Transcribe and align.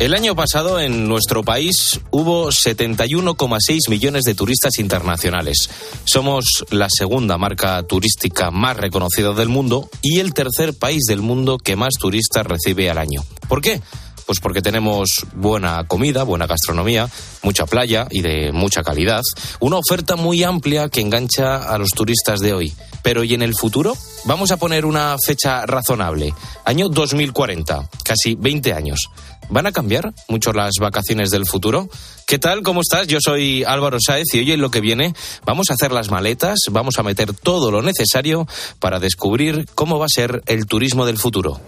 El 0.00 0.14
año 0.14 0.34
pasado 0.34 0.80
en 0.80 1.06
nuestro 1.06 1.44
país 1.44 2.00
hubo 2.10 2.48
71,6 2.48 3.88
millones 3.88 4.24
de 4.24 4.34
turistas 4.34 4.78
internacionales. 4.78 5.70
Somos 6.04 6.64
la 6.70 6.88
segunda 6.90 7.38
marca 7.38 7.82
turística 7.84 8.50
más 8.50 8.76
reconocida 8.76 9.32
del 9.32 9.48
mundo 9.48 9.88
y 10.02 10.18
el 10.18 10.34
tercer 10.34 10.74
país 10.76 11.04
del 11.06 11.22
mundo 11.22 11.58
que 11.58 11.76
más 11.76 11.94
turistas 12.00 12.44
recibe 12.46 12.90
al 12.90 12.98
año. 12.98 13.24
¿Por 13.48 13.60
qué? 13.60 13.80
Pues 14.26 14.40
porque 14.40 14.62
tenemos 14.62 15.26
buena 15.34 15.84
comida, 15.86 16.22
buena 16.22 16.46
gastronomía, 16.46 17.08
mucha 17.42 17.66
playa 17.66 18.06
y 18.10 18.22
de 18.22 18.52
mucha 18.52 18.82
calidad, 18.82 19.22
una 19.60 19.76
oferta 19.76 20.16
muy 20.16 20.42
amplia 20.42 20.88
que 20.88 21.00
engancha 21.00 21.56
a 21.56 21.78
los 21.78 21.90
turistas 21.90 22.40
de 22.40 22.52
hoy. 22.54 22.72
Pero 23.02 23.24
¿y 23.24 23.34
en 23.34 23.42
el 23.42 23.54
futuro? 23.54 23.96
Vamos 24.24 24.52
a 24.52 24.56
poner 24.56 24.86
una 24.86 25.16
fecha 25.24 25.66
razonable. 25.66 26.32
Año 26.64 26.88
2040, 26.88 27.88
casi 28.04 28.36
20 28.36 28.72
años. 28.72 29.10
¿Van 29.52 29.66
a 29.66 29.72
cambiar 29.72 30.14
mucho 30.28 30.54
las 30.54 30.72
vacaciones 30.80 31.28
del 31.30 31.44
futuro? 31.44 31.90
¿Qué 32.26 32.38
tal? 32.38 32.62
¿Cómo 32.62 32.80
estás? 32.80 33.06
Yo 33.06 33.18
soy 33.22 33.64
Álvaro 33.64 33.98
Sáez 34.00 34.24
y 34.32 34.38
hoy 34.38 34.52
en 34.52 34.62
lo 34.62 34.70
que 34.70 34.80
viene 34.80 35.12
vamos 35.44 35.68
a 35.68 35.74
hacer 35.74 35.92
las 35.92 36.10
maletas, 36.10 36.58
vamos 36.70 36.98
a 36.98 37.02
meter 37.02 37.34
todo 37.34 37.70
lo 37.70 37.82
necesario 37.82 38.48
para 38.78 38.98
descubrir 38.98 39.66
cómo 39.74 39.98
va 39.98 40.06
a 40.06 40.08
ser 40.08 40.42
el 40.46 40.64
turismo 40.64 41.04
del 41.04 41.18
futuro. 41.18 41.60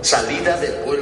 Salida 0.00 0.56
del 0.56 0.82
vuelo 0.86 0.99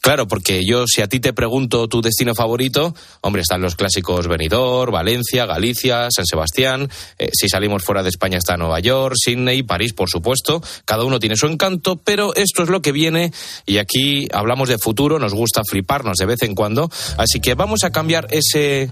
Claro, 0.00 0.26
porque 0.26 0.64
yo 0.64 0.86
si 0.86 1.02
a 1.02 1.08
ti 1.08 1.20
te 1.20 1.32
pregunto 1.32 1.86
tu 1.88 2.00
destino 2.00 2.34
favorito, 2.34 2.94
hombre, 3.20 3.42
están 3.42 3.60
los 3.60 3.76
clásicos 3.76 4.28
Benidorm, 4.28 4.92
Valencia, 4.92 5.44
Galicia, 5.44 6.08
San 6.10 6.24
Sebastián. 6.24 6.88
Eh, 7.18 7.30
si 7.32 7.48
salimos 7.48 7.84
fuera 7.84 8.02
de 8.02 8.08
España 8.08 8.38
está 8.38 8.56
Nueva 8.56 8.80
York, 8.80 9.14
Sydney, 9.22 9.62
París, 9.62 9.92
por 9.92 10.08
supuesto. 10.08 10.62
Cada 10.86 11.04
uno 11.04 11.18
tiene 11.18 11.36
su 11.36 11.46
encanto, 11.46 11.96
pero 11.96 12.34
esto 12.34 12.62
es 12.62 12.70
lo 12.70 12.80
que 12.80 12.92
viene 12.92 13.32
y 13.66 13.76
aquí 13.78 14.26
hablamos 14.32 14.68
de 14.68 14.78
futuro, 14.78 15.18
nos 15.18 15.34
gusta 15.34 15.62
fliparnos 15.64 16.16
de 16.16 16.26
vez 16.26 16.42
en 16.42 16.54
cuando, 16.54 16.90
así 17.18 17.40
que 17.40 17.54
vamos 17.54 17.84
a 17.84 17.90
cambiar 17.90 18.26
ese 18.30 18.90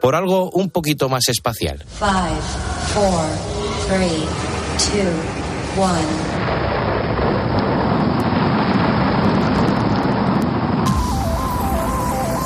por 0.00 0.14
algo 0.14 0.50
un 0.50 0.70
poquito 0.70 1.08
más 1.08 1.28
espacial. 1.28 1.82
Five, 1.98 2.40
four, 2.92 3.24
three, 3.88 4.24
two, 4.78 5.80
one. 5.80 6.83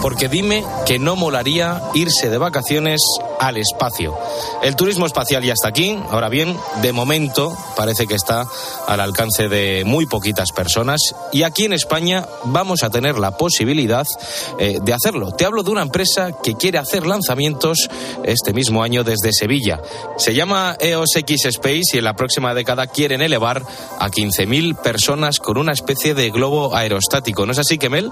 Porque 0.08 0.30
dime 0.30 0.64
que 0.86 0.98
no 0.98 1.16
molaría 1.16 1.82
irse 1.92 2.30
de 2.30 2.38
vacaciones 2.38 2.98
al 3.38 3.56
espacio. 3.56 4.16
El 4.62 4.76
turismo 4.76 5.06
espacial 5.06 5.42
ya 5.42 5.52
está 5.52 5.68
aquí. 5.68 5.98
Ahora 6.10 6.28
bien, 6.28 6.56
de 6.82 6.92
momento 6.92 7.56
parece 7.76 8.06
que 8.06 8.14
está 8.14 8.46
al 8.86 9.00
alcance 9.00 9.48
de 9.48 9.84
muy 9.84 10.06
poquitas 10.06 10.52
personas. 10.52 11.00
Y 11.32 11.42
aquí 11.42 11.64
en 11.64 11.72
España 11.72 12.26
vamos 12.44 12.82
a 12.82 12.90
tener 12.90 13.18
la 13.18 13.36
posibilidad 13.36 14.06
eh, 14.58 14.78
de 14.82 14.92
hacerlo. 14.92 15.32
Te 15.32 15.44
hablo 15.44 15.62
de 15.62 15.70
una 15.70 15.82
empresa 15.82 16.32
que 16.42 16.54
quiere 16.54 16.78
hacer 16.78 17.06
lanzamientos 17.06 17.88
este 18.24 18.52
mismo 18.52 18.82
año 18.82 19.04
desde 19.04 19.32
Sevilla. 19.32 19.80
Se 20.16 20.34
llama 20.34 20.76
EOS 20.80 21.16
X 21.16 21.46
Space 21.46 21.82
y 21.94 21.98
en 21.98 22.04
la 22.04 22.16
próxima 22.16 22.54
década 22.54 22.86
quieren 22.86 23.22
elevar 23.22 23.62
a 23.98 24.10
15.000 24.10 24.76
personas 24.76 25.38
con 25.38 25.58
una 25.58 25.72
especie 25.72 26.14
de 26.14 26.30
globo 26.30 26.74
aerostático. 26.74 27.46
¿No 27.46 27.52
es 27.52 27.58
así, 27.58 27.78
Kemel? 27.78 28.10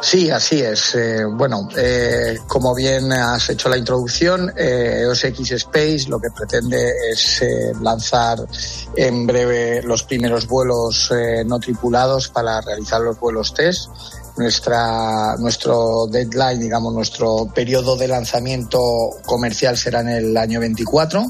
Sí, 0.00 0.30
así 0.30 0.60
es. 0.60 0.94
Eh, 0.94 1.24
bueno, 1.24 1.68
eh, 1.76 2.38
como 2.46 2.74
bien 2.74 3.12
has 3.12 3.48
hecho 3.50 3.68
la 3.68 3.76
introducción, 3.76 4.52
eh, 4.62 5.28
X 5.28 5.52
Space 5.52 6.06
lo 6.08 6.20
que 6.20 6.30
pretende 6.30 6.92
es 7.10 7.42
eh, 7.42 7.72
lanzar 7.80 8.38
en 8.96 9.26
breve 9.26 9.82
los 9.82 10.04
primeros 10.04 10.46
vuelos 10.46 11.10
eh, 11.10 11.44
no 11.44 11.58
tripulados 11.58 12.28
para 12.28 12.60
realizar 12.60 13.00
los 13.00 13.18
vuelos 13.18 13.52
test. 13.54 13.90
Nuestra, 14.36 15.36
nuestro 15.38 16.06
deadline, 16.06 16.58
digamos, 16.58 16.94
nuestro 16.94 17.48
periodo 17.54 17.96
de 17.96 18.08
lanzamiento 18.08 18.80
comercial 19.26 19.76
será 19.76 20.00
en 20.00 20.08
el 20.08 20.36
año 20.36 20.60
24. 20.60 21.24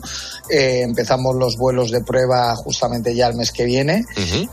Eh, 0.48 0.82
empezamos 0.82 1.34
los 1.36 1.56
vuelos 1.56 1.90
de 1.90 2.02
prueba 2.02 2.54
justamente 2.56 3.14
ya 3.14 3.28
el 3.28 3.34
mes 3.34 3.52
que 3.52 3.64
viene, 3.64 4.04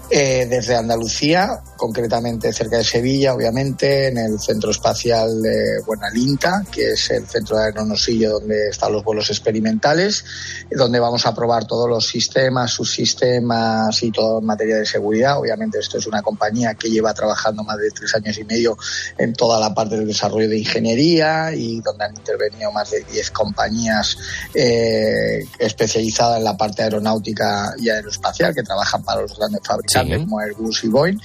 eh, 0.09 0.48
desde 0.50 0.76
Andalucía, 0.76 1.62
concretamente 1.76 2.54
cerca 2.54 2.78
de 2.78 2.84
Sevilla, 2.84 3.34
obviamente, 3.34 4.08
en 4.08 4.18
el 4.18 4.40
Centro 4.40 4.72
Espacial 4.72 5.42
de 5.42 5.82
Buenalinta, 5.86 6.64
que 6.72 6.92
es 6.92 7.09
el 7.12 7.28
centro 7.28 7.58
de 7.58 7.66
Aeronosillo 7.66 8.32
donde 8.40 8.70
están 8.70 8.94
los 8.94 9.04
vuelos 9.04 9.30
experimentales, 9.30 10.24
donde 10.72 11.00
vamos 11.00 11.26
a 11.26 11.34
probar 11.34 11.66
todos 11.66 11.90
los 11.90 12.08
sistemas, 12.08 12.72
subsistemas 12.72 14.02
y 14.04 14.12
todo 14.12 14.40
en 14.40 14.46
materia 14.46 14.78
de 14.78 14.86
seguridad. 14.86 15.40
Obviamente 15.40 15.80
esto 15.80 15.98
es 15.98 16.08
una 16.08 16.22
compañía 16.22 16.74
que 16.76 16.90
lleva 16.90 17.14
trabajando 17.14 17.64
más 17.64 17.78
de 17.78 17.92
tres 17.92 18.14
años 18.16 18.38
y 18.40 18.44
medio 18.46 18.78
en 19.18 19.34
toda 19.34 19.60
la 19.60 19.74
parte 19.74 19.98
del 19.98 20.08
desarrollo 20.08 20.50
de 20.50 20.58
ingeniería 20.60 21.54
y 21.54 21.80
donde 21.82 22.06
han 22.06 22.16
intervenido 22.16 22.72
más 22.72 22.92
de 22.92 23.04
10 23.04 23.32
compañías 23.32 24.18
eh, 24.54 25.46
especializadas 25.60 26.38
en 26.38 26.44
la 26.44 26.58
parte 26.58 26.84
aeronáutica 26.84 27.74
y 27.78 27.90
aeroespacial 27.90 28.53
que 28.53 28.64
trabajan 28.64 29.03
para 29.03 29.22
los 29.22 29.38
grandes 29.38 29.62
fabricantes 29.64 30.18
Sí. 30.20 30.24
como 30.26 30.40
Airbus 30.40 30.84
y 30.84 30.88
Boeing. 30.88 31.18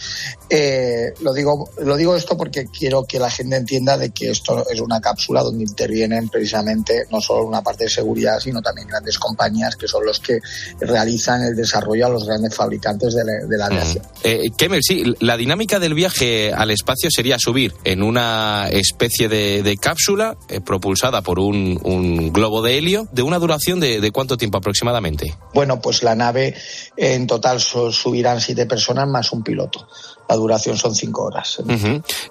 Eh, 0.51 1.13
lo 1.21 1.33
digo 1.33 1.71
lo 1.79 1.97
digo 1.97 2.17
esto 2.17 2.37
porque 2.37 2.67
quiero 2.67 3.05
que 3.05 3.19
la 3.19 3.31
gente 3.31 3.57
entienda 3.57 3.97
de 3.97 4.11
que 4.11 4.31
esto 4.31 4.69
es 4.69 4.81
una 4.81 5.01
cápsula 5.01 5.43
donde 5.43 5.65
intervienen 5.65 6.29
precisamente 6.29 7.07
no 7.11 7.21
solo 7.21 7.45
una 7.47 7.63
parte 7.63 7.85
de 7.85 7.91
seguridad 7.91 8.41
sino 8.41 8.61
también 8.61 8.89
grandes 8.89 9.19
compañías 9.19 9.77
que 9.77 9.89
son 9.89 10.05
los 10.05 10.21
que 10.21 10.39
realizan 10.81 11.43
el 11.43 11.57
desarrollo 11.57 12.07
a 12.07 12.09
los 12.11 12.25
grandes 12.27 12.55
fabricantes 12.55 13.15
de 13.15 13.25
la, 13.25 13.33
de 13.47 13.57
la 13.59 13.67
aviación. 13.67 14.05
Eh, 14.23 14.51
Kemel, 14.57 14.81
sí, 14.83 15.05
la 15.21 15.37
dinámica 15.37 15.79
del 15.79 15.95
viaje 15.95 16.53
al 16.53 16.71
espacio 16.71 17.04
sería 17.11 17.39
subir 17.39 17.75
en 17.85 18.03
una 18.03 18.69
especie 18.71 19.29
de, 19.29 19.63
de 19.63 19.77
cápsula 19.77 20.37
eh, 20.49 20.61
propulsada 20.61 21.23
por 21.23 21.39
un, 21.39 21.79
un 21.83 22.33
globo 22.33 22.63
de 22.63 22.79
helio 22.79 23.09
de 23.13 23.23
una 23.23 23.39
duración 23.39 23.81
de, 23.81 24.01
de 24.01 24.11
cuánto 24.11 24.37
tiempo 24.37 24.59
aproximadamente. 24.59 25.35
Bueno, 25.55 25.81
pues 25.81 26.03
la 26.03 26.15
nave 26.15 26.55
en 26.97 27.27
total 27.27 27.61
so- 27.61 27.93
subirán 27.93 28.41
siete 28.41 28.67
personas 28.67 29.09
más 29.09 29.33
un 29.33 29.43
piloto. 29.43 29.87
La 30.29 30.37
duración 30.37 30.79
son 30.79 30.95
cinco 30.95 31.25
horas. 31.25 31.59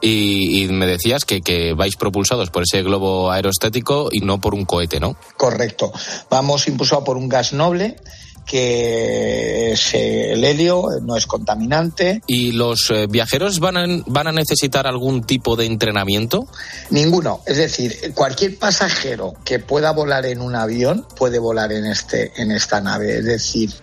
Y 0.02 0.68
me 0.72 0.88
decías 0.88 1.26
que, 1.26 1.42
que 1.42 1.74
vais 1.74 1.96
propulsados 1.96 2.50
por 2.50 2.64
ese 2.64 2.82
globo 2.82 3.32
aerostático 3.32 4.10
y 4.12 4.20
no 4.22 4.42
por 4.42 4.56
un 4.56 4.66
cohete, 4.66 5.00
¿no? 5.00 5.16
Correcto. 5.38 5.92
Vamos 6.30 6.68
impulsados 6.68 7.04
por 7.06 7.18
un 7.18 7.30
gas 7.30 7.54
noble 7.54 7.96
que 8.46 9.72
es, 9.72 9.94
el 9.94 10.44
helio 10.44 10.88
no 11.02 11.16
es 11.16 11.26
contaminante. 11.26 12.22
¿Y 12.28 12.52
los 12.54 12.90
eh, 12.90 13.08
viajeros 13.08 13.60
van 13.60 13.78
a, 13.78 13.86
van 14.06 14.28
a 14.28 14.32
necesitar 14.32 14.88
algún 14.88 15.24
tipo 15.24 15.56
de 15.56 15.66
entrenamiento? 15.66 16.48
Ninguno. 16.90 17.42
Es 17.46 17.58
decir, 17.58 18.14
cualquier 18.14 18.58
pasajero 18.58 19.34
que 19.44 19.60
pueda 19.60 19.92
volar 19.92 20.26
en 20.26 20.42
un 20.42 20.56
avión 20.56 21.06
puede 21.16 21.40
volar 21.40 21.72
en, 21.72 21.86
este, 21.86 22.32
en 22.42 22.52
esta 22.52 22.82
nave. 22.82 23.18
Es 23.18 23.26
decir, 23.26 23.74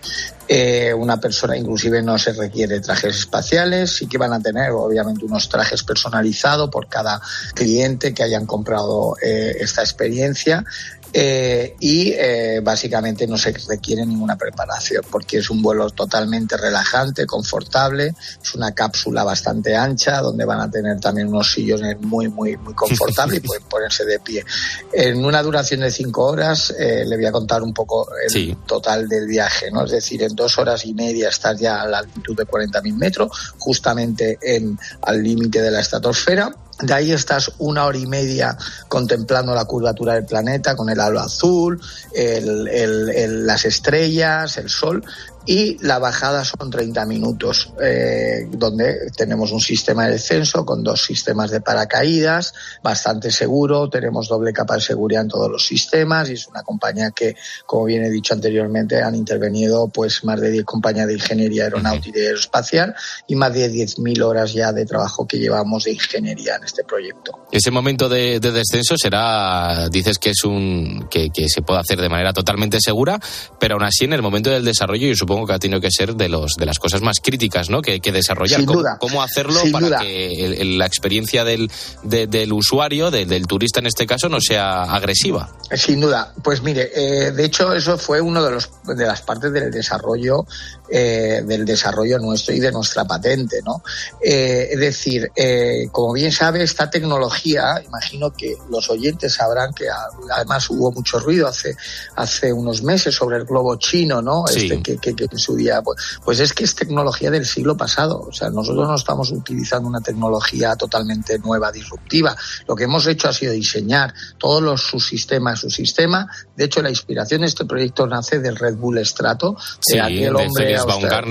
eh, 0.53 0.93
una 0.93 1.17
persona 1.17 1.55
inclusive 1.55 2.03
no 2.03 2.17
se 2.17 2.33
requiere 2.33 2.81
trajes 2.81 3.15
espaciales, 3.15 3.95
sí 3.95 4.07
que 4.07 4.17
van 4.17 4.33
a 4.33 4.41
tener 4.41 4.71
obviamente 4.71 5.23
unos 5.23 5.47
trajes 5.47 5.81
personalizados 5.83 6.69
por 6.69 6.89
cada 6.89 7.21
cliente 7.53 8.13
que 8.13 8.23
hayan 8.23 8.45
comprado 8.45 9.15
eh, 9.21 9.55
esta 9.61 9.81
experiencia. 9.81 10.65
Eh, 11.13 11.75
y 11.79 12.11
eh, 12.13 12.61
básicamente 12.63 13.27
no 13.27 13.37
se 13.37 13.51
requiere 13.67 14.05
ninguna 14.05 14.37
preparación 14.37 15.03
porque 15.11 15.39
es 15.39 15.49
un 15.49 15.61
vuelo 15.61 15.89
totalmente 15.89 16.55
relajante, 16.55 17.25
confortable, 17.25 18.15
es 18.41 18.55
una 18.55 18.73
cápsula 18.73 19.23
bastante 19.23 19.75
ancha 19.75 20.21
donde 20.21 20.45
van 20.45 20.61
a 20.61 20.71
tener 20.71 20.99
también 20.99 21.27
unos 21.27 21.51
sillones 21.51 21.99
muy, 21.99 22.29
muy, 22.29 22.55
muy 22.57 22.73
confortables 22.73 23.39
y 23.39 23.41
pueden 23.47 23.63
ponerse 23.63 24.05
de 24.05 24.19
pie. 24.19 24.45
En 24.93 25.23
una 25.25 25.43
duración 25.43 25.81
de 25.81 25.91
cinco 25.91 26.25
horas 26.25 26.73
eh, 26.79 27.03
le 27.05 27.15
voy 27.17 27.25
a 27.25 27.31
contar 27.31 27.61
un 27.61 27.73
poco 27.73 28.07
el 28.23 28.29
Sí. 28.31 28.57
total 28.65 29.09
del 29.09 29.27
viaje, 29.27 29.69
¿no? 29.71 29.83
Es 29.85 29.91
decir, 29.91 30.23
en 30.23 30.33
dos 30.35 30.57
horas 30.57 30.85
y 30.85 30.93
media 30.93 31.29
estás 31.29 31.59
ya 31.59 31.81
a 31.81 31.87
la 31.87 31.99
altitud 31.99 32.37
de 32.37 32.45
40.000 32.45 32.95
metros, 32.95 33.53
justamente 33.57 34.37
en, 34.41 34.77
al 35.01 35.21
límite 35.21 35.61
de 35.61 35.71
la 35.71 35.81
estratosfera. 35.81 36.55
De 36.81 36.93
ahí 36.93 37.11
estás 37.11 37.51
una 37.59 37.85
hora 37.85 37.97
y 37.97 38.05
media 38.05 38.57
contemplando 38.87 39.53
la 39.53 39.65
curvatura 39.65 40.13
del 40.15 40.25
planeta 40.25 40.75
con 40.75 40.89
el 40.89 40.99
halo 40.99 41.19
azul, 41.19 41.79
el- 42.13 42.67
el- 42.67 43.09
el- 43.09 43.47
las 43.47 43.65
estrellas, 43.65 44.57
el 44.57 44.69
sol. 44.69 45.03
Y 45.45 45.77
la 45.83 45.97
bajada 45.97 46.45
son 46.45 46.69
30 46.69 47.05
minutos, 47.05 47.73
eh, 47.81 48.47
donde 48.51 49.11
tenemos 49.15 49.51
un 49.51 49.59
sistema 49.59 50.05
de 50.05 50.13
descenso 50.13 50.65
con 50.65 50.83
dos 50.83 51.03
sistemas 51.03 51.49
de 51.49 51.61
paracaídas, 51.61 52.53
bastante 52.83 53.31
seguro, 53.31 53.89
tenemos 53.89 54.27
doble 54.27 54.53
capa 54.53 54.75
de 54.75 54.81
seguridad 54.81 55.23
en 55.23 55.29
todos 55.29 55.49
los 55.49 55.65
sistemas 55.65 56.29
y 56.29 56.33
es 56.33 56.47
una 56.47 56.61
compañía 56.61 57.11
que, 57.11 57.35
como 57.65 57.85
bien 57.85 58.03
he 58.03 58.09
dicho 58.09 58.33
anteriormente, 58.33 59.01
han 59.01 59.15
intervenido 59.15 59.87
pues 59.87 60.23
más 60.23 60.39
de 60.39 60.51
10 60.51 60.65
compañías 60.65 61.07
de 61.07 61.13
ingeniería 61.15 61.63
aeronáutica 61.63 62.19
y 62.19 62.25
aeroespacial 62.25 62.95
y 63.27 63.35
más 63.35 63.53
de 63.53 63.71
10.000 63.71 64.23
horas 64.23 64.53
ya 64.53 64.71
de 64.71 64.85
trabajo 64.85 65.27
que 65.27 65.37
llevamos 65.37 65.85
de 65.85 65.93
ingeniería 65.93 66.55
en 66.57 66.65
este 66.65 66.83
proyecto. 66.83 67.47
Ese 67.51 67.71
momento 67.71 68.09
de, 68.09 68.39
de 68.39 68.51
descenso 68.51 68.95
será, 68.97 69.89
dices 69.89 70.19
que 70.19 70.31
es 70.31 70.43
un 70.43 71.07
que, 71.09 71.29
que 71.29 71.49
se 71.49 71.61
puede 71.61 71.79
hacer 71.79 71.99
de 71.99 72.09
manera 72.09 72.31
totalmente 72.33 72.77
segura, 72.79 73.19
pero 73.59 73.75
aún 73.75 73.83
así 73.83 74.05
en 74.05 74.13
el 74.13 74.21
momento 74.21 74.49
del 74.49 74.63
desarrollo 74.63 75.07
yo 75.07 75.15
supongo 75.15 75.30
que 75.47 75.53
ha 75.53 75.59
tenido 75.59 75.79
que 75.81 75.89
ser 75.91 76.15
de 76.15 76.29
los 76.29 76.53
de 76.57 76.65
las 76.65 76.77
cosas 76.79 77.01
más 77.01 77.19
críticas, 77.21 77.69
¿no? 77.69 77.81
Que, 77.81 77.99
que 77.99 78.11
desarrollar. 78.11 78.59
Sin 78.59 78.65
¿Cómo, 78.67 78.79
duda. 78.79 78.97
cómo 78.99 79.21
hacerlo 79.23 79.59
Sin 79.61 79.71
para 79.71 79.85
duda. 79.87 79.99
que 79.99 80.45
el- 80.45 80.53
el- 80.55 80.77
la 80.77 80.85
experiencia 80.85 81.43
del, 81.43 81.69
de- 82.03 82.27
del 82.27 82.53
usuario, 82.53 83.09
del- 83.11 83.27
del 83.27 83.47
turista 83.47 83.79
en 83.79 83.87
este 83.87 84.05
caso, 84.05 84.29
no 84.29 84.39
sea 84.41 84.83
agresiva? 84.83 85.49
Sin 85.75 85.99
duda. 86.01 86.33
Pues 86.43 86.61
mire, 86.61 86.91
eh, 86.93 87.31
de 87.31 87.45
hecho 87.45 87.73
eso 87.73 87.97
fue 87.97 88.19
uno 88.21 88.43
de 88.43 88.51
los 88.51 88.69
de 88.85 89.05
las 89.05 89.21
partes 89.21 89.51
del 89.53 89.71
desarrollo 89.71 90.45
eh, 90.93 91.41
del 91.45 91.63
desarrollo 91.65 92.19
nuestro 92.19 92.53
y 92.53 92.59
de 92.59 92.71
nuestra 92.71 93.05
patente, 93.05 93.61
¿no? 93.65 93.81
Eh, 94.21 94.67
es 94.71 94.79
decir, 94.79 95.31
eh, 95.35 95.87
como 95.91 96.11
bien 96.13 96.31
sabe 96.33 96.61
esta 96.63 96.89
tecnología, 96.89 97.81
imagino 97.85 98.31
que 98.31 98.55
los 98.69 98.89
oyentes 98.89 99.33
sabrán 99.35 99.73
que 99.73 99.89
a- 99.89 100.07
además 100.35 100.69
hubo 100.69 100.91
mucho 100.91 101.19
ruido 101.19 101.47
hace 101.47 101.75
hace 102.15 102.51
unos 102.51 102.83
meses 102.83 103.15
sobre 103.15 103.37
el 103.37 103.45
globo 103.45 103.75
chino, 103.77 104.21
¿no? 104.21 104.45
Sí. 104.47 104.63
Este 104.63 104.81
que, 104.81 104.97
que- 104.97 105.15
que 105.27 105.35
en 105.35 105.39
su 105.39 105.55
día, 105.55 105.81
pues, 105.81 106.19
pues 106.23 106.39
es 106.39 106.53
que 106.53 106.63
es 106.63 106.75
tecnología 106.75 107.31
del 107.31 107.45
siglo 107.45 107.75
pasado. 107.77 108.21
O 108.21 108.33
sea, 108.33 108.49
nosotros 108.49 108.87
no 108.87 108.95
estamos 108.95 109.31
utilizando 109.31 109.87
una 109.87 110.01
tecnología 110.01 110.75
totalmente 110.75 111.39
nueva, 111.39 111.71
disruptiva. 111.71 112.35
Lo 112.67 112.75
que 112.75 112.85
hemos 112.85 113.07
hecho 113.07 113.29
ha 113.29 113.33
sido 113.33 113.53
diseñar 113.53 114.13
todos 114.37 114.61
los 114.61 114.81
subsistemas, 114.81 115.59
su 115.59 115.69
sistema. 115.69 116.27
De 116.55 116.65
hecho, 116.65 116.81
la 116.81 116.89
inspiración 116.89 117.41
de 117.41 117.47
este 117.47 117.65
proyecto 117.65 118.07
nace 118.07 118.39
del 118.39 118.55
Red 118.55 118.75
Bull 118.75 119.03
Strato, 119.05 119.55
Sí, 119.79 119.93
de 119.93 120.01
aquel 120.01 120.35
hombre 120.35 120.77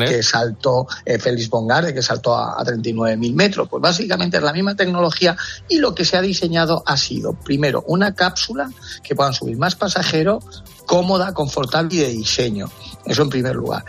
que 0.07 0.23
saltó, 0.23 0.87
eh, 1.05 1.19
Félix 1.19 1.49
Bongarde, 1.49 1.95
que 1.95 2.03
saltó 2.03 2.35
a, 2.35 2.61
a 2.61 2.65
39.000 2.65 3.35
metros. 3.35 3.69
Pues 3.69 3.83
básicamente 3.83 4.37
es 4.37 4.43
la 4.43 4.53
misma 4.53 4.75
tecnología 4.75 5.37
y 5.69 5.79
lo 5.79 5.95
que 5.95 6.05
se 6.05 6.17
ha 6.17 6.23
diseñado 6.23 6.83
ha 6.87 6.97
sido, 6.97 7.35
primero, 7.35 7.85
una 7.87 8.15
cápsula 8.15 8.71
que 9.03 9.15
puedan 9.15 9.33
subir 9.33 9.57
más 9.57 9.75
pasajeros, 9.75 10.45
cómoda, 10.91 11.33
confortable 11.33 11.95
y 11.95 11.99
de 11.99 12.09
diseño. 12.09 12.69
Eso 13.05 13.23
en 13.23 13.31
primer 13.31 13.55
lugar. 13.55 13.85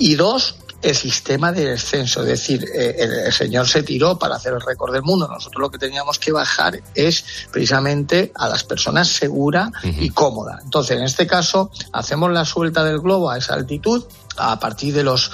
Y 0.00 0.16
dos, 0.16 0.56
el 0.82 0.96
sistema 0.96 1.52
de 1.52 1.66
descenso, 1.66 2.22
es 2.22 2.26
decir, 2.26 2.64
eh, 2.74 2.96
el, 2.98 3.12
el 3.26 3.32
señor 3.32 3.68
se 3.68 3.84
tiró 3.84 4.18
para 4.18 4.34
hacer 4.34 4.52
el 4.52 4.60
récord 4.60 4.92
del 4.92 5.04
mundo. 5.04 5.28
Nosotros 5.28 5.60
lo 5.60 5.70
que 5.70 5.78
teníamos 5.78 6.18
que 6.18 6.32
bajar 6.32 6.80
es 6.96 7.24
precisamente 7.52 8.32
a 8.34 8.48
las 8.48 8.64
personas 8.64 9.06
segura 9.06 9.70
y 9.84 10.10
cómoda. 10.10 10.58
Entonces, 10.64 10.96
en 10.96 11.04
este 11.04 11.24
caso, 11.24 11.70
hacemos 11.92 12.32
la 12.32 12.44
suelta 12.44 12.82
del 12.82 12.98
globo 12.98 13.30
a 13.30 13.38
esa 13.38 13.54
altitud. 13.54 14.02
A 14.36 14.58
partir 14.58 14.94
de 14.94 15.02
los, 15.02 15.30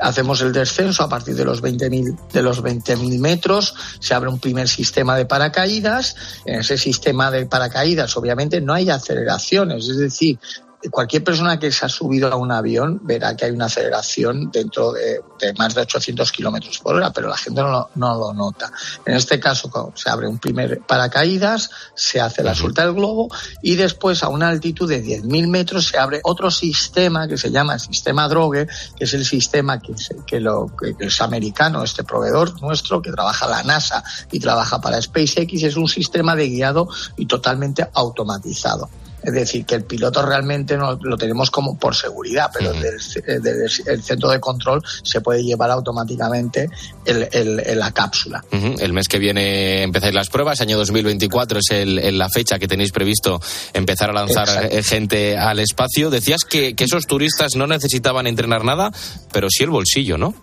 hacemos 0.00 0.40
el 0.40 0.52
descenso 0.52 1.02
a 1.02 1.08
partir 1.08 1.34
de 1.34 1.44
los 1.44 1.62
20.000 1.62 2.28
de 2.32 2.42
los 2.42 2.62
20.000 2.62 3.18
metros, 3.18 3.74
se 3.98 4.14
abre 4.14 4.30
un 4.30 4.38
primer 4.38 4.68
sistema 4.68 5.16
de 5.16 5.26
paracaídas. 5.26 6.16
En 6.44 6.60
ese 6.60 6.78
sistema 6.78 7.30
de 7.30 7.46
paracaídas, 7.46 8.16
obviamente, 8.16 8.60
no 8.60 8.72
hay 8.72 8.90
aceleraciones, 8.90 9.88
es 9.88 9.98
decir, 9.98 10.38
cualquier 10.90 11.24
persona 11.24 11.58
que 11.58 11.70
se 11.72 11.86
ha 11.86 11.88
subido 11.88 12.32
a 12.32 12.36
un 12.36 12.52
avión 12.52 13.00
verá 13.02 13.36
que 13.36 13.46
hay 13.46 13.50
una 13.52 13.66
aceleración 13.66 14.50
dentro 14.50 14.92
de, 14.92 15.20
de 15.40 15.52
más 15.54 15.74
de 15.74 15.82
800 15.82 16.30
kilómetros 16.32 16.78
por 16.78 16.94
hora, 16.96 17.12
pero 17.12 17.28
la 17.28 17.36
gente 17.36 17.60
no 17.62 17.68
lo, 17.70 17.90
no 17.94 18.14
lo 18.18 18.32
nota. 18.34 18.70
En 19.04 19.14
este 19.16 19.40
caso, 19.40 19.92
se 19.94 20.10
abre 20.10 20.28
un 20.28 20.38
primer 20.38 20.80
paracaídas, 20.80 21.70
se 21.94 22.20
hace 22.20 22.42
la 22.42 22.54
suelta 22.54 22.84
del 22.84 22.94
globo 22.94 23.28
y 23.62 23.76
después 23.76 24.22
a 24.22 24.28
una 24.28 24.48
altitud 24.48 24.88
de 24.88 25.02
10.000 25.02 25.48
metros 25.48 25.86
se 25.88 25.98
abre 25.98 26.20
otro 26.24 26.50
sistema 26.50 27.26
que 27.28 27.36
se 27.38 27.50
llama 27.50 27.74
el 27.74 27.80
sistema 27.80 28.28
Drogue, 28.28 28.66
que 28.96 29.04
es 29.04 29.14
el 29.14 29.24
sistema 29.24 29.78
que, 29.80 29.96
se- 29.96 30.16
que, 30.26 30.40
lo, 30.40 30.70
que 30.76 30.94
es 31.06 31.20
americano, 31.20 31.82
este 31.82 32.04
proveedor 32.04 32.60
nuestro 32.62 33.00
que 33.02 33.10
trabaja 33.10 33.46
la 33.48 33.62
NASA 33.62 34.02
y 34.30 34.40
trabaja 34.40 34.80
para 34.80 35.00
SpaceX, 35.00 35.62
es 35.62 35.76
un 35.76 35.88
sistema 35.88 36.34
de 36.36 36.48
guiado 36.48 36.88
y 37.16 37.26
totalmente 37.26 37.88
automatizado. 37.94 38.88
Es 39.24 39.32
decir, 39.32 39.64
que 39.64 39.74
el 39.76 39.84
piloto 39.84 40.24
realmente 40.24 40.76
no 40.76 40.98
lo 41.02 41.16
tenemos 41.16 41.50
como 41.50 41.78
por 41.78 41.94
seguridad, 41.94 42.50
pero 42.52 42.72
desde 42.72 43.22
el, 43.26 43.42
desde 43.42 43.92
el 43.92 44.02
centro 44.02 44.28
de 44.30 44.38
control 44.40 44.82
se 45.02 45.20
puede 45.20 45.42
llevar 45.42 45.70
automáticamente 45.70 46.68
el, 47.04 47.28
el- 47.32 47.60
el- 47.60 47.78
la 47.78 47.92
cápsula. 47.92 48.44
El 48.50 48.92
mes 48.92 49.08
que 49.08 49.18
viene 49.18 49.82
empezáis 49.82 50.14
las 50.14 50.28
pruebas, 50.28 50.60
año 50.60 50.76
2024 50.76 51.58
es 51.60 51.70
el, 51.70 52.18
la 52.18 52.28
fecha 52.28 52.58
que 52.58 52.68
tenéis 52.68 52.92
previsto 52.92 53.40
empezar 53.72 54.10
a 54.10 54.12
lanzar 54.12 54.48
Exacto. 54.48 54.76
eh, 54.76 54.82
gente 54.82 55.36
al 55.38 55.58
espacio. 55.60 56.10
Decías 56.10 56.44
que, 56.44 56.74
que 56.74 56.84
esos 56.84 57.06
turistas 57.06 57.54
no 57.56 57.66
necesitaban 57.66 58.26
entrenar 58.26 58.64
nada, 58.64 58.92
pero 59.32 59.48
sí 59.50 59.64
el 59.64 59.70
bolsillo, 59.70 60.18
¿no? 60.18 60.34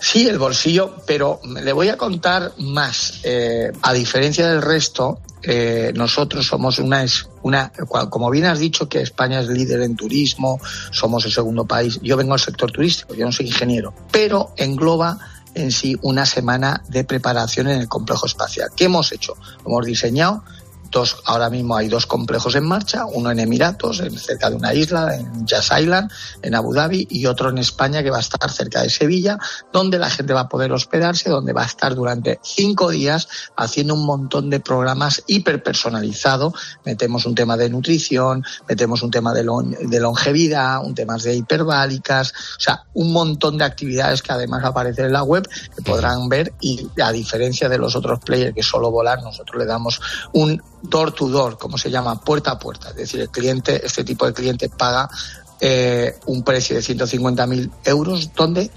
Sí, 0.00 0.26
el 0.26 0.38
bolsillo, 0.38 0.96
pero 1.06 1.40
le 1.62 1.72
voy 1.72 1.88
a 1.90 1.96
contar 1.98 2.52
más. 2.58 3.20
Eh, 3.24 3.70
a 3.82 3.92
diferencia 3.92 4.48
del 4.48 4.62
resto, 4.62 5.20
eh, 5.42 5.92
nosotros 5.94 6.46
somos 6.46 6.78
una, 6.78 7.02
es- 7.04 7.28
una, 7.48 7.72
como 8.10 8.30
bien 8.30 8.44
has 8.46 8.58
dicho 8.58 8.88
que 8.88 9.00
España 9.00 9.40
es 9.40 9.48
líder 9.48 9.82
en 9.82 9.96
turismo, 9.96 10.60
somos 10.90 11.24
el 11.24 11.32
segundo 11.32 11.66
país. 11.66 11.98
Yo 12.02 12.16
vengo 12.16 12.34
del 12.34 12.40
sector 12.40 12.70
turístico, 12.70 13.14
yo 13.14 13.24
no 13.26 13.32
soy 13.32 13.46
ingeniero, 13.46 13.92
pero 14.12 14.52
engloba 14.56 15.18
en 15.54 15.72
sí 15.72 15.96
una 16.02 16.26
semana 16.26 16.82
de 16.88 17.04
preparación 17.04 17.68
en 17.68 17.80
el 17.80 17.88
complejo 17.88 18.26
espacial. 18.26 18.68
¿Qué 18.76 18.84
hemos 18.84 19.12
hecho? 19.12 19.34
Hemos 19.66 19.84
diseñado 19.86 20.44
dos, 20.90 21.16
ahora 21.24 21.50
mismo 21.50 21.76
hay 21.76 21.88
dos 21.88 22.06
complejos 22.06 22.54
en 22.54 22.64
marcha, 22.64 23.04
uno 23.06 23.30
en 23.30 23.38
Emiratos, 23.40 24.00
en- 24.00 24.18
cerca 24.18 24.50
de 24.50 24.56
una 24.56 24.74
isla, 24.74 25.14
en 25.16 25.46
Jazz 25.46 25.70
Island, 25.78 26.10
en 26.42 26.54
Abu 26.54 26.74
Dhabi, 26.74 27.06
y 27.10 27.26
otro 27.26 27.50
en 27.50 27.58
España 27.58 28.02
que 28.02 28.10
va 28.10 28.18
a 28.18 28.20
estar 28.20 28.50
cerca 28.50 28.82
de 28.82 28.90
Sevilla, 28.90 29.38
donde 29.72 29.98
la 29.98 30.10
gente 30.10 30.32
va 30.32 30.40
a 30.42 30.48
poder 30.48 30.72
hospedarse, 30.72 31.30
donde 31.30 31.52
va 31.52 31.62
a 31.62 31.66
estar 31.66 31.94
durante 31.94 32.40
cinco 32.42 32.90
días 32.90 33.28
haciendo 33.56 33.94
un 33.94 34.04
montón 34.06 34.50
de 34.50 34.60
programas 34.60 35.22
hiperpersonalizados. 35.26 36.52
Metemos 36.84 37.26
un 37.26 37.34
tema 37.34 37.56
de 37.56 37.68
nutrición, 37.70 38.44
metemos 38.68 39.02
un 39.02 39.10
tema 39.10 39.32
de, 39.34 39.42
de 39.42 40.00
longevidad, 40.00 40.84
un 40.84 40.94
tema 40.94 41.16
de 41.18 41.34
hiperbálicas, 41.34 42.32
o 42.56 42.60
sea, 42.60 42.84
un 42.94 43.12
montón 43.12 43.58
de 43.58 43.64
actividades 43.64 44.22
que 44.22 44.32
además 44.32 44.64
aparecen 44.64 45.06
en 45.06 45.12
la 45.12 45.22
web 45.22 45.48
que 45.76 45.82
podrán 45.82 46.28
ver 46.28 46.52
y 46.60 46.88
a 47.02 47.12
diferencia 47.12 47.68
de 47.68 47.78
los 47.78 47.94
otros 47.96 48.20
players 48.20 48.54
que 48.54 48.62
solo 48.62 48.90
volar, 48.90 49.22
nosotros 49.22 49.58
le 49.58 49.66
damos 49.66 50.00
un 50.32 50.62
door 50.82 51.12
to 51.12 51.28
door, 51.28 51.58
como 51.58 51.78
se 51.78 51.90
llama, 51.90 52.20
puerta 52.20 52.52
a 52.52 52.58
puerta. 52.58 52.90
Es 52.90 52.96
decir, 52.96 53.20
el 53.20 53.30
cliente, 53.30 53.84
este 53.84 54.04
tipo 54.04 54.26
de 54.26 54.32
cliente 54.32 54.68
paga 54.68 55.08
eh, 55.60 56.14
un 56.26 56.42
precio 56.42 56.76
de 56.76 56.82
150.000 56.82 57.70
euros 57.84 58.32
donde 58.34 58.70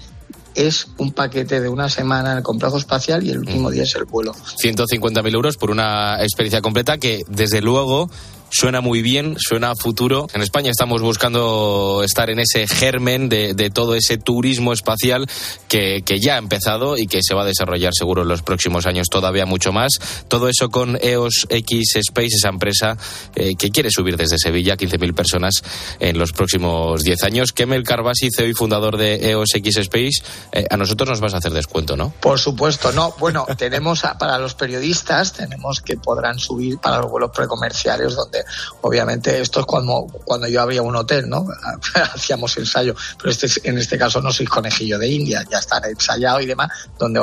es 0.54 0.88
un 0.98 1.12
paquete 1.12 1.60
de 1.60 1.68
una 1.68 1.88
semana 1.88 2.32
en 2.32 2.38
el 2.38 2.42
complejo 2.42 2.76
espacial 2.76 3.24
y 3.26 3.30
el 3.30 3.38
último 3.38 3.70
día 3.70 3.84
es 3.84 3.94
el 3.94 4.04
vuelo. 4.04 4.34
150.000 4.34 5.34
euros 5.34 5.56
por 5.56 5.70
una 5.70 6.22
experiencia 6.22 6.60
completa 6.60 6.98
que, 6.98 7.22
desde 7.28 7.60
luego, 7.60 8.10
suena 8.52 8.80
muy 8.80 9.02
bien, 9.02 9.36
suena 9.38 9.70
a 9.70 9.74
futuro. 9.74 10.28
En 10.34 10.42
España 10.42 10.70
estamos 10.70 11.00
buscando 11.02 12.02
estar 12.04 12.30
en 12.30 12.38
ese 12.38 12.68
germen 12.68 13.28
de, 13.28 13.70
todo 13.72 13.94
ese 13.94 14.18
turismo 14.18 14.72
espacial 14.72 15.26
que, 15.68 16.02
que, 16.04 16.20
ya 16.20 16.34
ha 16.34 16.38
empezado 16.38 16.98
y 16.98 17.06
que 17.06 17.20
se 17.22 17.34
va 17.34 17.42
a 17.42 17.46
desarrollar 17.46 17.92
seguro 17.94 18.22
en 18.22 18.28
los 18.28 18.42
próximos 18.42 18.86
años 18.86 19.08
todavía 19.10 19.46
mucho 19.46 19.72
más. 19.72 19.92
Todo 20.28 20.48
eso 20.48 20.68
con 20.68 20.98
EOS 21.00 21.46
X 21.48 21.96
Space, 21.96 22.36
esa 22.36 22.50
empresa 22.50 22.96
eh, 23.34 23.54
que 23.56 23.70
quiere 23.70 23.90
subir 23.90 24.16
desde 24.16 24.38
Sevilla 24.38 24.76
15.000 24.76 25.14
personas 25.14 25.54
en 25.98 26.18
los 26.18 26.32
próximos 26.32 27.02
10 27.02 27.22
años. 27.24 27.52
Kemel 27.52 27.84
Carbasi, 27.84 28.28
CEO 28.30 28.46
y 28.46 28.54
fundador 28.54 28.98
de 28.98 29.30
EOS 29.30 29.54
X 29.54 29.78
Space, 29.78 30.22
eh, 30.52 30.66
a 30.68 30.76
nosotros 30.76 31.08
nos 31.08 31.20
vas 31.20 31.34
a 31.34 31.38
hacer 31.38 31.52
descuento, 31.52 31.96
¿no? 31.96 32.12
Por 32.20 32.38
supuesto, 32.38 32.92
no. 32.92 33.14
Bueno, 33.18 33.46
tenemos 33.56 34.04
a, 34.04 34.18
para 34.18 34.38
los 34.38 34.54
periodistas, 34.54 35.32
tenemos 35.32 35.80
que 35.80 35.96
podrán 35.96 36.38
subir 36.38 36.78
para 36.78 36.98
los 36.98 37.10
vuelos 37.10 37.30
precomerciales, 37.34 38.14
donde 38.14 38.41
obviamente 38.80 39.40
esto 39.40 39.60
es 39.60 39.66
cuando, 39.66 40.06
cuando 40.24 40.48
yo 40.48 40.60
abría 40.60 40.82
un 40.82 40.96
hotel, 40.96 41.28
¿no? 41.28 41.46
Hacíamos 42.14 42.56
ensayo, 42.56 42.94
pero 43.18 43.30
este, 43.30 43.48
en 43.68 43.78
este 43.78 43.98
caso 43.98 44.20
no 44.20 44.32
sois 44.32 44.48
conejillo 44.48 44.98
de 44.98 45.08
India, 45.08 45.44
ya 45.50 45.58
está 45.58 45.80
ensayado 45.88 46.40
y 46.40 46.46
demás, 46.46 46.70
donde 46.98 47.20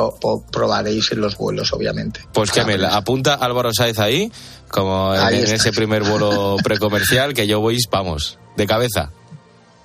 probaréis 0.51 1.11
en 1.11 1.21
los 1.21 1.37
vuelos, 1.37 1.71
obviamente. 1.73 2.21
Pues 2.33 2.51
que 2.51 2.63
me 2.63 2.85
apunta 2.85 3.35
Álvaro 3.35 3.71
Sáez 3.73 3.99
ahí, 3.99 4.31
como 4.69 5.15
en, 5.15 5.35
en 5.35 5.55
ese 5.55 5.71
primer 5.71 6.03
vuelo 6.03 6.57
precomercial, 6.63 7.33
que 7.33 7.47
yo 7.47 7.59
voy, 7.59 7.77
vamos, 7.91 8.37
de 8.55 8.67
cabeza. 8.67 9.11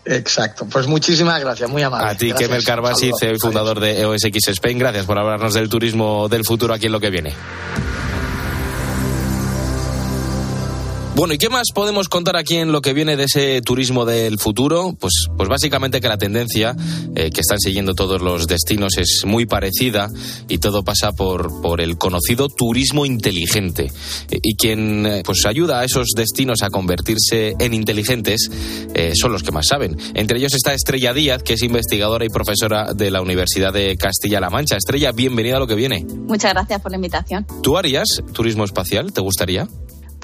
Exacto, 0.06 0.66
pues 0.66 0.86
muchísimas 0.86 1.40
gracias, 1.40 1.68
muy 1.70 1.82
amable. 1.82 2.10
A 2.10 2.16
ti, 2.16 2.32
Kemel 2.32 2.62
Carbasi, 2.62 3.10
CEO 3.18 3.32
y 3.32 3.38
fundador 3.38 3.80
de 3.80 4.00
EOS 4.00 4.24
X 4.24 4.48
Spain, 4.48 4.78
gracias 4.78 5.06
por 5.06 5.18
hablarnos 5.18 5.54
del 5.54 5.68
turismo 5.68 6.28
del 6.28 6.44
futuro 6.44 6.74
aquí 6.74 6.86
en 6.86 6.92
lo 6.92 7.00
que 7.00 7.10
viene. 7.10 7.34
Bueno, 11.16 11.32
¿y 11.32 11.38
qué 11.38 11.48
más 11.48 11.68
podemos 11.72 12.08
contar 12.08 12.36
aquí 12.36 12.56
en 12.56 12.72
lo 12.72 12.82
que 12.82 12.92
viene 12.92 13.16
de 13.16 13.24
ese 13.24 13.62
turismo 13.62 14.04
del 14.04 14.36
futuro? 14.40 14.96
Pues, 14.98 15.28
pues 15.36 15.48
básicamente 15.48 16.00
que 16.00 16.08
la 16.08 16.18
tendencia 16.18 16.74
eh, 17.14 17.30
que 17.30 17.40
están 17.40 17.60
siguiendo 17.60 17.94
todos 17.94 18.20
los 18.20 18.48
destinos 18.48 18.98
es 18.98 19.22
muy 19.24 19.46
parecida 19.46 20.10
y 20.48 20.58
todo 20.58 20.82
pasa 20.82 21.12
por, 21.12 21.62
por 21.62 21.80
el 21.80 21.98
conocido 21.98 22.48
turismo 22.48 23.06
inteligente. 23.06 23.92
Eh, 24.28 24.40
y 24.42 24.56
quien 24.56 25.06
eh, 25.06 25.22
pues 25.24 25.46
ayuda 25.46 25.78
a 25.78 25.84
esos 25.84 26.08
destinos 26.16 26.64
a 26.64 26.70
convertirse 26.70 27.54
en 27.60 27.74
inteligentes 27.74 28.50
son 29.14 29.32
los 29.32 29.42
que 29.42 29.52
más 29.52 29.68
saben. 29.68 29.96
Entre 30.14 30.38
ellos 30.38 30.54
está 30.54 30.74
Estrella 30.74 31.12
Díaz, 31.12 31.44
que 31.44 31.54
es 31.54 31.62
investigadora 31.62 32.24
y 32.24 32.28
profesora 32.28 32.92
de 32.92 33.10
la 33.12 33.22
Universidad 33.22 33.72
de 33.72 33.96
Castilla-La 33.96 34.50
Mancha. 34.50 34.76
Estrella, 34.76 35.12
bienvenida 35.12 35.56
a 35.56 35.60
lo 35.60 35.66
que 35.66 35.74
viene. 35.76 36.04
Muchas 36.26 36.52
gracias 36.52 36.80
por 36.80 36.90
la 36.90 36.96
invitación. 36.96 37.46
¿Tú 37.62 37.78
harías 37.78 38.22
turismo 38.32 38.64
espacial? 38.64 39.12
¿Te 39.12 39.20
gustaría? 39.20 39.68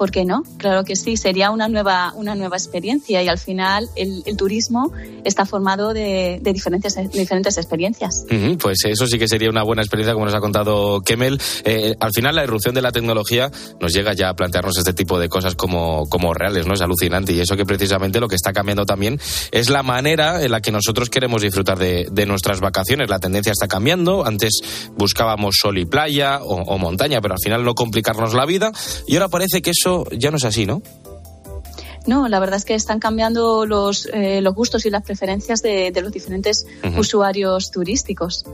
¿Por 0.01 0.11
qué 0.11 0.25
no? 0.25 0.45
Claro 0.57 0.83
que 0.83 0.97
sí, 0.97 1.19
sería 1.19 1.51
una 1.51 1.69
nueva, 1.69 2.15
una 2.17 2.35
nueva 2.35 2.57
experiencia 2.57 3.23
y 3.23 3.29
al 3.29 3.37
final 3.37 3.87
el, 3.97 4.23
el 4.25 4.35
turismo 4.35 4.93
está 5.25 5.45
formado 5.45 5.93
de, 5.93 6.39
de, 6.41 6.53
diferentes, 6.55 6.95
de 6.95 7.07
diferentes 7.09 7.59
experiencias. 7.59 8.25
Uh 8.31 8.35
-huh, 8.35 8.57
pues 8.57 8.79
eso 8.87 9.07
sí 9.07 9.19
que 9.19 9.29
sería 9.29 9.51
una 9.51 9.63
buena 9.63 9.83
experiencia, 9.83 10.15
como 10.15 10.25
nos 10.25 10.35
ha 10.35 10.41
contado 10.41 11.03
Kemel. 11.03 11.39
Eh, 11.65 11.97
al 12.01 12.13
final 12.15 12.35
la 12.35 12.45
irrupción 12.45 12.75
de 12.75 12.81
la 12.81 12.93
tecnología 12.93 13.51
nos 13.79 13.93
llega 13.93 14.15
ya 14.15 14.31
a 14.31 14.35
plantearnos 14.35 14.79
este 14.79 14.95
tipo 14.95 15.19
de 15.19 15.29
cosas 15.29 15.55
como, 15.55 16.09
como 16.09 16.33
reales, 16.33 16.67
¿no? 16.67 16.73
Es 16.73 16.81
alucinante 16.81 17.35
y 17.35 17.41
eso 17.41 17.55
que 17.59 17.67
precisamente 17.67 18.21
lo 18.21 18.29
que 18.29 18.37
está 18.37 18.55
cambiando 18.55 18.87
también 18.87 19.21
es 19.53 19.69
la 19.69 19.83
manera 19.83 20.43
en 20.43 20.51
la 20.51 20.63
que 20.63 20.73
nosotros 20.73 21.11
queremos 21.11 21.43
disfrutar 21.43 21.79
de, 21.79 22.07
de 22.11 22.25
nuestras 22.25 22.61
vacaciones. 22.61 23.11
La 23.11 23.19
tendencia 23.19 23.53
está 23.53 23.69
cambiando. 23.69 24.25
Antes 24.25 24.63
buscábamos 24.97 25.57
sol 25.61 25.77
y 25.77 25.85
playa 25.85 26.41
o, 26.43 26.55
o 26.55 26.79
montaña, 26.79 27.21
pero 27.21 27.35
al 27.35 27.41
final 27.45 27.65
no 27.65 27.75
complicarnos 27.75 28.33
la 28.33 28.47
vida 28.47 28.73
y 29.07 29.17
ahora 29.17 29.29
parece 29.29 29.61
que 29.61 29.73
eso 29.73 29.90
ya 30.17 30.31
no 30.31 30.37
es 30.37 30.45
así, 30.45 30.67
¿no? 30.67 30.83
No, 32.07 32.29
la 32.29 32.41
verdad 32.41 32.57
es 32.57 32.65
que 32.65 32.75
están 32.75 32.99
cambiando 32.99 33.67
los, 33.67 34.09
eh, 34.13 34.41
los 34.41 34.55
gustos 34.55 34.87
y 34.87 34.91
las 34.91 35.03
preferencias 35.03 35.63
de, 35.63 35.91
de 35.91 36.01
los 36.01 36.11
diferentes 36.11 36.67
uh 36.83 36.87
-huh. 36.87 36.99
usuarios 36.99 37.71
turísticos. 37.71 38.45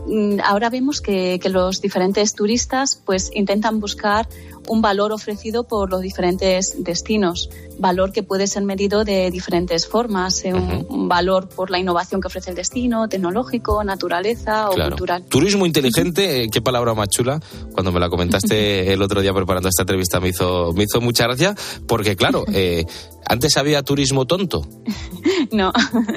Ahora 0.44 0.68
vemos 0.68 1.00
que, 1.00 1.38
que, 1.40 1.48
los 1.48 1.80
diferentes 1.80 2.34
turistas 2.34 3.00
pues 3.04 3.30
intentan 3.34 3.78
buscar 3.80 4.26
un 4.68 4.82
valor 4.82 5.12
ofrecido 5.12 5.64
por 5.64 5.90
los 5.90 6.00
diferentes 6.00 6.82
destinos, 6.82 7.50
valor 7.78 8.12
que 8.12 8.22
puede 8.22 8.46
ser 8.46 8.64
medido 8.64 9.04
de 9.04 9.30
diferentes 9.30 9.86
formas, 9.86 10.44
eh, 10.44 10.54
uh 10.54 10.56
-huh. 10.56 10.86
un, 10.88 11.08
valor 11.08 11.48
por 11.48 11.70
la 11.70 11.78
innovación 11.78 12.20
que 12.20 12.28
ofrece 12.28 12.50
el 12.50 12.56
destino, 12.56 13.08
tecnológico, 13.08 13.82
naturaleza 13.84 14.70
o 14.70 14.72
claro. 14.72 14.90
cultural. 14.90 15.24
Turismo 15.28 15.66
inteligente, 15.66 16.44
eh, 16.44 16.48
qué 16.50 16.60
palabra 16.60 16.94
más 16.94 17.08
chula. 17.08 17.40
Cuando 17.72 17.92
me 17.92 18.00
la 18.00 18.08
comentaste 18.08 18.92
el 18.92 19.02
otro 19.02 19.20
día 19.20 19.32
preparando 19.32 19.68
esta 19.68 19.82
entrevista 19.82 20.20
me 20.20 20.28
hizo, 20.28 20.72
me 20.72 20.84
hizo 20.84 21.00
mucha 21.00 21.24
gracia, 21.24 21.54
porque 21.86 22.16
claro, 22.16 22.44
eh, 22.52 22.84
antes 23.28 23.56
había 23.56 23.82
turismo 23.82 24.26
tonto. 24.26 24.66
no, 25.52 25.72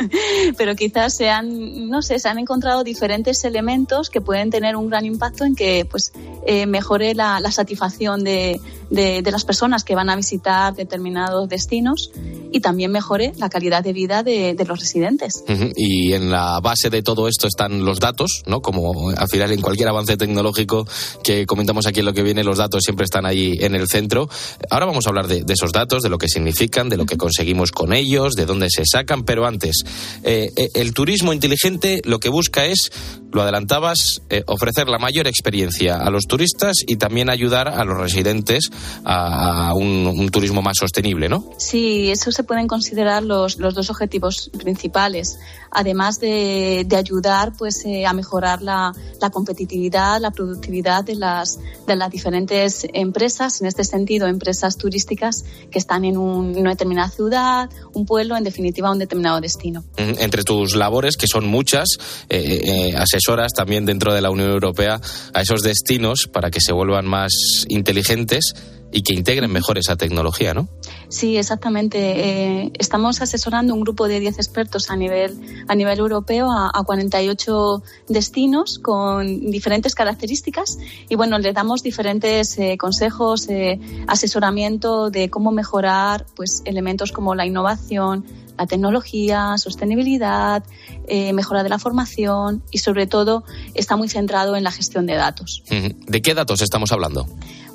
pero 0.57 0.75
quizás 0.75 1.15
se 1.15 1.29
han, 1.29 1.89
no 1.89 2.01
sé, 2.01 2.19
se 2.19 2.29
han 2.29 2.39
encontrado 2.39 2.83
diferentes 2.83 3.43
elementos 3.43 4.09
que 4.09 4.21
pueden 4.21 4.49
tener 4.49 4.75
un 4.75 4.89
gran 4.89 5.05
impacto 5.05 5.45
en 5.45 5.55
que 5.55 5.85
pues 5.89 6.11
eh, 6.45 6.65
mejore 6.65 7.15
la, 7.15 7.39
la 7.39 7.51
satisfacción 7.51 8.23
de, 8.23 8.59
de, 8.89 9.21
de, 9.21 9.31
las 9.31 9.45
personas 9.45 9.83
que 9.83 9.95
van 9.95 10.09
a 10.09 10.15
visitar 10.15 10.75
determinados 10.75 11.47
destinos 11.49 12.11
y 12.51 12.59
también 12.61 12.91
mejore 12.91 13.33
la 13.37 13.49
calidad 13.49 13.83
de 13.83 13.93
vida 13.93 14.23
de, 14.23 14.53
de 14.55 14.65
los 14.65 14.79
residentes. 14.79 15.43
Uh 15.47 15.51
-huh. 15.51 15.73
Y 15.75 16.13
en 16.13 16.29
la 16.31 16.59
base 16.61 16.89
de 16.89 17.01
todo 17.03 17.27
esto 17.27 17.47
están 17.47 17.85
los 17.85 17.99
datos, 17.99 18.43
¿no? 18.47 18.61
Como 18.61 19.09
al 19.09 19.27
final 19.27 19.51
en 19.51 19.61
cualquier 19.61 19.89
avance 19.89 20.17
tecnológico 20.17 20.87
que 21.23 21.45
comentamos 21.45 21.87
aquí 21.87 21.99
en 21.99 22.05
lo 22.05 22.13
que 22.13 22.23
viene, 22.23 22.43
los 22.43 22.57
datos 22.57 22.83
siempre 22.83 23.05
están 23.05 23.25
ahí 23.25 23.57
en 23.59 23.75
el 23.75 23.87
centro. 23.87 24.29
Ahora 24.69 24.85
vamos 24.85 25.05
a 25.05 25.09
hablar 25.09 25.27
de, 25.27 25.43
de 25.43 25.53
esos 25.53 25.71
datos, 25.71 26.01
de 26.01 26.09
lo 26.09 26.17
que 26.17 26.27
significan, 26.27 26.89
de 26.89 26.97
lo 26.99 27.05
que 27.05 27.17
conseguimos 27.17 27.71
con 27.71 27.93
ellos, 27.93 28.35
de 28.35 28.45
dónde 28.45 28.67
se 28.69 28.83
sacan, 28.85 29.23
pero 29.23 29.47
antes, 29.47 29.83
eh, 30.23 30.51
eh, 30.55 30.69
el 30.75 30.93
turismo 30.93 31.31
inteligente 31.31 32.01
lo 32.03 32.19
que 32.19 32.27
busca 32.27 32.65
es, 32.65 32.91
lo 33.31 33.41
adelantabas, 33.41 34.21
eh, 34.29 34.43
ofrecer 34.47 34.87
la 34.87 34.97
mayor 34.97 35.27
experiencia 35.27 35.95
a 35.95 36.09
los 36.09 36.25
turistas 36.25 36.77
y 36.85 36.97
también 36.97 37.29
ayudar 37.29 37.67
a 37.67 37.83
los 37.85 37.97
residentes 37.97 38.69
a, 39.03 39.69
a 39.69 39.73
un, 39.73 40.07
un, 40.07 40.29
turismo 40.29 40.61
más 40.61 40.77
sostenible, 40.77 41.29
¿no? 41.29 41.49
Sí, 41.57 42.11
eso 42.11 42.31
se 42.31 42.43
pueden 42.43 42.67
considerar 42.67 43.23
los, 43.23 43.57
los 43.57 43.73
dos 43.73 43.89
objetivos 43.89 44.51
principales, 44.59 45.37
además 45.71 46.19
de, 46.19 46.85
de 46.87 46.95
ayudar 46.95 47.53
pues, 47.57 47.85
eh, 47.85 48.05
a 48.05 48.13
mejorar 48.13 48.61
la, 48.61 48.93
la, 49.21 49.29
competitividad, 49.29 50.19
la 50.19 50.31
productividad 50.31 51.03
de 51.03 51.15
las, 51.15 51.59
de 51.87 51.95
las 51.95 52.09
diferentes 52.09 52.87
empresas, 52.93 53.61
en 53.61 53.67
este 53.67 53.83
sentido, 53.83 54.27
empresas 54.27 54.77
turísticas 54.77 55.45
que 55.71 55.79
están 55.79 56.05
en 56.05 56.17
un, 56.17 56.67
ciudad, 57.09 57.69
un 57.93 58.05
pueblo, 58.05 58.35
en 58.35 58.43
definitiva, 58.43 58.91
un 58.91 58.99
determinado 58.99 59.39
destino. 59.41 59.83
Entre 59.97 60.43
tus 60.43 60.75
labores, 60.75 61.17
que 61.17 61.27
son 61.27 61.47
muchas, 61.47 61.87
eh, 62.29 62.61
eh, 62.63 62.93
asesoras 62.97 63.53
también 63.53 63.85
dentro 63.85 64.13
de 64.13 64.21
la 64.21 64.29
Unión 64.29 64.49
Europea 64.49 64.99
a 65.33 65.41
esos 65.41 65.61
destinos 65.61 66.27
para 66.31 66.49
que 66.51 66.59
se 66.61 66.73
vuelvan 66.73 67.05
más 67.05 67.31
inteligentes 67.67 68.53
y 68.91 69.03
que 69.03 69.13
integren 69.13 69.51
mejor 69.51 69.77
esa 69.77 69.95
tecnología, 69.95 70.53
¿no? 70.53 70.67
Sí, 71.09 71.37
exactamente. 71.37 71.97
Eh, 71.99 72.71
estamos 72.79 73.21
asesorando 73.21 73.73
un 73.73 73.81
grupo 73.81 74.07
de 74.07 74.19
10 74.19 74.37
expertos 74.37 74.89
a 74.89 74.95
nivel, 74.95 75.39
a 75.67 75.75
nivel 75.75 75.99
europeo 75.99 76.51
a, 76.51 76.71
a 76.73 76.83
48 76.83 77.83
destinos 78.07 78.79
con 78.79 79.51
diferentes 79.51 79.95
características 79.95 80.77
y 81.07 81.15
bueno, 81.15 81.39
les 81.39 81.53
damos 81.53 81.83
diferentes 81.83 82.57
eh, 82.57 82.77
consejos, 82.77 83.47
eh, 83.49 83.79
asesoramiento 84.07 85.09
de 85.09 85.29
cómo 85.29 85.51
mejorar 85.51 86.25
pues 86.35 86.61
elementos 86.65 87.11
como 87.11 87.35
la 87.35 87.45
innovación, 87.45 88.25
la 88.57 88.67
tecnología, 88.67 89.57
sostenibilidad, 89.57 90.63
eh, 91.07 91.33
mejora 91.33 91.63
de 91.63 91.69
la 91.69 91.79
formación 91.79 92.61
y 92.71 92.79
sobre 92.79 93.07
todo 93.07 93.43
está 93.73 93.95
muy 93.95 94.09
centrado 94.09 94.55
en 94.55 94.63
la 94.63 94.71
gestión 94.71 95.05
de 95.05 95.15
datos. 95.15 95.63
¿De 95.69 96.21
qué 96.21 96.33
datos 96.33 96.61
estamos 96.61 96.91
hablando? 96.91 97.25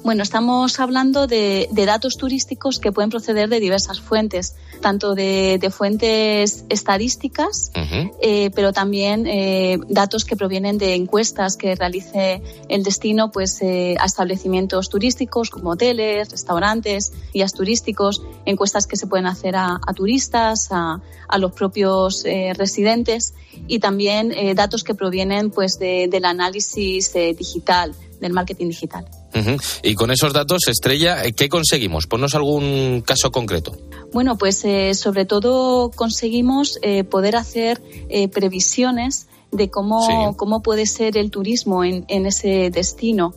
Bueno, 0.05 0.23
estamos 0.23 0.81
hablando 0.81 1.27
de, 1.27 1.67
de, 1.73 1.87
datos 1.87 2.19
turísticos 2.19 2.79
que 2.79 2.93
pueden 2.93 3.09
proceder 3.09 3.49
de 3.49 3.59
diversas 3.59 4.01
fuentes, 4.01 4.55
tanto 4.83 5.15
de, 5.15 5.57
de 5.59 5.71
fuentes 5.71 6.67
estadísticas, 6.69 7.71
uh 7.75 7.79
-huh. 7.79 8.13
eh, 8.21 8.51
pero 8.55 8.75
también 8.75 9.27
eh, 9.27 9.79
datos 9.89 10.27
que 10.27 10.37
provienen 10.37 10.77
de 10.77 10.95
encuestas 10.95 11.57
que 11.57 11.75
realice 11.75 12.43
el 12.69 12.83
destino 12.83 13.31
pues, 13.31 13.63
eh, 13.63 13.97
a 13.99 14.05
establecimientos 14.05 14.91
turísticos 14.91 15.49
como 15.49 15.71
hoteles, 15.71 16.29
restaurantes, 16.31 17.15
guías 17.33 17.55
turísticos, 17.55 18.21
encuestas 18.45 18.87
que 18.87 18.97
se 18.99 19.07
pueden 19.07 19.25
hacer 19.25 19.57
a, 19.57 19.81
a 19.87 19.95
turistas, 19.95 20.69
a, 20.71 21.01
a, 21.29 21.39
los 21.39 21.53
propios 21.53 22.25
residentes 22.59 23.33
y 23.67 23.79
también 23.79 24.35
datos 24.55 24.85
que 24.85 24.95
provienen 24.95 25.51
pues, 25.51 25.79
de, 25.79 26.09
del 26.09 26.27
análisis 26.27 27.15
digital, 27.15 27.95
del 28.21 28.33
marketing 28.33 28.69
digital. 28.69 29.05
Uh 29.35 29.39
-huh. 29.39 29.81
Y 29.83 29.95
con 29.95 30.11
esos 30.11 30.33
datos, 30.33 30.69
Estrella, 30.69 31.23
¿qué 31.33 31.49
conseguimos? 31.49 32.07
Ponnos 32.07 32.35
algún 32.35 33.03
caso 33.05 33.31
concreto. 33.31 33.77
Bueno, 34.13 34.39
pues 34.39 34.65
eh, 34.65 34.95
sobre 34.95 35.25
todo 35.25 35.91
conseguimos 35.91 36.79
eh, 36.83 37.05
poder 37.05 37.37
hacer 37.37 37.83
eh, 38.09 38.29
previsiones 38.29 39.27
de 39.51 39.71
cómo, 39.71 40.07
sí. 40.07 40.37
cómo 40.37 40.63
puede 40.63 40.87
ser 40.87 41.17
el 41.17 41.31
turismo 41.31 41.85
en, 41.85 42.05
en 42.09 42.27
ese 42.27 42.71
destino. 42.71 43.35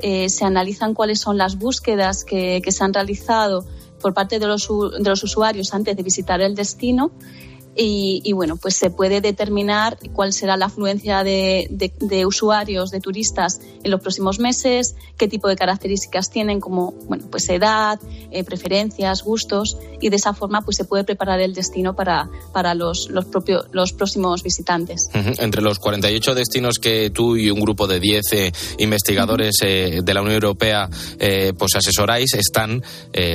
Eh, 0.00 0.28
se 0.28 0.44
analizan 0.44 0.94
cuáles 0.94 1.20
son 1.20 1.38
las 1.38 1.56
búsquedas 1.58 2.24
que, 2.24 2.60
que 2.64 2.72
se 2.72 2.82
han 2.82 2.92
realizado 2.92 3.64
por 4.00 4.14
parte 4.14 4.40
de 4.40 4.46
los, 4.48 4.68
de 4.68 5.08
los 5.08 5.22
usuarios 5.22 5.72
antes 5.74 5.96
de 5.96 6.02
visitar 6.02 6.40
el 6.40 6.56
destino 6.56 7.12
y, 7.74 8.32
bueno, 8.34 8.56
pues 8.56 8.76
se 8.76 8.90
puede 8.90 9.20
determinar 9.20 9.96
cuál 10.12 10.32
será 10.32 10.56
la 10.56 10.66
afluencia 10.66 11.24
de, 11.24 11.68
de, 11.70 12.26
usuarios, 12.26 12.90
de 12.90 13.00
turistas 13.00 13.60
en 13.82 13.90
los 13.90 14.00
próximos 14.00 14.38
meses, 14.38 14.94
qué 15.16 15.26
tipo 15.26 15.48
de 15.48 15.56
características 15.56 16.30
tienen, 16.30 16.60
como 16.60 16.92
bueno, 17.06 17.24
pues 17.30 17.48
edad, 17.48 17.98
eh, 18.30 18.44
preferencias, 18.44 19.22
gustos, 19.22 19.78
y 20.00 20.10
de 20.10 20.16
esa 20.16 20.34
forma 20.34 20.62
pues 20.62 20.76
se 20.76 20.84
puede 20.84 21.04
preparar 21.04 21.40
el 21.40 21.54
destino 21.54 21.94
para, 21.94 22.28
para 22.52 22.74
los, 22.74 23.08
los, 23.08 23.24
propios, 23.24 23.66
los 23.72 23.92
próximos 23.94 24.42
visitantes. 24.42 25.08
Entre 25.14 25.62
los 25.62 25.78
48 25.78 26.34
destinos 26.34 26.78
que 26.78 27.10
tú 27.10 27.36
y 27.36 27.50
un 27.50 27.60
grupo 27.60 27.86
de 27.86 28.00
10 28.00 28.32
eh, 28.32 28.52
investigadores 28.78 29.56
eh, 29.62 30.00
de 30.02 30.14
la 30.14 30.20
Unión 30.20 30.34
Europea 30.34 30.88
pues 31.58 31.74
asesoráis, 31.76 32.34
están 32.34 32.82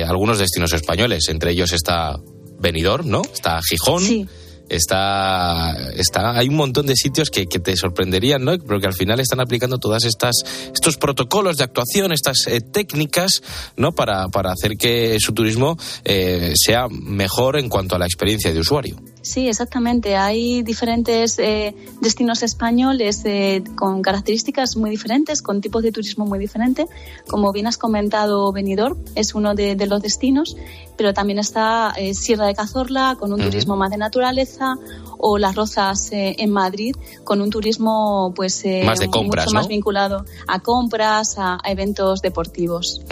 algunos 0.06 0.38
destinos 0.38 0.72
españoles. 0.72 1.28
Entre 1.28 1.52
ellos 1.52 1.72
está 1.72 2.18
venidor, 2.58 3.04
¿no? 3.04 3.22
Está 3.22 3.60
Gijón. 3.68 4.02
Sí. 4.02 4.26
Está, 4.68 5.74
está, 5.96 6.36
hay 6.36 6.48
un 6.48 6.56
montón 6.56 6.84
de 6.84 6.94
sitios 6.94 7.30
que, 7.30 7.46
te 7.46 7.74
sorprenderían, 7.74 8.44
¿no? 8.44 8.58
Porque 8.58 8.86
al 8.86 8.92
final 8.92 9.18
están 9.18 9.40
aplicando 9.40 9.78
todas 9.78 10.04
estas, 10.04 10.34
estos 10.74 10.98
protocolos 10.98 11.56
de 11.56 11.64
actuación, 11.64 12.12
estas 12.12 12.46
eh, 12.46 12.60
técnicas, 12.60 13.42
¿no? 13.76 13.92
Para, 13.92 14.28
para 14.28 14.52
hacer 14.52 14.76
que 14.76 15.16
su 15.20 15.32
turismo 15.32 15.78
eh, 16.04 16.52
sea 16.54 16.86
mejor 16.90 17.58
en 17.58 17.70
cuanto 17.70 17.96
a 17.96 17.98
la 17.98 18.04
experiencia 18.04 18.52
de 18.52 18.60
usuario. 18.60 19.00
Sí, 19.28 19.46
exactamente. 19.46 20.16
Hay 20.16 20.62
diferentes 20.62 21.38
eh, 21.38 21.74
destinos 22.00 22.42
españoles 22.42 23.20
eh, 23.26 23.62
con 23.76 24.00
características 24.00 24.74
muy 24.78 24.88
diferentes, 24.88 25.42
con 25.42 25.60
tipos 25.60 25.82
de 25.82 25.92
turismo 25.92 26.24
muy 26.24 26.38
diferentes. 26.38 26.86
Como 27.28 27.52
bien 27.52 27.66
has 27.66 27.76
comentado, 27.76 28.50
Benidorm 28.52 28.96
es 29.14 29.34
uno 29.34 29.54
de, 29.54 29.76
los 29.86 30.00
destinos, 30.00 30.56
pero 30.96 31.12
también 31.12 31.38
está 31.38 31.92
eh, 31.98 32.14
Sierra 32.14 32.46
de 32.46 32.54
Cazorla 32.54 33.16
con 33.20 33.30
un 33.30 33.40
turismo 33.42 33.76
más 33.76 33.90
de 33.90 33.98
naturaleza 33.98 34.76
o 35.18 35.36
Las 35.36 35.54
Rozas 35.54 36.08
en 36.10 36.50
Madrid 36.50 36.94
con 37.22 37.42
un 37.42 37.50
turismo 37.50 38.32
pues 38.34 38.64
más 38.82 38.98
de 38.98 39.10
compras, 39.10 39.44
mucho 39.44 39.54
más 39.56 39.68
vinculado 39.68 40.24
a 40.46 40.60
compras, 40.60 41.34
a, 41.36 41.58
eventos 41.66 42.22
deportivos. 42.22 43.02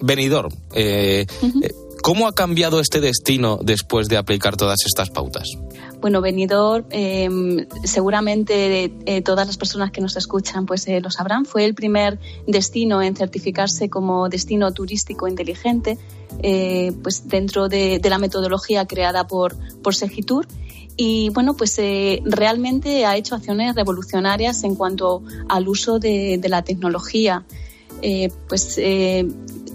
Benidorm, 0.00 0.50
¿Cómo 2.02 2.26
ha 2.26 2.34
cambiado 2.34 2.80
este 2.80 3.00
destino 3.00 3.60
después 3.62 4.08
de 4.08 4.16
aplicar 4.16 4.56
todas 4.56 4.80
estas 4.84 5.10
pautas? 5.10 5.44
Bueno, 6.00 6.20
Benidorm, 6.20 6.84
em, 6.90 7.64
seguramente 7.84 8.92
eh, 9.06 9.22
todas 9.22 9.46
las 9.46 9.56
personas 9.56 9.92
que 9.92 10.00
nos 10.00 10.16
escuchan 10.16 10.66
pues 10.66 10.88
eh, 10.88 11.00
lo 11.00 11.10
sabrán, 11.10 11.46
fue 11.46 11.64
el 11.64 11.74
primer 11.74 12.18
destino 12.44 13.00
en 13.02 13.14
certificarse 13.14 13.88
como 13.88 14.28
destino 14.28 14.72
turístico 14.72 15.28
inteligente, 15.28 15.96
eh, 16.42 16.90
pues 17.04 17.28
dentro 17.28 17.68
de, 17.68 18.00
la 18.02 18.18
metodología 18.18 18.84
creada 18.84 19.28
por, 19.28 19.54
por 19.80 19.94
Segitur 19.94 20.48
y 20.96 21.30
bueno, 21.30 21.54
pues 21.56 21.80
realmente 22.24 23.06
ha 23.06 23.16
hecho 23.16 23.36
acciones 23.36 23.76
revolucionarias 23.76 24.64
en 24.64 24.74
cuanto 24.74 25.22
al 25.48 25.68
uso 25.68 26.00
de 26.00 26.40
la 26.48 26.62
tecnología. 26.62 27.44
pues 28.48 28.78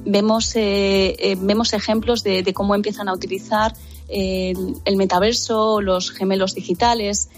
vemos, 0.07 0.55
eh, 0.55 1.15
eh, 1.19 1.37
vemos 1.39 1.73
ejemplos 1.73 2.23
de, 2.23 2.53
cómo 2.53 2.75
empiezan 2.75 3.09
a 3.09 3.13
utilizar 3.13 3.73
el, 4.07 4.75
el 4.85 4.95
metaverso, 4.95 5.81
los 5.81 6.11
gemelos 6.11 6.55
digitales, 6.55 7.29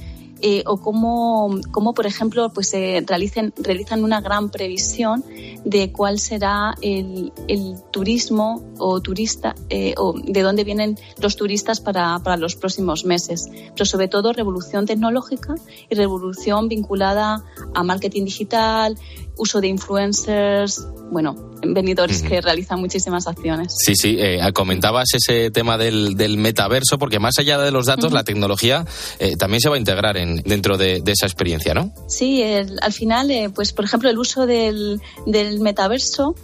eh, 0.41 0.63
o 0.67 0.77
cómo, 0.77 1.59
cómo, 1.71 1.93
por 1.93 2.05
ejemplo, 2.05 2.53
pues 2.53 2.69
se 2.69 3.03
realicen, 3.05 3.53
realizan 3.57 4.05
una 4.05 4.21
gran 4.21 4.49
previsión 4.49 5.25
de 5.65 5.91
cuál 5.91 6.17
será 6.17 6.75
el, 6.81 7.33
el 7.49 7.75
turismo 7.91 8.63
o 8.77 9.01
turista 9.01 9.53
o 9.97 10.13
de 10.17 10.41
dónde 10.41 10.63
vienen 10.63 10.97
los 11.21 11.35
turistas 11.35 11.81
para, 11.81 12.19
para, 12.19 12.37
los 12.37 12.55
próximos 12.55 13.03
meses. 13.03 13.49
Pero 13.73 13.83
sobre 13.83 14.07
todo 14.07 14.31
revolución 14.31 14.85
tecnológica 14.85 15.55
y 15.89 15.95
revolución 15.95 16.69
vinculada 16.69 17.43
a 17.73 17.83
marketing 17.83 18.23
digital, 18.23 18.97
uso 19.39 19.61
de 19.61 19.67
influencers, 19.67 20.85
bueno, 21.11 21.35
venidores 21.65 22.21
que 22.21 22.41
realizan 22.41 22.79
muchísimas 22.79 23.27
acciones. 23.27 23.73
Sí, 23.77 23.95
sí, 23.95 24.17
eh, 24.19 24.39
comentabas 24.53 25.07
ese 25.13 25.49
tema 25.49 25.77
del, 25.77 26.15
del, 26.15 26.37
metaverso, 26.37 26.97
porque 26.99 27.19
más 27.19 27.39
allá 27.39 27.57
de 27.57 27.71
los 27.71 27.85
datos, 27.85 28.11
la 28.11 28.23
tecnología 28.23 28.85
eh, 29.17 29.35
también 29.37 29.61
se 29.61 29.69
va 29.69 29.75
a 29.75 29.79
integrar 29.79 30.17
en, 30.17 30.37
dentro 30.43 30.77
de, 30.77 31.01
esa 31.05 31.25
experiencia, 31.25 31.73
¿no? 31.73 31.91
Sí, 32.07 32.43
al 32.43 32.93
final, 32.93 33.31
eh, 33.31 33.49
pues 33.53 33.73
por 33.73 33.85
ejemplo, 33.85 34.09
el 34.09 34.17
uso 34.19 34.45
del, 34.45 35.01
del 35.25 35.59
metaverso 35.59 36.35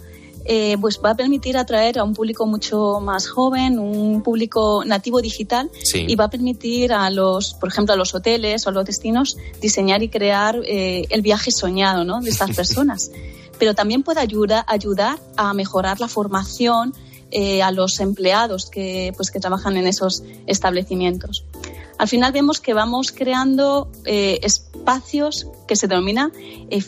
eh, 0.48 0.76
pues 0.80 1.00
va 1.04 1.10
a 1.10 1.16
permitir 1.16 1.56
atraer 1.56 1.98
a 1.98 2.04
un 2.04 2.14
público 2.14 2.46
mucho 2.46 3.00
más 3.00 3.28
joven, 3.28 3.78
un 3.78 4.22
público 4.22 4.84
nativo 4.84 5.20
digital 5.20 5.70
y 5.94 6.14
va 6.14 6.24
a 6.24 6.30
permitir 6.30 6.92
a 6.92 7.10
los, 7.10 7.54
por 7.54 7.68
ejemplo, 7.68 7.94
a 7.94 7.96
los 7.96 8.14
hoteles 8.14 8.66
o 8.66 8.70
a 8.70 8.72
los 8.72 8.84
destinos 8.84 9.36
diseñar 9.60 10.02
y 10.02 10.08
crear 10.08 10.60
eh, 10.64 11.04
el 11.10 11.22
viaje 11.22 11.50
soñado 11.50 12.04
¿no? 12.04 12.20
de 12.20 12.30
estas 12.30 12.50
personas. 12.56 13.10
Pero 13.58 13.74
también 13.74 14.02
puede 14.02 14.20
ayudar, 14.20 14.64
ayudar 14.68 15.18
a 15.36 15.52
mejorar 15.52 15.98
la 15.98 16.08
formación 16.08 16.94
eh, 17.32 17.62
a 17.62 17.72
los 17.72 17.98
empleados 17.98 18.70
que, 18.70 19.12
pues, 19.16 19.32
que 19.32 19.40
trabajan 19.40 19.76
en 19.76 19.88
esos 19.88 20.22
establecimientos. 20.46 21.44
Al 21.98 22.08
final 22.08 22.32
vemos 22.32 22.60
que 22.60 22.74
vamos 22.74 23.12
creando 23.12 23.90
espacios 24.04 25.46
que 25.66 25.76
se 25.76 25.88
denomina 25.88 26.30
eh, 26.70 26.80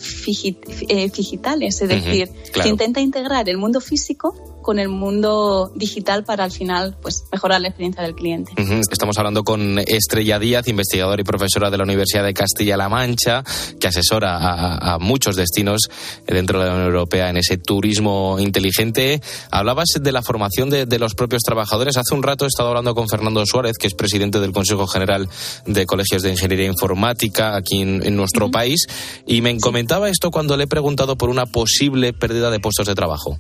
eh, 0.89 1.11
digitales, 1.11 1.83
es 1.83 1.89
decir, 1.89 2.31
se 2.53 2.69
intenta 2.69 3.01
integrar 3.01 3.49
el 3.49 3.59
mundo 3.59 3.81
físico 3.81 4.58
con 4.63 4.79
el 4.79 4.89
mundo 4.89 5.73
digital 5.75 6.25
para 6.25 6.45
al 6.45 6.53
final 6.53 6.97
pues 7.01 7.25
mejorar 7.33 7.61
la 7.61 7.69
experiencia 7.69 8.03
del 8.03 8.15
cliente. 8.15 8.53
Estamos 8.91 9.17
hablando 9.19 9.45
con 9.45 9.79
Estrella 9.79 10.39
Díaz, 10.39 10.69
investigadora 10.69 11.21
y 11.21 11.25
profesora 11.25 11.71
de 11.71 11.79
la 11.79 11.85
Universidad 11.85 12.25
de 12.25 12.35
Castilla-La 12.35 12.89
Mancha, 12.89 13.45
que 13.81 13.87
asesora 13.87 14.37
a, 14.39 14.99
muchos 14.99 15.37
destinos 15.37 15.89
dentro 16.27 16.61
de 16.61 16.67
la 16.67 16.73
Unión 16.73 16.87
Europea 16.87 17.31
en 17.31 17.37
ese 17.37 17.57
turismo 17.57 18.37
inteligente. 18.39 19.21
Hablabas 19.51 19.89
de 20.01 20.13
la 20.13 20.23
formación 20.23 20.71
de, 20.71 20.99
los 20.99 21.15
propios 21.15 21.43
trabajadores. 21.43 21.97
Hace 21.97 22.15
un 22.15 22.23
rato 22.23 22.45
he 22.45 22.49
estado 22.49 22.69
hablando 22.71 22.95
con 22.95 23.09
Fernando 23.09 23.45
Suárez, 23.47 23.79
que 23.79 23.87
es 23.87 23.95
presidente 23.95 24.41
del 24.41 24.53
Consejo 24.53 24.87
General 24.87 25.29
de 25.67 25.87
Colegios 25.87 26.23
de 26.23 26.31
Ingeniería 26.31 26.67
Informática 26.67 27.57
aquí 27.57 27.83
en, 27.83 28.17
nuestro 28.17 28.51
país, 28.51 28.87
y 29.27 29.43
me 29.43 29.57
comentaba 29.61 30.09
esto 30.09 30.31
cuando 30.31 30.57
le 30.57 30.65
he 30.65 30.67
preguntado 30.67 31.17
por 31.17 31.31
una 31.31 31.47
posible 31.47 32.13
pérdida 32.13 32.51
de 32.51 32.59
puestos 32.59 32.87
de 32.87 32.95
trabajo. 32.95 33.39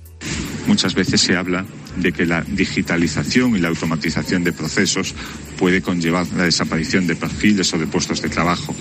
Muchas 0.66 0.94
veces 0.94 1.17
se 1.18 1.36
habla 1.36 1.66
de 1.96 2.12
que 2.12 2.26
la 2.26 2.42
digitalización 2.42 3.56
y 3.56 3.58
la 3.58 3.68
automatización 3.68 4.44
de 4.44 4.52
procesos 4.52 5.14
puede 5.58 5.82
conllevar 5.82 6.26
la 6.36 6.44
desaparición 6.44 7.06
de 7.06 7.16
perfiles 7.16 7.72
o 7.74 7.78
de 7.78 7.86
puestos 7.86 8.22
de 8.22 8.28
trabajo. 8.28 8.74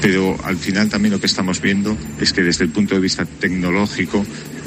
Pero 0.00 0.36
al 0.44 0.56
final 0.56 0.88
también 0.88 1.12
lo 1.12 1.20
que 1.20 1.26
estamos 1.26 1.60
viendo 1.60 1.96
es 2.20 2.32
que 2.32 2.42
desde 2.42 2.64
el 2.64 2.70
punto 2.70 2.94
de 2.94 3.00
vista 3.00 3.24
tecnológico 3.24 4.24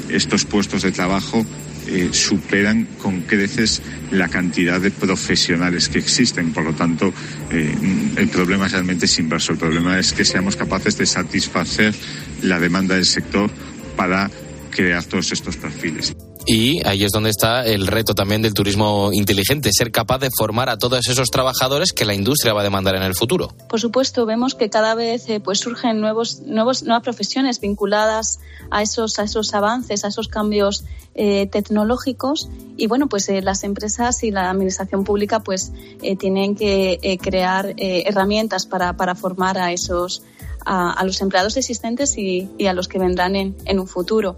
estos 0.08 0.44
puestos 0.44 0.82
de 0.82 0.92
trabajo 0.92 1.46
eh, 1.86 2.10
superan 2.12 2.84
con 2.98 3.22
creces 3.22 3.82
la 4.10 4.28
cantidad 4.28 4.80
de 4.80 4.90
profesionales 4.90 5.88
que 5.88 5.98
existen. 5.98 6.52
Por 6.52 6.64
lo 6.64 6.74
tanto, 6.74 7.12
eh, 7.50 7.74
el 8.16 8.28
problema 8.28 8.68
realmente 8.68 9.06
es 9.06 9.18
inverso. 9.18 9.52
El 9.52 9.58
problema 9.58 9.98
es 9.98 10.12
que 10.12 10.24
seamos 10.24 10.56
capaces 10.56 10.96
de 10.98 11.06
satisfacer 11.06 11.94
la 12.42 12.60
demanda 12.60 12.94
del 12.94 13.06
sector 13.06 13.50
para 13.96 14.30
crear 14.70 15.04
todos 15.04 15.32
estos 15.32 15.56
perfiles. 15.56 16.14
Y 16.46 16.86
ahí 16.86 17.04
es 17.04 17.10
donde 17.12 17.30
está 17.30 17.64
el 17.64 17.86
reto 17.86 18.14
también 18.14 18.42
del 18.42 18.54
turismo 18.54 19.12
inteligente, 19.12 19.70
ser 19.72 19.92
capaz 19.92 20.18
de 20.18 20.30
formar 20.36 20.68
a 20.68 20.78
todos 20.78 21.06
esos 21.08 21.30
trabajadores 21.30 21.92
que 21.92 22.04
la 22.04 22.14
industria 22.14 22.52
va 22.52 22.60
a 22.60 22.64
demandar 22.64 22.96
en 22.96 23.02
el 23.02 23.14
futuro. 23.14 23.48
Por 23.68 23.80
supuesto, 23.80 24.26
vemos 24.26 24.54
que 24.54 24.70
cada 24.70 24.94
vez 24.94 25.28
eh, 25.28 25.40
pues 25.40 25.60
surgen 25.60 26.00
nuevos, 26.00 26.40
nuevos, 26.40 26.82
nuevas 26.82 27.02
profesiones 27.02 27.60
vinculadas 27.60 28.40
a 28.70 28.82
esos, 28.82 29.18
a 29.18 29.24
esos 29.24 29.54
avances, 29.54 30.04
a 30.04 30.08
esos 30.08 30.28
cambios 30.28 30.84
eh, 31.14 31.46
tecnológicos 31.46 32.48
y 32.76 32.86
bueno, 32.86 33.08
pues 33.08 33.28
eh, 33.28 33.42
las 33.42 33.64
empresas 33.64 34.22
y 34.24 34.30
la 34.30 34.50
administración 34.50 35.04
pública 35.04 35.40
pues 35.40 35.72
tienen 36.18 36.56
que 36.56 37.18
crear 37.22 37.74
herramientas 37.76 38.66
para, 38.66 38.96
para 38.96 39.14
formar 39.14 39.58
a 39.58 39.72
esos 39.72 40.22
a, 40.64 41.04
los 41.04 41.20
empleados 41.20 41.56
existentes 41.56 42.16
y, 42.16 42.48
a 42.66 42.72
los 42.72 42.88
que 42.88 42.98
vendrán 42.98 43.36
en, 43.36 43.56
en, 43.64 43.80
un 43.80 43.88
futuro. 43.88 44.36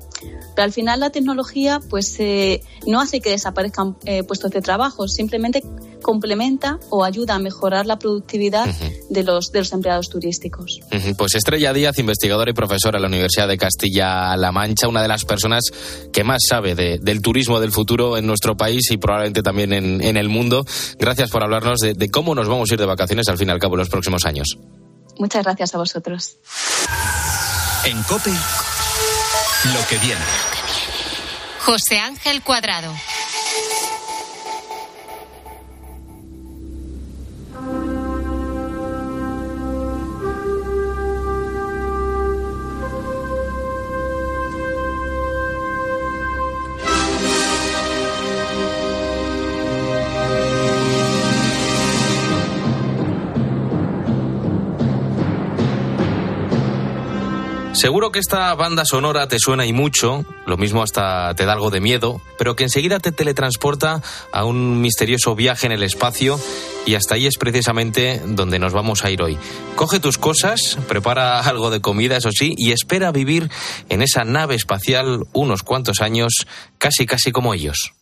Pero 0.55 0.65
al 0.65 0.73
final 0.73 1.01
la 1.01 1.11
tecnología 1.11 1.81
pues 1.91 2.17
eh, 2.19 2.63
no 2.87 3.01
hace 3.01 3.21
que 3.21 3.31
desaparezcan 3.31 3.97
eh, 4.05 4.23
puestos 4.23 4.51
de 4.51 4.61
trabajo, 4.61 5.09
simplemente 5.09 5.63
complementa 6.03 6.79
o 6.91 7.05
ayuda 7.05 7.35
a 7.35 7.39
mejorar 7.39 7.87
la 7.87 7.99
productividad 7.99 8.67
de, 9.09 9.23
los, 9.25 9.51
de 9.53 9.61
los 9.61 9.73
empleados 9.73 10.11
turísticos. 10.11 10.81
Pues 11.17 11.35
Estrella 11.35 11.73
Díaz, 11.73 11.99
investigadora 11.99 12.51
y 12.51 12.55
profesora 12.55 12.99
en 12.99 13.03
la 13.03 13.09
Universidad 13.09 13.49
de 13.49 13.57
Castilla-La 13.57 14.53
Mancha, 14.53 14.87
una 14.87 15.03
de 15.03 15.09
las 15.09 15.25
personas 15.25 15.65
que 16.13 16.23
más 16.23 16.43
sabe 16.47 16.75
del 16.75 17.23
turismo 17.23 17.59
del 17.59 17.73
futuro 17.73 18.17
en 18.19 18.27
nuestro 18.27 18.57
país 18.57 18.91
y 18.91 18.99
probablemente 18.99 19.43
también 19.43 19.73
en, 19.73 20.03
en 20.03 20.17
el 20.17 20.29
mundo. 20.29 20.65
Gracias 20.99 21.31
por 21.31 21.43
hablarnos 21.43 21.81
de, 21.81 21.95
de 21.95 22.11
cómo 22.11 22.35
nos 22.35 22.49
vamos 22.49 22.71
a 22.71 22.75
ir 22.75 22.81
de 22.81 22.87
vacaciones 22.87 23.29
al 23.29 23.39
fin 23.39 23.49
y 23.49 23.53
al 23.53 23.59
cabo 23.59 23.75
en 23.75 23.81
los 23.81 23.89
próximos 23.89 24.25
años. 24.27 24.59
Muchas 25.19 25.45
gracias 25.45 25.75
a 25.75 25.79
vosotros. 25.79 26.37
En 27.85 28.03
COPE, 28.05 28.31
lo 28.31 29.87
que 29.89 29.99
viene. 29.99 30.25
José 31.61 31.99
Ángel 31.99 32.43
Cuadrado. 32.43 32.93
Seguro 57.85 58.11
que 58.11 58.19
esta 58.19 58.55
banda 58.55 58.85
sonora 58.87 59.29
te 59.29 59.39
suena 59.39 59.67
y 59.67 59.75
mucho, 59.75 60.25
lo 60.47 60.57
mismo 60.57 60.83
hasta 60.83 61.35
te 61.35 61.45
da 61.45 61.53
algo 61.53 61.69
de 61.69 61.83
miedo, 61.83 62.23
pero 62.39 62.57
que 62.57 62.63
enseguida 62.63 62.99
te 62.99 63.13
teletransporta 63.13 64.01
a 64.33 64.47
un 64.47 64.81
misterioso 64.81 65.35
viaje 65.35 65.67
en 65.67 65.73
el 65.73 65.83
espacio 65.83 66.41
y 66.87 66.95
hasta 66.95 67.17
ahí 67.17 67.27
es 67.27 67.37
precisamente 67.37 68.23
donde 68.25 68.59
nos 68.59 68.73
vamos 68.73 69.05
a 69.05 69.11
ir 69.11 69.21
hoy. 69.21 69.37
Coge 69.77 70.01
tus 70.01 70.17
cosas, 70.17 70.79
prepara 70.89 71.41
algo 71.47 71.69
de 71.69 71.83
comida, 71.83 72.17
eso 72.17 72.31
sí, 72.33 72.55
y 72.57 72.73
espera 72.73 73.13
vivir 73.13 73.51
en 73.91 74.01
esa 74.01 74.25
nave 74.25 74.55
espacial 74.55 75.27
unos 75.35 75.63
cuantos 75.63 76.01
años, 76.01 76.47
casi 76.79 77.05
casi 77.05 77.33
como 77.33 77.53
ellos. 77.53 77.93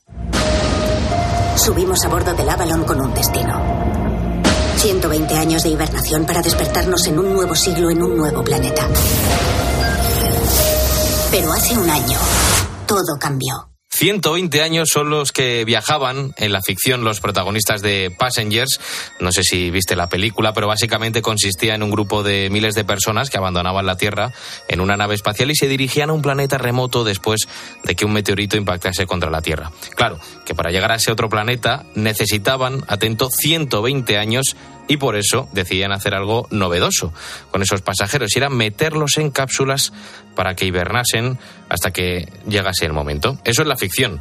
Subimos 1.56 2.04
a 2.04 2.08
bordo 2.08 2.34
del 2.34 2.48
Avalon 2.48 2.84
con 2.84 3.00
un 3.00 3.12
destino. 3.14 3.60
120 4.76 5.34
años 5.34 5.64
de 5.64 5.70
hibernación 5.70 6.24
para 6.24 6.40
despertarnos 6.40 7.04
en 7.08 7.18
un 7.18 7.34
nuevo 7.34 7.56
siglo 7.56 7.90
en 7.90 8.00
un 8.00 8.16
nuevo 8.16 8.44
planeta. 8.44 8.88
Pero 11.32 11.50
hace 11.50 11.78
un 11.78 11.88
año, 11.88 12.18
todo 12.86 13.16
cambió. 13.18 13.71
120 13.94 14.62
años 14.62 14.88
son 14.90 15.10
los 15.10 15.32
que 15.32 15.66
viajaban 15.66 16.32
en 16.38 16.52
la 16.52 16.62
ficción 16.62 17.04
los 17.04 17.20
protagonistas 17.20 17.82
de 17.82 18.10
Passengers. 18.10 18.80
No 19.20 19.32
sé 19.32 19.42
si 19.42 19.70
viste 19.70 19.96
la 19.96 20.08
película, 20.08 20.54
pero 20.54 20.66
básicamente 20.66 21.20
consistía 21.20 21.74
en 21.74 21.82
un 21.82 21.90
grupo 21.90 22.22
de 22.22 22.48
miles 22.50 22.74
de 22.74 22.84
personas 22.84 23.28
que 23.28 23.36
abandonaban 23.36 23.84
la 23.84 23.98
Tierra 23.98 24.32
en 24.68 24.80
una 24.80 24.96
nave 24.96 25.14
espacial 25.14 25.50
y 25.50 25.56
se 25.56 25.68
dirigían 25.68 26.08
a 26.08 26.14
un 26.14 26.22
planeta 26.22 26.56
remoto 26.56 27.04
después 27.04 27.46
de 27.84 27.94
que 27.94 28.06
un 28.06 28.14
meteorito 28.14 28.56
impactase 28.56 29.04
contra 29.04 29.30
la 29.30 29.42
Tierra. 29.42 29.70
Claro, 29.94 30.18
que 30.46 30.54
para 30.54 30.70
llegar 30.70 30.90
a 30.90 30.96
ese 30.96 31.12
otro 31.12 31.28
planeta 31.28 31.84
necesitaban, 31.94 32.84
atento, 32.88 33.28
120 33.30 34.16
años 34.16 34.56
y 34.88 34.96
por 34.96 35.16
eso 35.16 35.48
decidían 35.52 35.92
hacer 35.92 36.14
algo 36.14 36.48
novedoso 36.50 37.12
con 37.50 37.62
esos 37.62 37.82
pasajeros 37.82 38.34
era 38.36 38.48
meterlos 38.48 39.16
en 39.18 39.30
cápsulas 39.30 39.92
para 40.34 40.54
que 40.54 40.66
hibernasen 40.66 41.38
hasta 41.72 41.90
que 41.90 42.28
llegase 42.46 42.84
el 42.84 42.92
momento. 42.92 43.38
Eso 43.44 43.62
es 43.62 43.68
la 43.68 43.76
ficción. 43.76 44.20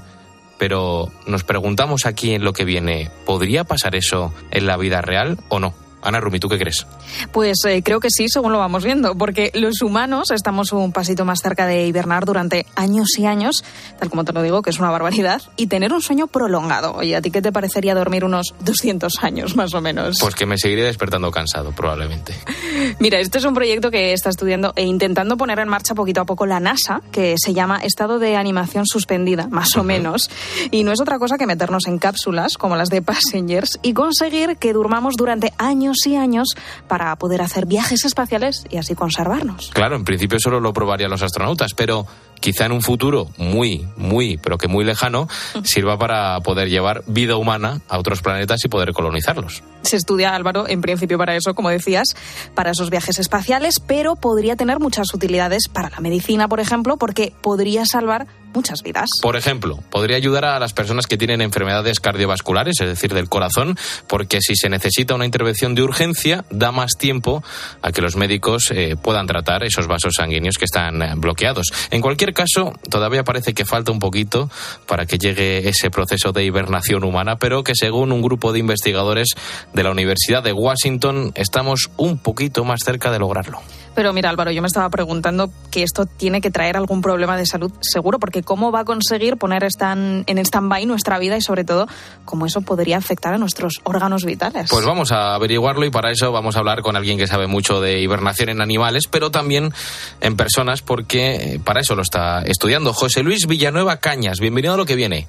Pero 0.58 1.12
nos 1.26 1.44
preguntamos 1.44 2.06
aquí 2.06 2.34
en 2.34 2.46
lo 2.46 2.54
que 2.54 2.64
viene, 2.64 3.12
¿podría 3.26 3.66
pasar 3.66 3.96
eso 3.96 4.34
en 4.52 4.68
la 4.68 4.78
vida 4.78 5.02
real 5.02 5.38
o 5.50 5.60
no? 5.60 5.74
Ana 6.02 6.20
Rumi, 6.20 6.40
¿tú 6.40 6.50
qué 6.50 6.58
crees? 6.58 6.86
Pues 7.32 7.64
eh, 7.66 7.82
creo 7.84 8.00
que 8.00 8.10
sí, 8.10 8.28
según 8.28 8.52
lo 8.52 8.60
vamos 8.60 8.84
viendo, 8.84 9.16
porque 9.16 9.52
los 9.54 9.82
humanos 9.82 10.32
estamos 10.32 10.72
un 10.72 10.92
pasito 10.92 11.26
más 11.26 11.40
cerca 11.42 11.66
de 11.66 11.86
hibernar 11.86 12.26
durante 12.26 12.66
años 12.76 13.18
y 13.18 13.26
años, 13.26 13.64
tal 14.00 14.10
como 14.10 14.24
te 14.24 14.34
lo 14.34 14.42
digo, 14.42 14.62
que 14.62 14.70
es 14.70 14.80
una 14.80 14.90
barbaridad, 14.90 15.42
y 15.58 15.68
tener 15.68 15.94
un 15.94 16.02
sueño 16.02 16.28
prolongado. 16.28 16.94
Oye, 16.94 17.16
¿a 17.16 17.22
ti 17.22 17.32
qué 17.32 17.42
te 17.42 17.52
parecería 17.52 17.96
dormir 17.96 18.26
unos 18.26 18.54
200 18.62 19.24
años 19.24 19.56
más 19.56 19.74
o 19.74 19.82
menos? 19.82 20.18
Pues 20.20 20.36
que 20.36 20.46
me 20.46 20.58
seguiré 20.58 20.84
despertando 20.84 21.32
cansado, 21.32 21.72
probablemente. 21.72 22.34
Mira, 23.00 23.20
este 23.20 23.38
es 23.38 23.46
un 23.46 23.54
proyecto 23.54 23.92
que 23.92 24.14
está 24.14 24.30
estudiando 24.30 24.74
e 24.76 24.84
intentando 24.84 25.38
poner 25.38 25.60
en 25.60 25.70
marcha 25.70 25.96
poquito 25.96 26.22
a 26.22 26.26
poco 26.26 26.46
la 26.46 26.60
NASA, 26.60 27.02
que 27.12 27.36
se 27.38 27.54
llama 27.54 27.80
Estado 27.84 28.20
de 28.20 28.36
Animación 28.36 28.86
Suspendida, 28.86 29.48
más 29.48 29.76
o 29.78 29.84
menos, 29.84 30.30
y 30.72 30.84
no 30.84 30.92
es 30.92 31.02
otra 31.02 31.20
cosa 31.20 31.38
que 31.38 31.46
meternos 31.46 31.88
en 31.88 32.00
cápsulas 32.00 32.58
como 32.58 32.76
las 32.76 32.90
de 32.90 33.02
Passengers 33.02 33.80
y 33.82 33.94
conseguir 33.94 34.58
que 34.58 34.74
durmamos 34.74 35.16
durante 35.16 35.54
años 35.58 35.90
y 36.06 36.15
años 36.15 36.49
para 36.88 37.15
poder 37.15 37.41
hacer 37.41 37.65
viajes 37.65 38.06
espaciales 38.06 38.63
y 38.69 38.77
así 38.77 38.95
conservarnos. 38.95 39.71
Claro, 39.73 39.95
en 39.95 40.04
principio 40.04 40.39
solo 40.39 40.60
lo 40.60 40.73
probarían 40.73 41.12
los 41.12 41.21
astronautas, 41.21 41.73
pero 41.75 42.06
quizá 42.41 42.65
en 42.65 42.73
un 42.73 42.82
futuro 42.82 43.30
muy, 43.38 43.88
muy, 43.95 44.38
pero 44.38 44.58
que 44.58 44.67
muy 44.67 44.84
lejano, 44.84 45.30
sirva 45.63 45.97
para 45.97 46.39
poder 46.41 46.69
llevar 46.69 47.04
vida 47.08 47.38
humana 47.38 47.82
a 47.88 47.97
otros 47.97 48.21
planetas 48.21 48.65
y 48.65 48.67
poder 48.67 48.91
colonizarlos. 48.91 49.63
Se 49.84 49.95
estudia, 49.95 50.36
Álvaro, 50.36 50.67
en 50.67 50.82
principio 50.82 51.17
para 51.17 51.36
eso, 51.36 51.54
como 51.54 51.69
decías, 51.69 52.15
para 52.54 52.71
esos 52.71 52.89
viajes 52.89 53.19
espaciales, 53.19 53.80
pero 53.80 54.15
podría 54.15 54.56
tener 54.56 54.80
muchas 54.80 55.13
utilidades 55.13 55.69
para 55.71 55.89
la 55.89 55.99
medicina, 56.01 56.47
por 56.47 56.60
ejemplo, 56.60 56.97
porque 56.97 57.34
podría 57.41 57.86
salvar 57.86 58.27
muchas 58.54 58.84
vidas. 58.84 59.10
Por 59.21 59.36
ejemplo, 59.36 59.80
podría 59.89 60.17
ayudar 60.17 60.45
a 60.45 60.60
las 60.60 60.73
personas 60.73 61.08
que 61.08 61.17
tienen 61.17 61.41
enfermedades 61.41 61.99
cardiovasculares, 61.99 62.80
es 62.82 62.88
decir, 62.88 63.13
del 63.13 63.30
corazón, 63.30 63.77
porque 64.08 64.39
si 64.41 64.56
se 64.56 64.69
necesita 64.69 65.15
una 65.15 65.25
intervención 65.25 65.75
de 65.75 65.84
urgencia, 65.84 66.45
da 66.49 66.71
más 66.71 66.97
tiempo 66.97 67.43
a 67.82 67.91
que 67.91 68.01
los 68.01 68.15
médicos 68.15 68.71
eh, 68.71 68.95
puedan 69.01 69.27
tratar 69.27 69.63
esos 69.63 69.88
vasos 69.88 70.15
sanguíneos 70.15 70.58
que 70.58 70.65
están 70.65 71.01
eh, 71.01 71.13
bloqueados. 71.15 71.71
En 71.91 72.01
cualquier 72.01 72.31
caso, 72.34 72.74
todavía 72.89 73.24
parece 73.24 73.54
que 73.54 73.65
falta 73.65 73.91
un 73.91 74.00
poquito 74.00 74.50
para 74.88 75.06
que 75.06 75.17
llegue 75.17 75.67
ese 75.70 75.89
proceso 75.89 76.32
de 76.32 76.44
hibernación 76.44 77.04
humana, 77.04 77.38
pero 77.38 77.63
que 77.63 77.74
según 77.76 78.12
un 78.12 78.22
grupo 78.22 78.54
de 78.54 78.60
investigadores 78.60 79.30
de 79.74 79.84
la 79.84 79.91
Universidad 79.91 80.44
de 80.44 80.54
Washington, 80.54 81.32
estamos 81.36 81.89
un 81.98 82.17
poquito 82.17 82.63
más 82.63 82.82
cerca 82.84 83.12
de 83.12 83.20
lograrlo. 83.20 83.62
Pero 83.93 84.13
mira, 84.13 84.30
Álvaro, 84.30 84.51
yo 84.51 84.62
me 84.62 84.67
estaba 84.67 84.89
preguntando 84.89 85.49
que 85.69 85.84
esto 85.84 86.06
tiene 86.06 86.39
que 86.39 86.49
traer 86.49 86.77
algún 86.77 87.01
problema 87.01 87.38
de 87.38 87.45
salud 87.45 87.71
seguro, 87.82 88.19
porque 88.19 88.41
¿cómo 88.41 88.71
va 88.71 88.82
a 88.82 88.86
conseguir 88.86 89.38
poner 89.38 89.63
en 89.63 90.38
stand-by 90.38 90.86
nuestra 90.86 91.19
vida 91.19 91.36
y 91.36 91.41
sobre 91.41 91.65
todo 91.65 91.88
cómo 92.23 92.45
eso 92.45 92.62
podría 92.62 92.97
afectar 92.97 93.34
a 93.34 93.38
nuestros 93.38 93.82
órganos 93.84 94.23
vitales? 94.23 94.69
Pues 94.69 94.86
vamos 94.86 95.12
a 95.12 95.36
averiguarlo 95.36 95.86
y 95.86 95.89
para 95.89 96.12
eso 96.12 96.32
vamos 96.32 96.56
a 96.56 96.60
hablar 96.60 96.82
con 96.82 96.95
alguien 96.95 97.17
que 97.17 97.27
sabe 97.27 97.47
mucho 97.47 97.82
de 97.82 97.99
hibernación 97.99 98.49
en 98.49 98.62
animales, 98.62 99.08
pero 99.08 99.30
también 99.30 99.73
en 100.21 100.38
personas, 100.38 100.82
porque 100.82 101.60
para 101.65 101.82
eso 101.82 101.95
lo 101.95 102.01
está 102.01 102.43
estudiando. 102.43 102.93
José 102.93 103.23
Luis 103.23 103.45
Villanueva 103.45 103.97
Cañas, 103.97 104.39
bienvenido 104.39 104.73
a 104.73 104.77
lo 104.77 104.86
que 104.86 104.95
viene. 104.95 105.27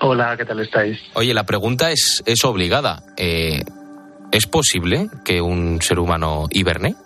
Hola, 0.00 0.36
¿qué 0.36 0.44
tal 0.44 0.60
estáis? 0.60 0.98
Oye, 1.14 1.34
la 1.34 1.44
pregunta 1.44 1.90
es, 1.90 2.22
es 2.26 2.44
obligada. 2.44 3.02
Eh, 3.16 3.64
¿Es 4.30 4.46
posible 4.46 5.08
que 5.24 5.40
un 5.40 5.82
ser 5.82 5.98
humano 5.98 6.46
hiberne? 6.50 6.96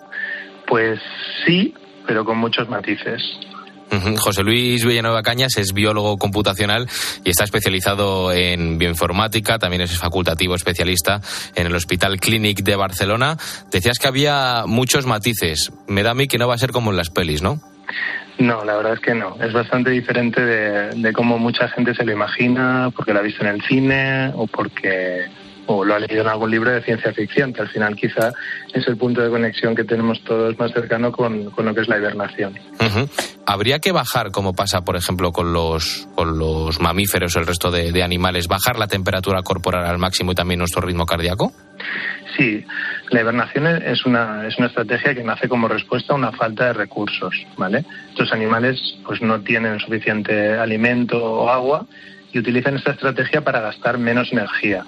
Pues 0.67 0.99
sí, 1.45 1.73
pero 2.05 2.25
con 2.25 2.37
muchos 2.37 2.69
matices. 2.69 3.21
José 4.19 4.43
Luis 4.43 4.85
Villanueva 4.85 5.23
Cañas 5.23 5.57
es 5.57 5.73
biólogo 5.73 6.17
computacional 6.17 6.87
y 7.23 7.29
está 7.29 7.45
especializado 7.45 8.33
en 8.33 8.77
bioinformática, 8.77 9.59
también 9.59 9.81
es 9.81 9.97
facultativo 9.97 10.55
especialista 10.55 11.21
en 11.55 11.67
el 11.67 11.75
Hospital 11.75 12.19
Clínic 12.19 12.63
de 12.63 12.75
Barcelona. 12.75 13.37
Decías 13.71 13.97
que 13.97 14.07
había 14.07 14.63
muchos 14.65 15.05
matices. 15.05 15.71
Me 15.87 16.03
da 16.03 16.11
a 16.11 16.15
mí 16.15 16.27
que 16.27 16.37
no 16.37 16.47
va 16.47 16.55
a 16.55 16.57
ser 16.57 16.71
como 16.71 16.91
en 16.91 16.97
las 16.97 17.09
pelis, 17.09 17.41
¿no? 17.41 17.61
No, 18.39 18.63
la 18.63 18.75
verdad 18.75 18.93
es 18.93 18.99
que 18.99 19.15
no. 19.15 19.35
Es 19.41 19.53
bastante 19.53 19.89
diferente 19.89 20.41
de, 20.41 20.89
de 20.91 21.13
cómo 21.13 21.39
mucha 21.39 21.69
gente 21.69 21.95
se 21.95 22.03
lo 22.03 22.11
imagina, 22.11 22.91
porque 22.95 23.13
lo 23.13 23.19
ha 23.19 23.23
visto 23.23 23.43
en 23.43 23.49
el 23.49 23.61
cine 23.63 24.31
o 24.35 24.47
porque 24.47 25.25
o 25.67 25.85
lo 25.85 25.95
ha 25.95 25.99
leído 25.99 26.21
en 26.21 26.27
algún 26.27 26.49
libro 26.49 26.71
de 26.71 26.81
ciencia 26.81 27.13
ficción, 27.13 27.53
que 27.53 27.61
al 27.61 27.69
final 27.69 27.95
quizá 27.95 28.33
es 28.73 28.87
el 28.87 28.97
punto 28.97 29.21
de 29.21 29.29
conexión 29.29 29.75
que 29.75 29.83
tenemos 29.83 30.23
todos 30.23 30.57
más 30.57 30.71
cercano 30.71 31.11
con, 31.11 31.51
lo 31.55 31.75
que 31.75 31.81
es 31.81 31.87
la 31.87 31.97
hibernación. 31.97 32.55
¿Habría 33.45 33.79
que 33.79 33.91
bajar, 33.91 34.31
como 34.31 34.53
pasa, 34.53 34.81
por 34.81 34.95
ejemplo, 34.95 35.31
con 35.31 35.53
los, 35.53 36.07
con 36.15 36.37
los 36.37 36.79
mamíferos 36.79 37.35
o 37.35 37.39
el 37.39 37.47
resto 37.47 37.71
de, 37.71 37.91
de 37.91 38.03
animales, 38.03 38.47
bajar 38.47 38.77
la 38.79 38.87
temperatura 38.87 39.43
corporal 39.43 39.85
al 39.85 39.97
máximo 39.97 40.31
y 40.31 40.35
también 40.35 40.59
nuestro 40.59 40.81
ritmo 40.81 41.05
cardíaco? 41.05 41.53
Sí, 42.35 42.65
la 43.09 43.21
hibernación 43.21 43.67
es 43.67 44.05
una, 44.05 44.47
es 44.47 44.57
una 44.57 44.67
estrategia 44.67 45.15
que 45.15 45.23
nace 45.23 45.47
como 45.47 45.67
respuesta 45.67 46.13
a 46.13 46.15
una 46.15 46.31
falta 46.31 46.65
de 46.65 46.73
recursos, 46.73 47.33
¿vale? 47.57 47.85
Estos 48.09 48.31
animales 48.33 48.79
pues 49.05 49.21
no 49.21 49.41
tienen 49.41 49.79
suficiente 49.79 50.57
alimento 50.57 51.17
o 51.17 51.49
agua 51.49 51.85
y 52.33 52.39
utilizan 52.39 52.75
esta 52.75 52.91
estrategia 52.91 53.41
para 53.41 53.61
gastar 53.61 53.97
menos 53.97 54.31
energía. 54.31 54.83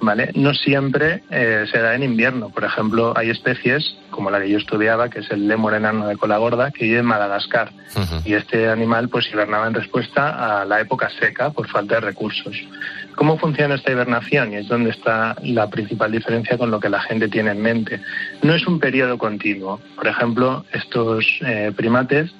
¿Vale? 0.00 0.30
No 0.34 0.54
siempre 0.54 1.22
eh, 1.30 1.64
se 1.70 1.78
da 1.78 1.94
en 1.94 2.02
invierno. 2.02 2.50
Por 2.50 2.64
ejemplo, 2.64 3.12
hay 3.16 3.30
especies, 3.30 3.96
como 4.10 4.30
la 4.30 4.40
que 4.40 4.50
yo 4.50 4.58
estudiaba, 4.58 5.08
que 5.08 5.20
es 5.20 5.30
el 5.30 5.48
lemur 5.48 5.74
enano 5.74 6.08
de 6.08 6.16
cola 6.16 6.38
gorda, 6.38 6.70
que 6.70 6.84
vive 6.84 6.98
en 6.98 7.06
Madagascar. 7.06 7.72
Y 8.24 8.34
este 8.34 8.68
animal 8.68 9.08
pues 9.08 9.28
hibernaba 9.32 9.66
en 9.66 9.74
respuesta 9.74 10.60
a 10.60 10.64
la 10.64 10.80
época 10.80 11.08
seca 11.18 11.50
por 11.50 11.68
falta 11.68 11.96
de 11.96 12.00
recursos. 12.00 12.56
¿Cómo 13.14 13.38
funciona 13.38 13.76
esta 13.76 13.92
hibernación? 13.92 14.52
Y 14.52 14.56
es 14.56 14.68
donde 14.68 14.90
está 14.90 15.36
la 15.42 15.68
principal 15.70 16.10
diferencia 16.10 16.58
con 16.58 16.70
lo 16.70 16.80
que 16.80 16.88
la 16.88 17.00
gente 17.00 17.28
tiene 17.28 17.52
en 17.52 17.62
mente. 17.62 18.00
No 18.42 18.54
es 18.54 18.66
un 18.66 18.80
periodo 18.80 19.18
continuo. 19.18 19.80
Por 19.94 20.08
ejemplo, 20.08 20.64
estos 20.72 21.24
eh, 21.46 21.72
primates 21.76 22.34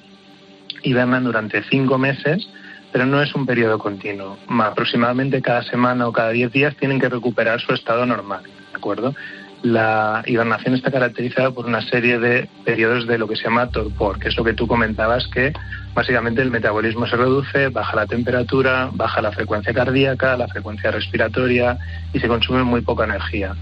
hibernan 0.82 1.24
durante 1.24 1.62
cinco 1.64 1.98
meses 1.98 2.48
pero 2.94 3.06
no 3.06 3.20
es 3.20 3.34
un 3.34 3.44
periodo 3.44 3.76
continuo. 3.76 4.38
Aproximadamente 4.46 5.42
cada 5.42 5.64
semana 5.64 6.06
o 6.06 6.12
cada 6.12 6.30
diez 6.30 6.52
días 6.52 6.76
tienen 6.76 7.00
que 7.00 7.08
recuperar 7.08 7.60
su 7.60 7.74
estado 7.74 8.06
normal, 8.06 8.44
¿de 8.44 8.76
acuerdo? 8.76 9.16
La 9.62 10.22
hibernación 10.26 10.76
está 10.76 10.92
caracterizada 10.92 11.50
por 11.50 11.66
una 11.66 11.82
serie 11.82 12.20
de 12.20 12.48
periodos 12.64 13.08
de 13.08 13.18
lo 13.18 13.26
que 13.26 13.34
se 13.34 13.42
llama 13.42 13.68
torpor, 13.70 14.20
que 14.20 14.28
es 14.28 14.36
lo 14.36 14.44
que 14.44 14.52
tú 14.52 14.68
comentabas, 14.68 15.26
que 15.26 15.52
básicamente 15.92 16.40
el 16.40 16.52
metabolismo 16.52 17.08
se 17.08 17.16
reduce, 17.16 17.66
baja 17.66 17.96
la 17.96 18.06
temperatura, 18.06 18.90
baja 18.92 19.20
la 19.20 19.32
frecuencia 19.32 19.74
cardíaca, 19.74 20.36
la 20.36 20.46
frecuencia 20.46 20.92
respiratoria 20.92 21.76
y 22.12 22.20
se 22.20 22.28
consume 22.28 22.62
muy 22.62 22.82
poca 22.82 23.06
energía. 23.06 23.56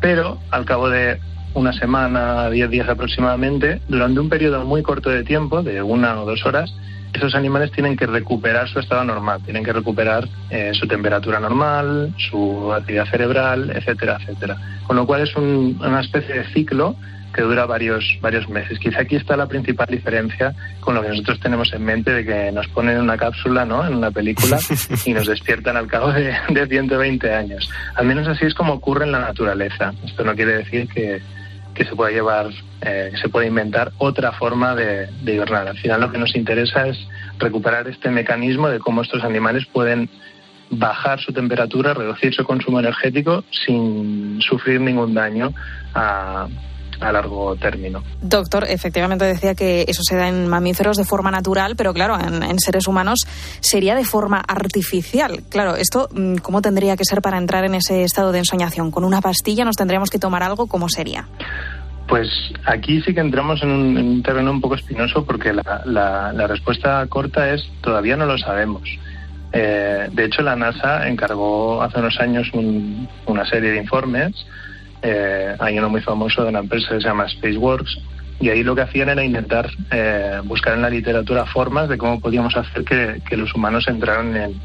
Pero 0.00 0.40
al 0.50 0.64
cabo 0.64 0.90
de 0.90 1.20
una 1.54 1.72
semana, 1.72 2.50
diez 2.50 2.68
días 2.70 2.88
aproximadamente, 2.88 3.80
durante 3.86 4.18
un 4.18 4.28
periodo 4.28 4.64
muy 4.64 4.82
corto 4.82 5.10
de 5.10 5.22
tiempo, 5.22 5.62
de 5.62 5.80
una 5.80 6.20
o 6.20 6.26
dos 6.26 6.44
horas, 6.44 6.74
esos 7.14 7.34
animales 7.34 7.70
tienen 7.72 7.96
que 7.96 8.06
recuperar 8.06 8.68
su 8.68 8.80
estado 8.80 9.04
normal, 9.04 9.40
tienen 9.44 9.64
que 9.64 9.72
recuperar 9.72 10.28
eh, 10.50 10.72
su 10.74 10.86
temperatura 10.86 11.40
normal, 11.40 12.14
su 12.18 12.72
actividad 12.72 13.06
cerebral, 13.06 13.70
etcétera, 13.70 14.18
etcétera. 14.20 14.56
Con 14.86 14.96
lo 14.96 15.06
cual 15.06 15.22
es 15.22 15.34
una 15.36 16.00
especie 16.00 16.34
de 16.34 16.44
ciclo 16.52 16.96
que 17.34 17.42
dura 17.42 17.66
varios, 17.66 18.18
varios 18.20 18.48
meses. 18.48 18.78
Quizá 18.78 19.00
aquí 19.00 19.16
está 19.16 19.36
la 19.36 19.46
principal 19.46 19.88
diferencia 19.90 20.54
con 20.80 20.94
lo 20.94 21.02
que 21.02 21.08
nosotros 21.08 21.40
tenemos 21.40 21.72
en 21.72 21.84
mente 21.84 22.12
de 22.12 22.24
que 22.24 22.52
nos 22.52 22.68
ponen 22.68 22.96
en 22.96 23.02
una 23.02 23.16
cápsula, 23.16 23.64
¿no? 23.64 23.84
En 23.86 23.94
una 23.94 24.10
película 24.10 24.58
y 25.04 25.12
nos 25.12 25.26
despiertan 25.26 25.76
al 25.76 25.88
cabo 25.88 26.12
de, 26.12 26.34
de 26.48 26.66
120 26.66 27.32
años. 27.32 27.68
Al 27.96 28.06
menos 28.06 28.28
así 28.28 28.46
es 28.46 28.54
como 28.54 28.74
ocurre 28.74 29.04
en 29.04 29.12
la 29.12 29.20
naturaleza. 29.20 29.92
Esto 30.04 30.24
no 30.24 30.34
quiere 30.34 30.58
decir 30.58 30.88
que, 30.88 31.20
que 31.74 31.84
se 31.84 31.94
pueda 31.96 32.10
llevar, 32.10 32.50
eh, 32.82 33.08
que 33.12 33.16
se 33.16 33.28
pueda 33.28 33.46
inventar 33.46 33.92
otra 33.98 34.32
forma 34.32 34.74
de, 34.74 35.06
de 35.22 35.34
hibernar. 35.34 35.68
Al 35.68 35.78
final 35.78 36.00
lo 36.00 36.10
que 36.10 36.18
nos 36.18 36.34
interesa 36.36 36.86
es 36.86 36.98
recuperar 37.38 37.88
este 37.88 38.10
mecanismo 38.10 38.68
de 38.68 38.78
cómo 38.78 39.02
estos 39.02 39.24
animales 39.24 39.66
pueden 39.66 40.08
bajar 40.70 41.20
su 41.20 41.32
temperatura, 41.32 41.94
reducir 41.94 42.34
su 42.34 42.44
consumo 42.44 42.80
energético 42.80 43.44
sin 43.50 44.40
sufrir 44.40 44.80
ningún 44.80 45.14
daño 45.14 45.52
a, 45.94 46.48
a 47.00 47.12
largo 47.12 47.56
término. 47.56 48.02
Doctor, 48.20 48.64
efectivamente 48.68 49.24
decía 49.24 49.54
que 49.54 49.84
eso 49.88 50.02
se 50.02 50.16
da 50.16 50.28
en 50.28 50.48
mamíferos 50.48 50.96
de 50.96 51.04
forma 51.04 51.30
natural, 51.30 51.74
pero 51.76 51.92
claro, 51.92 52.18
en, 52.18 52.58
seres 52.58 52.86
humanos 52.86 53.26
sería 53.60 53.94
de 53.94 54.04
forma 54.04 54.38
artificial. 54.38 55.42
Claro, 55.48 55.76
esto, 55.76 56.08
mm, 56.12 56.36
¿cómo 56.36 56.62
tendría 56.62 56.96
que 56.96 57.04
ser 57.04 57.20
para 57.20 57.38
entrar 57.38 57.64
en 57.64 57.74
ese 57.74 58.04
estado 58.04 58.32
de 58.32 58.38
ensoñación? 58.38 58.90
¿Con 58.90 59.04
una 59.04 59.20
pastilla 59.20 59.64
nos 59.64 59.76
tendríamos 59.76 60.10
que 60.10 60.18
tomar 60.18 60.42
algo? 60.42 60.66
¿Cómo 60.66 60.88
sería? 60.88 61.26
Pues 62.06 62.28
aquí 62.66 63.00
sí 63.02 63.14
que 63.14 63.20
entramos 63.20 63.62
en 63.62 63.70
un, 63.70 64.22
terreno 64.22 64.50
un 64.50 64.60
poco 64.60 64.74
espinoso 64.74 65.24
porque 65.24 65.52
la, 65.52 66.46
respuesta 66.46 67.06
corta 67.08 67.50
es 67.50 67.68
todavía 67.80 68.16
no 68.16 68.26
lo 68.26 68.38
sabemos. 68.38 68.82
Eh, 69.52 70.08
de 70.10 70.24
hecho, 70.24 70.42
la 70.42 70.56
NASA 70.56 71.08
encargó 71.08 71.82
hace 71.82 72.00
unos 72.00 72.18
años 72.20 72.50
una 73.26 73.46
serie 73.46 73.70
de 73.70 73.78
informes 73.78 74.34
eh, 75.04 75.54
hay 75.58 75.78
uno 75.78 75.90
muy 75.90 76.00
famoso 76.00 76.42
de 76.42 76.48
una 76.48 76.60
empresa 76.60 76.88
que 76.88 77.00
se 77.02 77.06
llama 77.08 77.28
Spaceworks, 77.28 77.98
y 78.40 78.48
ahí 78.48 78.64
lo 78.64 78.74
que 78.74 78.80
hacían 78.80 79.10
era 79.10 79.22
intentar 79.22 79.70
eh, 79.90 80.40
buscar 80.44 80.74
en 80.74 80.82
la 80.82 80.90
literatura 80.90 81.44
formas 81.46 81.88
de 81.88 81.98
cómo 81.98 82.20
podíamos 82.20 82.56
hacer 82.56 82.84
que, 82.84 83.36
los 83.36 83.54
humanos 83.54 83.86
entraran 83.86 84.34
en, 84.34 84.60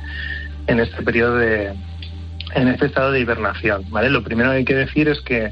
en, 0.67 0.79
este 0.79 1.03
periodo 1.03 1.35
de, 1.35 1.73
en 2.55 2.67
este 2.69 2.87
estado 2.87 3.11
de 3.11 3.19
hibernación. 3.19 3.83
¿vale? 3.89 4.09
Lo 4.09 4.23
primero 4.23 4.51
que 4.51 4.57
hay 4.57 4.65
que 4.65 4.75
decir 4.75 5.09
es 5.09 5.19
que 5.21 5.51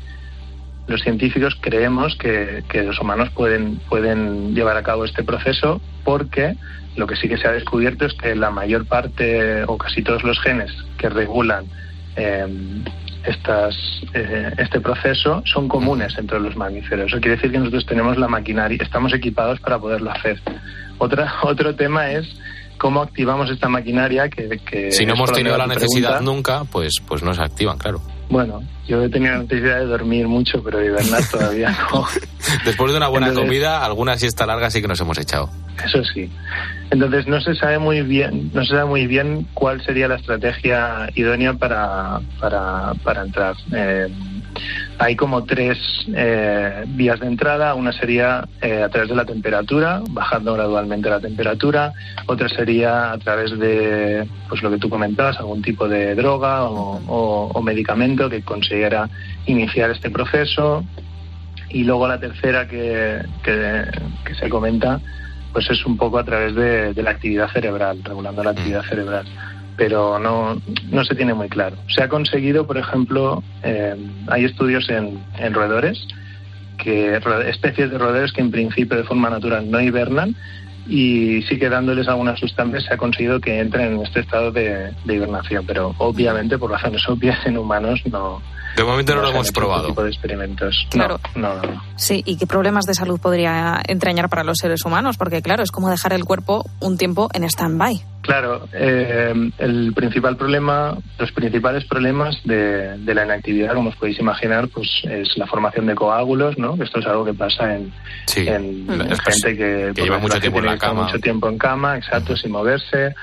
los 0.87 1.01
científicos 1.01 1.57
creemos 1.59 2.15
que, 2.15 2.63
que, 2.69 2.83
los 2.83 2.99
humanos 2.99 3.29
pueden, 3.31 3.77
pueden 3.89 4.55
llevar 4.55 4.77
a 4.77 4.83
cabo 4.83 5.03
este 5.03 5.23
proceso 5.23 5.81
porque 6.05 6.55
lo 6.95 7.07
que 7.07 7.17
sí 7.17 7.27
que 7.27 7.37
se 7.37 7.47
ha 7.47 7.51
descubierto 7.51 8.05
es 8.05 8.13
que 8.13 8.35
la 8.35 8.51
mayor 8.51 8.85
parte 8.85 9.63
o 9.67 9.77
casi 9.77 10.01
todos 10.01 10.23
los 10.23 10.39
genes 10.39 10.71
que 10.97 11.09
regulan 11.09 11.65
eh, 12.15 12.47
estas, 13.27 13.75
eh, 14.13 14.51
este 14.57 14.79
proceso 14.79 15.43
son 15.45 15.67
comunes 15.67 16.17
entre 16.17 16.39
los 16.39 16.55
mamíferos. 16.55 17.07
Eso 17.07 17.19
quiere 17.19 17.35
decir 17.35 17.51
que 17.51 17.59
nosotros 17.59 17.85
tenemos 17.85 18.17
la 18.17 18.27
maquinaria, 18.27 18.77
estamos 18.81 19.13
equipados 19.13 19.59
para 19.59 19.77
poderlo 19.77 20.11
hacer. 20.11 20.41
Otra, 20.97 21.35
otro 21.43 21.75
tema 21.75 22.11
es 22.11 22.27
cómo 22.77 23.01
activamos 23.01 23.49
esta 23.49 23.67
maquinaria 23.69 24.29
que... 24.29 24.91
si 24.91 25.05
no 25.05 25.13
hemos 25.13 25.31
tenido 25.31 25.57
la 25.57 25.67
necesidad 25.67 26.21
nunca, 26.21 26.63
pues, 26.65 26.95
pues 27.07 27.23
no 27.23 27.33
se 27.33 27.41
activan, 27.41 27.77
claro. 27.77 28.01
Bueno, 28.29 28.61
yo 28.87 29.01
he 29.03 29.09
tenido 29.09 29.33
la 29.33 29.43
necesidad 29.43 29.79
de 29.79 29.85
dormir 29.85 30.27
mucho, 30.27 30.61
pero 30.63 30.79
de 30.79 30.87
hibernar 30.87 31.23
todavía 31.31 31.75
no. 31.91 32.05
Después 32.65 32.91
de 32.91 32.97
una 32.97 33.07
buena 33.07 33.33
comida, 33.33 33.85
alguna 33.85 34.17
siesta 34.17 34.45
larga 34.45 34.69
sí 34.69 34.81
que 34.81 34.87
nos 34.87 34.99
hemos 34.99 35.17
echado. 35.17 35.49
Eso 35.83 36.03
sí. 36.03 36.29
Entonces 36.89 37.27
no 37.27 37.39
se 37.41 37.55
sabe 37.55 37.79
muy 37.79 38.01
bien, 38.01 38.51
no 38.53 38.63
se 38.63 38.69
sabe 38.69 38.85
muy 38.85 39.07
bien 39.07 39.47
cuál 39.53 39.83
sería 39.83 40.07
la 40.07 40.15
estrategia 40.15 41.09
idónea 41.15 41.53
para, 41.53 42.19
para, 42.39 42.93
para 43.03 43.21
entrar. 43.23 43.55
Eh, 43.73 44.07
hay 44.99 45.15
como 45.15 45.43
tres 45.43 45.77
eh, 46.15 46.83
vías 46.87 47.19
de 47.19 47.27
entrada. 47.27 47.75
Una 47.75 47.91
sería 47.91 48.47
eh, 48.61 48.81
a 48.83 48.89
través 48.89 49.09
de 49.09 49.15
la 49.15 49.25
temperatura, 49.25 50.01
bajando 50.09 50.53
gradualmente 50.53 51.09
la 51.09 51.19
temperatura. 51.19 51.93
Otra 52.25 52.49
sería 52.49 53.11
a 53.11 53.17
través 53.17 53.57
de, 53.57 54.27
pues 54.49 54.61
lo 54.63 54.71
que 54.71 54.77
tú 54.77 54.89
comentabas, 54.89 55.37
algún 55.37 55.61
tipo 55.61 55.87
de 55.87 56.15
droga 56.15 56.63
o, 56.63 57.61
medicamento 57.61 58.29
que 58.29 58.43
consiguiera 58.43 59.09
iniciar 59.45 59.91
este 59.91 60.09
proceso. 60.09 60.83
Y 61.69 61.83
luego 61.83 62.07
la 62.07 62.19
tercera 62.19 62.67
que, 62.67 63.21
que, 63.43 64.35
se 64.39 64.47
comenta, 64.47 65.01
pues 65.51 65.69
es 65.69 65.85
un 65.85 65.97
poco 65.97 66.17
a 66.17 66.23
través 66.23 66.55
de, 66.55 66.93
de 66.93 67.03
la 67.03 67.11
actividad 67.11 67.51
cerebral, 67.51 68.01
regulando 68.03 68.41
la 68.41 68.51
actividad 68.51 68.83
cerebral 68.83 69.25
pero 69.77 70.19
no, 70.19 70.59
no 70.89 71.05
se 71.05 71.15
tiene 71.15 71.33
muy 71.33 71.47
claro. 71.47 71.77
Se 71.87 72.03
ha 72.03 72.09
conseguido, 72.09 72.65
por 72.65 72.77
ejemplo, 72.77 73.43
eh, 73.63 73.95
hay 74.27 74.43
estudios 74.43 74.89
en, 74.89 75.19
en 75.37 75.53
roedores, 75.53 76.05
que 76.77 77.19
especies 77.47 77.91
de 77.91 77.97
roedores 77.97 78.31
que 78.31 78.41
en 78.41 78.51
principio 78.51 78.97
de 78.97 79.03
forma 79.03 79.29
natural 79.29 79.69
no 79.69 79.79
hibernan 79.79 80.35
y 80.87 81.41
sí 81.43 81.59
que 81.59 81.69
dándoles 81.69 82.07
algunas 82.07 82.39
sustancias 82.39 82.85
se 82.85 82.93
ha 82.93 82.97
conseguido 82.97 83.39
que 83.39 83.59
entren 83.59 83.95
en 83.95 84.01
este 84.01 84.21
estado 84.21 84.51
de, 84.51 84.91
de 85.03 85.15
hibernación, 85.15 85.65
pero 85.65 85.93
obviamente 85.97 86.57
por 86.57 86.71
razones 86.71 87.07
obvias 87.09 87.45
en 87.45 87.57
humanos 87.57 88.01
no, 88.09 88.41
de 88.75 88.83
momento 88.83 89.15
no, 89.15 89.21
lo 89.21 89.29
hemos 89.29 89.51
probado. 89.51 89.87
Tipo 89.87 90.03
de 90.03 90.09
experimentos. 90.09 90.87
Claro. 90.89 91.19
No, 91.35 91.55
no, 91.55 91.61
no, 91.61 91.83
Sí, 91.95 92.21
y 92.25 92.37
qué 92.37 92.45
problemas 92.45 92.85
de 92.85 92.93
salud 92.93 93.19
podría 93.19 93.81
entrañar 93.87 94.29
para 94.29 94.43
los 94.43 94.57
seres 94.57 94.85
humanos, 94.85 95.17
porque 95.17 95.41
claro, 95.41 95.63
es 95.63 95.71
como 95.71 95.89
dejar 95.89 96.13
el 96.13 96.25
cuerpo 96.25 96.65
un 96.79 96.97
tiempo 96.97 97.29
en 97.33 97.43
stand-by. 97.43 98.01
Claro, 98.27 98.67
eh, 98.73 99.33
el 99.57 99.93
principal 99.93 100.35
problema, 100.35 100.97
los 101.17 101.31
principales 101.31 101.85
problemas 101.85 102.37
de, 102.43 102.97
la 103.05 103.23
inactividad, 103.23 103.73
como 103.73 103.89
os 103.89 103.95
podéis 103.95 104.19
imaginar, 104.19 104.67
pues 104.67 104.89
es 105.05 105.37
la 105.37 105.47
formación 105.47 105.85
de 105.85 105.95
coágulos, 105.95 106.57
¿no? 106.57 106.77
Esto 106.83 106.99
es 106.99 107.05
algo 107.05 107.23
que 107.23 107.33
pasa 107.33 107.73
en, 107.73 107.93
gente 108.27 109.57
que, 109.57 109.93
lleva 109.95 110.17
mucho 110.19 110.41
tiempo 110.41 110.59
en 110.59 110.65
la 110.65 110.77
cama. 110.77 111.03
Mucho 111.03 111.19
tiempo 111.19 111.47
en 111.47 111.57
cama, 111.57 111.95
exacto, 111.95 112.35
sin 112.35 112.51
moverse, 112.51 113.15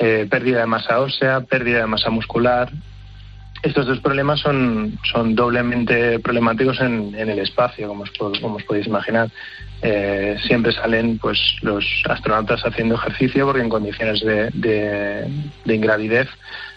eh, 0.00 0.26
pérdida 0.28 0.58
de 0.58 0.66
masa 0.66 0.98
ósea, 0.98 1.40
pérdida 1.42 1.78
de 1.78 1.86
masa 1.86 2.10
muscular, 2.10 2.68
estos 3.62 3.86
dos 3.86 4.00
problemas 4.00 4.40
son, 4.40 4.98
son 5.10 5.34
doblemente 5.34 6.18
problemáticos 6.20 6.80
en, 6.80 7.14
en 7.16 7.28
el 7.28 7.38
espacio, 7.40 7.88
como 7.88 8.04
os, 8.04 8.10
como 8.40 8.56
os 8.56 8.64
podéis 8.64 8.86
imaginar. 8.86 9.30
Eh, 9.80 10.36
siempre 10.46 10.72
salen 10.72 11.18
pues 11.18 11.38
los 11.62 11.84
astronautas 12.08 12.62
haciendo 12.64 12.96
ejercicio 12.96 13.46
porque 13.46 13.62
en 13.62 13.68
condiciones 13.68 14.20
de, 14.20 14.50
de, 14.52 15.74
ingravidez 15.74 16.28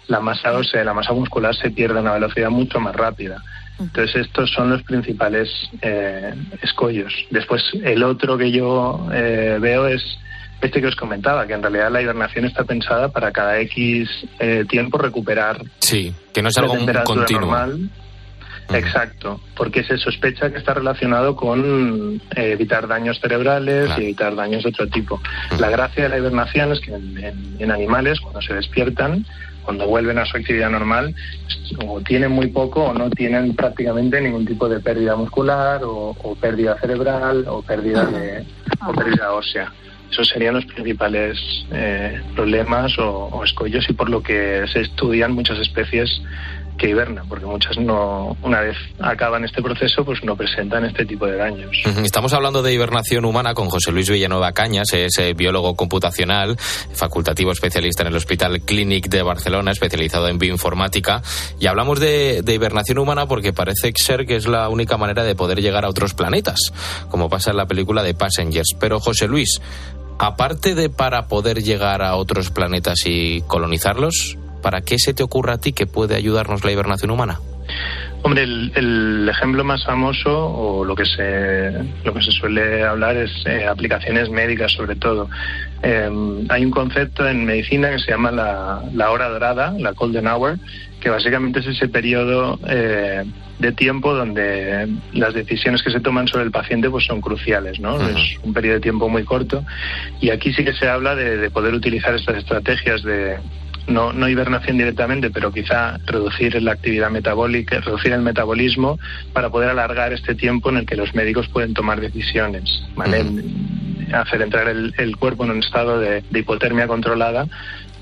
la 0.07 0.19
masa 0.19 0.53
ósea, 0.53 0.83
la 0.83 0.93
masa 0.93 1.13
muscular 1.13 1.55
se 1.55 1.71
pierde 1.71 1.97
a 1.97 2.01
una 2.01 2.13
velocidad 2.13 2.49
mucho 2.49 2.79
más 2.79 2.95
rápida. 2.95 3.41
Entonces 3.79 4.27
estos 4.27 4.51
son 4.51 4.69
los 4.69 4.83
principales 4.83 5.49
eh, 5.81 6.35
escollos. 6.61 7.13
Después 7.31 7.63
el 7.83 8.03
otro 8.03 8.37
que 8.37 8.51
yo 8.51 9.07
eh, 9.11 9.57
veo 9.59 9.87
es 9.87 10.03
este 10.61 10.81
que 10.81 10.87
os 10.87 10.95
comentaba, 10.95 11.47
que 11.47 11.53
en 11.53 11.61
realidad 11.61 11.91
la 11.91 12.01
hibernación 12.01 12.45
está 12.45 12.63
pensada 12.63 13.09
para 13.09 13.31
cada 13.31 13.59
X 13.59 14.09
eh, 14.39 14.65
tiempo 14.69 14.97
recuperar. 14.97 15.61
Sí, 15.79 16.13
que 16.33 16.41
no 16.41 16.49
es 16.49 16.57
algo 16.57 16.77
continuo. 17.03 17.41
Normal. 17.41 17.89
Exacto, 18.73 19.41
porque 19.55 19.83
se 19.83 19.97
sospecha 19.97 20.49
que 20.51 20.57
está 20.57 20.73
relacionado 20.73 21.35
con 21.35 22.21
eh, 22.35 22.51
evitar 22.51 22.87
daños 22.87 23.19
cerebrales 23.19 23.89
y 23.97 24.03
evitar 24.03 24.35
daños 24.35 24.63
de 24.63 24.69
otro 24.69 24.87
tipo. 24.87 25.21
La 25.59 25.69
gracia 25.69 26.03
de 26.03 26.09
la 26.09 26.17
hibernación 26.17 26.71
es 26.71 26.79
que 26.79 26.93
en, 26.93 27.71
animales, 27.71 28.19
cuando 28.19 28.41
se 28.41 28.53
despiertan, 28.53 29.25
cuando 29.63 29.87
vuelven 29.87 30.17
a 30.17 30.25
su 30.25 30.37
actividad 30.37 30.69
normal, 30.69 31.13
o 31.85 32.01
tienen 32.01 32.31
muy 32.31 32.47
poco 32.47 32.85
o 32.85 32.93
no 32.93 33.09
tienen 33.09 33.55
prácticamente 33.55 34.19
ningún 34.21 34.45
tipo 34.45 34.67
de 34.67 34.79
pérdida 34.79 35.15
muscular 35.15 35.81
o, 35.83 36.15
pérdida 36.39 36.77
cerebral 36.79 37.45
o 37.47 37.61
pérdida, 37.61 38.05
de, 38.05 38.45
o 38.87 38.93
pérdida 38.93 39.33
ósea. 39.33 39.71
Esos 40.11 40.27
serían 40.27 40.55
los 40.55 40.65
principales 40.65 41.37
eh, 41.71 42.21
problemas 42.35 42.91
o, 42.99 43.43
escollos 43.45 43.89
y 43.89 43.93
por 43.93 44.09
lo 44.09 44.21
que 44.21 44.65
se 44.71 44.81
estudian 44.81 45.31
muchas 45.31 45.57
especies 45.59 46.21
que 46.77 46.89
hibernan, 46.89 47.27
porque 47.27 47.45
muchas 47.45 47.77
no, 47.77 48.35
una 48.41 48.61
vez 48.61 48.75
acaban 48.99 49.45
este 49.45 49.61
proceso, 49.61 50.03
pues 50.03 50.23
no 50.23 50.35
presentan 50.35 50.83
este 50.83 51.05
tipo 51.05 51.27
de 51.27 51.37
daños. 51.37 51.69
Estamos 52.03 52.33
hablando 52.33 52.63
de 52.63 52.73
hibernación 52.73 53.23
humana 53.25 53.53
con 53.53 53.69
José 53.69 53.91
Luis 53.91 54.09
Villanueva 54.09 54.51
Cañas, 54.53 54.91
es 54.93 55.17
eh, 55.19 55.33
biólogo 55.33 55.75
computacional, 55.75 56.57
facultativo 56.57 57.51
especialista 57.51 58.01
en 58.01 58.07
el 58.07 58.15
Hospital 58.15 58.61
Clínic 58.61 59.09
de 59.09 59.21
Barcelona, 59.21 59.71
especializado 59.71 60.27
en 60.27 60.39
bioinformática, 60.39 61.21
y 61.59 61.67
hablamos 61.67 61.99
de, 61.99 62.41
de 62.41 62.53
hibernación 62.53 62.97
humana 62.97 63.27
porque 63.27 63.53
parece 63.53 63.93
ser 63.95 64.25
que 64.25 64.35
es 64.37 64.47
la 64.47 64.67
única 64.67 64.97
manera 64.97 65.23
de 65.23 65.35
poder 65.35 65.61
llegar 65.61 65.85
a 65.85 65.89
otros 65.89 66.15
planetas, 66.15 66.71
como 67.09 67.29
pasa 67.29 67.51
en 67.51 67.57
la 67.57 67.67
película 67.67 68.01
de 68.01 68.15
Passengers. 68.15 68.75
Pero 68.79 68.99
José 68.99 69.27
Luis, 69.27 69.61
aparte 70.19 70.75
de 70.75 70.89
para 70.89 71.27
poder 71.27 71.61
llegar 71.63 72.01
a 72.01 72.15
otros 72.15 72.51
planetas 72.51 73.03
y 73.05 73.41
colonizarlos, 73.47 74.37
¿para 74.61 74.81
qué 74.81 74.99
se 74.99 75.13
te 75.13 75.23
ocurre 75.23 75.53
a 75.53 75.57
ti 75.57 75.73
que 75.73 75.87
puede 75.87 76.15
ayudarnos 76.15 76.63
la 76.63 76.71
hibernación 76.71 77.11
humana? 77.11 77.39
Hombre, 78.23 78.43
el, 78.43 79.27
ejemplo 79.27 79.63
más 79.63 79.83
famoso 79.83 80.29
o 80.29 80.85
lo 80.85 80.95
que 80.95 81.05
se 81.05 81.71
lo 82.03 82.13
que 82.13 82.21
se 82.21 82.31
suele 82.31 82.83
hablar 82.83 83.17
es 83.17 83.31
eh, 83.47 83.65
aplicaciones 83.65 84.29
médicas 84.29 84.71
sobre 84.73 84.95
todo. 84.95 85.27
Em, 85.81 86.45
hay 86.49 86.63
un 86.63 86.69
concepto 86.69 87.27
en 87.27 87.45
medicina 87.45 87.89
que 87.89 87.97
se 87.97 88.11
llama 88.11 88.31
la, 88.31 88.83
la, 88.93 89.09
hora 89.09 89.29
dorada, 89.29 89.73
la 89.79 89.91
golden 89.93 90.27
hour, 90.27 90.59
que 91.01 91.09
básicamente 91.09 91.59
es 91.59 91.67
ese 91.67 91.89
periodo 91.89 92.59
eh, 92.67 93.23
de 93.59 93.71
tiempo 93.73 94.13
donde 94.13 94.87
las 95.11 95.33
decisiones 95.33 95.83
que 95.83 95.91
se 95.91 95.99
toman 95.99 96.27
sobre 96.27 96.45
el 96.45 96.51
paciente 96.51 96.89
pues 96.89 97.05
son 97.05 97.19
cruciales, 97.19 97.79
¿no? 97.79 97.99
Es 98.07 98.37
un 98.43 98.53
periodo 98.53 98.75
de 98.75 98.81
tiempo 98.81 99.09
muy 99.09 99.25
corto 99.25 99.65
y 100.21 100.29
aquí 100.29 100.53
sí 100.53 100.63
que 100.63 100.73
se 100.73 100.87
habla 100.87 101.15
de 101.15 101.49
poder 101.49 101.73
utilizar 101.73 102.15
estas 102.15 102.37
estrategias 102.37 103.03
de 103.03 103.37
no, 103.87 104.13
no 104.13 104.29
hibernación 104.29 104.77
directamente, 104.77 105.29
pero 105.29 105.51
quizá 105.51 105.97
reducir 106.05 106.61
la 106.61 106.73
actividad 106.73 107.09
metabólica, 107.09 107.79
reducir 107.79 108.13
el 108.13 108.21
metabolismo 108.21 108.99
para 109.33 109.49
poder 109.49 109.69
alargar 109.69 110.13
este 110.13 110.35
tiempo 110.35 110.69
en 110.69 110.77
el 110.77 110.85
que 110.85 110.95
los 110.95 111.13
médicos 111.15 111.47
pueden 111.47 111.73
tomar 111.73 111.99
decisiones, 111.99 112.83
¿vale? 112.95 113.25
Hacer 114.13 114.41
entrar 114.41 114.67
el, 114.67 115.17
cuerpo 115.17 115.45
en 115.45 115.51
un 115.51 115.59
estado 115.59 115.99
de, 115.99 116.23
hipotermia 116.33 116.87
controlada 116.87 117.47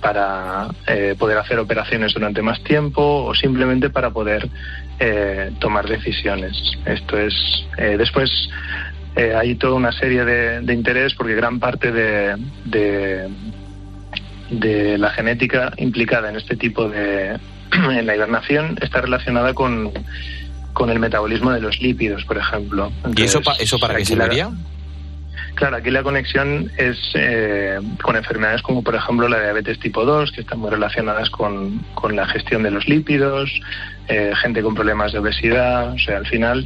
para 0.02 0.68
eh, 0.88 1.16
poder 1.18 1.38
hacer 1.38 1.60
operaciones 1.60 2.14
durante 2.14 2.42
más 2.42 2.64
tiempo 2.64 3.26
o 3.26 3.36
simplemente 3.36 3.90
para 3.90 4.12
poder 4.12 4.50
eh, 5.00 5.52
tomar 5.60 5.88
decisiones. 5.88 6.56
Esto 6.86 7.18
es, 7.18 7.34
eh, 7.78 7.96
después 7.98 8.30
hay 9.36 9.56
toda 9.56 9.74
una 9.74 9.92
serie 9.92 10.24
de, 10.24 10.62
de 10.62 10.74
interés 10.74 11.14
porque 11.14 11.36
gran 11.36 11.60
parte 11.60 11.92
de 11.92 12.38
de 14.50 14.98
la 14.98 15.12
genética 15.12 15.72
implicada 15.78 16.30
en 16.30 16.36
este 16.36 16.56
tipo 16.56 16.90
de 16.90 17.38
en 17.72 18.06
la 18.06 18.16
hibernación 18.16 18.78
está 18.82 19.02
relacionada 19.02 19.54
con, 19.54 19.92
con 20.74 20.90
el 20.90 21.00
metabolismo 21.00 21.52
de 21.52 21.62
los 21.62 21.80
lípidos, 21.82 22.26
por 22.26 22.38
ejemplo. 22.38 22.92
¿Y 23.16 23.24
eso, 23.24 23.42
eso 23.60 23.80
para 23.80 23.96
qué 23.96 24.06
serviría? 24.06 24.50
Claro, 25.60 25.76
aquí 25.76 25.91
la 25.91 26.04
conexión 26.04 26.72
es 26.78 26.98
eh, 27.15 27.82
con 28.02 28.15
enfermedades 28.15 28.62
como 28.62 28.82
por 28.82 28.95
ejemplo 28.95 29.28
la 29.28 29.41
diabetes 29.41 29.78
tipo 29.78 30.06
2, 30.06 30.32
que 30.32 30.39
están 30.39 30.60
muy 30.60 30.69
relacionadas 30.69 31.30
con, 31.30 31.80
con 31.95 32.15
la 32.15 32.26
gestión 32.28 32.63
de 32.63 32.72
los 32.72 32.88
lípidos, 32.88 33.52
eh, 34.08 34.32
gente 34.41 34.62
con 34.62 34.74
problemas 34.74 35.12
de 35.12 35.19
obesidad, 35.19 35.91
o 35.91 36.00
sea, 36.00 36.15
al 36.15 36.26
final 36.28 36.65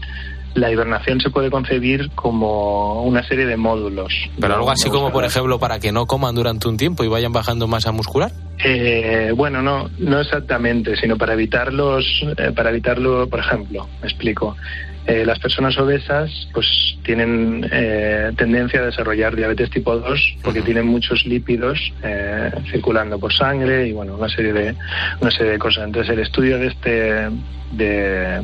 la 0.54 0.70
hibernación 0.70 1.20
se 1.22 1.32
puede 1.32 1.50
concebir 1.50 2.12
como 2.14 3.02
una 3.02 3.28
serie 3.28 3.48
de 3.48 3.58
módulos. 3.58 4.14
Pero 4.40 4.54
algo 4.54 4.70
así 4.70 4.92
como, 4.92 5.12
por 5.12 5.26
ejemplo, 5.26 5.58
para 5.58 5.80
que 5.80 5.92
no 5.92 6.06
coman 6.06 6.36
durante 6.36 6.68
un 6.68 6.78
tiempo 6.78 7.04
y 7.04 7.08
vayan 7.08 7.32
bajando 7.32 7.68
masa 7.68 7.92
muscular. 7.92 8.32
Eh, 8.64 9.34
bueno, 9.36 9.64
no, 9.64 9.90
no 9.98 10.20
exactamente, 10.20 10.96
sino 10.98 11.18
para 11.18 11.34
evitarlos, 11.34 12.06
eh, 12.38 12.52
para 12.56 12.70
evitarlo, 12.70 13.28
por 13.28 13.40
ejemplo, 13.40 13.90
me 14.04 14.08
explico. 14.08 14.56
Eh, 15.06 15.26
las 15.26 15.38
personas 15.40 15.78
obesas 15.78 16.48
pues 16.54 16.98
tienen 17.04 17.70
tendencia 18.38 18.80
a 18.80 18.86
desarrollar 18.86 19.36
diabetes 19.36 19.70
tipo 19.70 19.98
2 19.98 20.38
porque 20.42 20.62
tienen 20.62 20.88
muchos 20.88 21.26
lípidos 21.26 21.92
circulando 22.72 23.20
por 23.20 23.34
sangre 23.34 23.88
y 23.88 23.92
bueno 23.92 24.16
una 24.16 24.30
serie 24.30 24.54
de 24.54 24.76
una 25.20 25.30
serie 25.30 25.52
de 25.52 25.60
cosas 25.60 25.84
entonces 25.88 26.14
el 26.14 26.20
estudio 26.20 26.58
de 26.58 26.68
este 26.68 27.30
de 27.74 28.42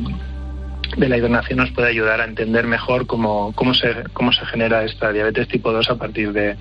de 0.96 1.08
la 1.08 1.16
hibernación 1.16 1.58
nos 1.58 1.70
puede 1.70 1.88
ayudar 1.88 2.20
a 2.20 2.24
entender 2.24 2.66
mejor 2.66 3.06
cómo, 3.06 3.52
cómo, 3.54 3.74
se, 3.74 4.04
cómo 4.12 4.32
se 4.32 4.44
genera 4.46 4.84
esta 4.84 5.12
diabetes 5.12 5.48
tipo 5.48 5.72
2 5.72 5.90
a 5.90 5.94
partir 5.96 6.32
de, 6.32 6.56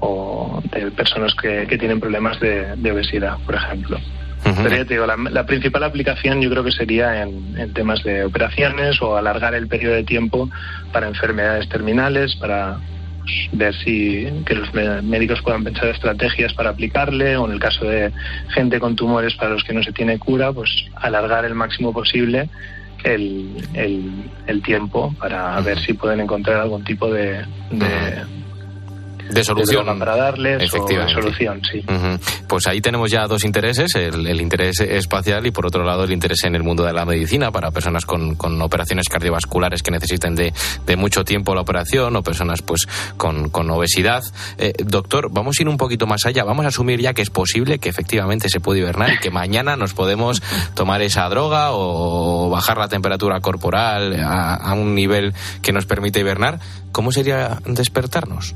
o 0.00 0.62
de 0.72 0.90
personas 0.90 1.34
que, 1.34 1.66
que 1.68 1.78
tienen 1.78 2.00
problemas 2.00 2.40
de, 2.40 2.90
obesidad, 2.90 3.36
por 3.44 3.54
ejemplo. 3.54 3.98
Pero 4.42 4.70
ya 4.70 4.84
te 4.84 4.94
digo, 4.94 5.06
la, 5.06 5.46
principal 5.46 5.84
aplicación 5.84 6.40
yo 6.40 6.50
creo 6.50 6.64
que 6.64 6.72
sería 6.72 7.22
en, 7.22 7.72
temas 7.74 8.02
de 8.02 8.24
operaciones 8.24 9.00
o 9.02 9.16
alargar 9.16 9.54
el 9.54 9.68
periodo 9.68 9.94
de 9.94 10.04
tiempo 10.04 10.48
para 10.92 11.08
enfermedades 11.08 11.68
terminales, 11.68 12.36
para 12.36 12.78
pues, 13.18 13.48
ver 13.52 13.74
si 13.74 14.28
que 14.46 14.54
los 14.54 14.72
médicos 15.04 15.42
puedan 15.42 15.64
pensar 15.64 15.88
estrategias 15.88 16.54
para 16.54 16.70
aplicarle 16.70 17.36
o 17.36 17.46
en 17.46 17.52
el 17.52 17.60
caso 17.60 17.84
de 17.84 18.12
gente 18.48 18.80
con 18.80 18.96
tumores 18.96 19.34
para 19.34 19.50
los 19.50 19.64
que 19.64 19.74
no 19.74 19.82
se 19.82 19.92
tiene 19.92 20.18
cura, 20.18 20.52
pues 20.52 20.70
alargar 20.96 21.44
el 21.44 21.54
máximo 21.54 21.92
posible 21.92 22.48
el, 23.04 23.66
el, 24.46 24.62
tiempo 24.62 25.14
para 25.18 25.58
ver 25.62 25.78
si 25.78 25.94
pueden 25.94 26.20
encontrar 26.20 26.60
algún 26.60 26.84
tipo 26.84 27.10
de, 27.10 27.44
de 27.70 28.24
solución. 29.44 29.98
Para 29.98 30.16
darles 30.16 30.70
solución 30.70 31.62
sí. 31.70 31.84
Pues 32.46 32.66
ahí 32.66 32.80
tenemos 32.80 33.10
ya 33.10 33.26
dos 33.26 33.44
intereses 33.44 33.94
el, 33.94 34.40
interés 34.40 34.80
espacial 34.80 35.46
y 35.46 35.50
por 35.50 35.66
otro 35.66 35.84
lado 35.84 36.04
el 36.04 36.12
interés 36.12 36.44
en 36.44 36.54
el 36.54 36.62
mundo 36.62 36.84
de 36.84 36.92
la 36.92 37.04
medicina 37.04 37.50
para 37.50 37.70
personas 37.70 38.04
con, 38.04 38.34
con 38.34 38.60
operaciones 38.62 39.08
cardiovasculares 39.08 39.82
que 39.82 39.90
necesiten 39.90 40.34
de, 40.34 40.52
de, 40.86 40.96
mucho 40.96 41.24
tiempo 41.24 41.54
la 41.54 41.60
operación 41.60 42.16
o 42.16 42.22
personas 42.22 42.62
pues 42.62 42.86
con, 43.16 43.50
con 43.50 43.70
obesidad. 43.70 44.22
Eh, 44.58 44.72
doctor 44.84 45.28
vamos 45.30 45.56
a 45.58 45.62
ir 45.62 45.68
un 45.68 45.76
poquito 45.76 46.06
más 46.06 46.26
allá. 46.26 46.44
Vamos 46.44 46.64
a 46.64 46.68
asumir 46.68 47.00
ya 47.00 47.14
que 47.14 47.22
es 47.22 47.30
posible 47.30 47.78
que 47.78 47.88
efectivamente 47.88 48.48
se 48.48 48.60
puede 48.60 48.80
hibernar 48.80 49.14
y 49.14 49.18
que 49.18 49.30
mañana 49.30 49.76
nos 49.76 49.94
podemos 49.94 50.42
tomar 50.74 51.02
esa 51.02 51.28
droga 51.28 51.68
o 51.72 52.50
bajar 52.50 52.78
la 52.78 52.88
temperatura 52.88 53.40
corporal 53.40 54.18
a, 54.20 54.54
a 54.54 54.74
un 54.74 54.94
nivel 54.94 55.34
que 55.62 55.72
nos 55.72 55.86
permite 55.86 56.20
hibernar. 56.20 56.58
¿cómo 56.92 57.12
sería 57.12 57.58
despertarnos? 57.66 58.54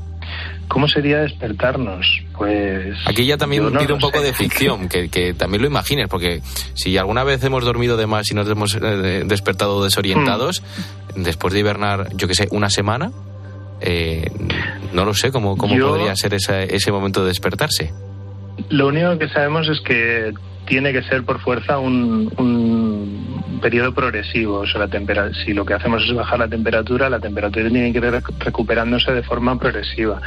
¿Cómo 0.67 0.87
sería 0.87 1.19
despertarnos? 1.19 2.23
Pues. 2.37 2.95
Aquí 3.05 3.25
ya 3.25 3.37
también 3.37 3.71
pido 3.77 3.95
un 3.95 4.01
poco 4.01 4.21
de 4.21 4.33
ficción, 4.33 4.89
que, 4.89 5.33
también 5.37 5.61
lo 5.61 5.67
imagines, 5.67 6.07
porque 6.09 6.41
si 6.73 6.97
alguna 6.97 7.23
vez 7.23 7.43
hemos 7.43 7.63
dormido 7.63 7.97
de 7.97 8.07
más 8.07 8.29
y 8.31 8.33
nos 8.33 8.49
hemos 8.49 8.75
eh, 8.75 9.23
despertado 9.25 9.83
desorientados, 9.83 10.63
hmm. 11.15 11.23
después 11.23 11.53
de 11.53 11.59
hibernar, 11.59 12.09
yo 12.15 12.27
que 12.27 12.35
sé, 12.35 12.47
una 12.51 12.69
semana, 12.69 13.11
eh, 13.81 14.29
no 14.93 15.05
lo 15.05 15.13
sé 15.13 15.31
cómo, 15.31 15.57
cómo 15.57 15.77
podría 15.77 16.15
ser 16.15 16.33
ese 16.33 16.91
momento 16.91 17.21
de 17.21 17.27
despertarse. 17.27 17.93
Lo 18.69 18.87
único 18.87 19.17
que 19.17 19.27
sabemos 19.29 19.67
es 19.67 19.79
que 19.81 20.33
tiene 20.65 20.91
que 20.93 21.03
ser 21.03 21.23
por 21.23 21.39
fuerza 21.39 21.79
un, 21.79 22.31
periodo 23.61 23.93
progresivo. 23.93 24.59
O 24.59 24.67
sea, 24.67 24.85
la 24.85 25.33
si 25.43 25.53
lo 25.53 25.65
que 25.65 25.73
hacemos 25.73 26.03
es 26.03 26.13
bajar 26.13 26.39
la 26.39 26.47
temperatura, 26.47 27.09
la 27.09 27.19
temperatura 27.19 27.69
tiene 27.69 27.91
que 27.91 27.97
ir 27.97 28.23
recuperándose 28.39 29.11
de 29.11 29.23
forma 29.23 29.57
progresiva. 29.57 30.21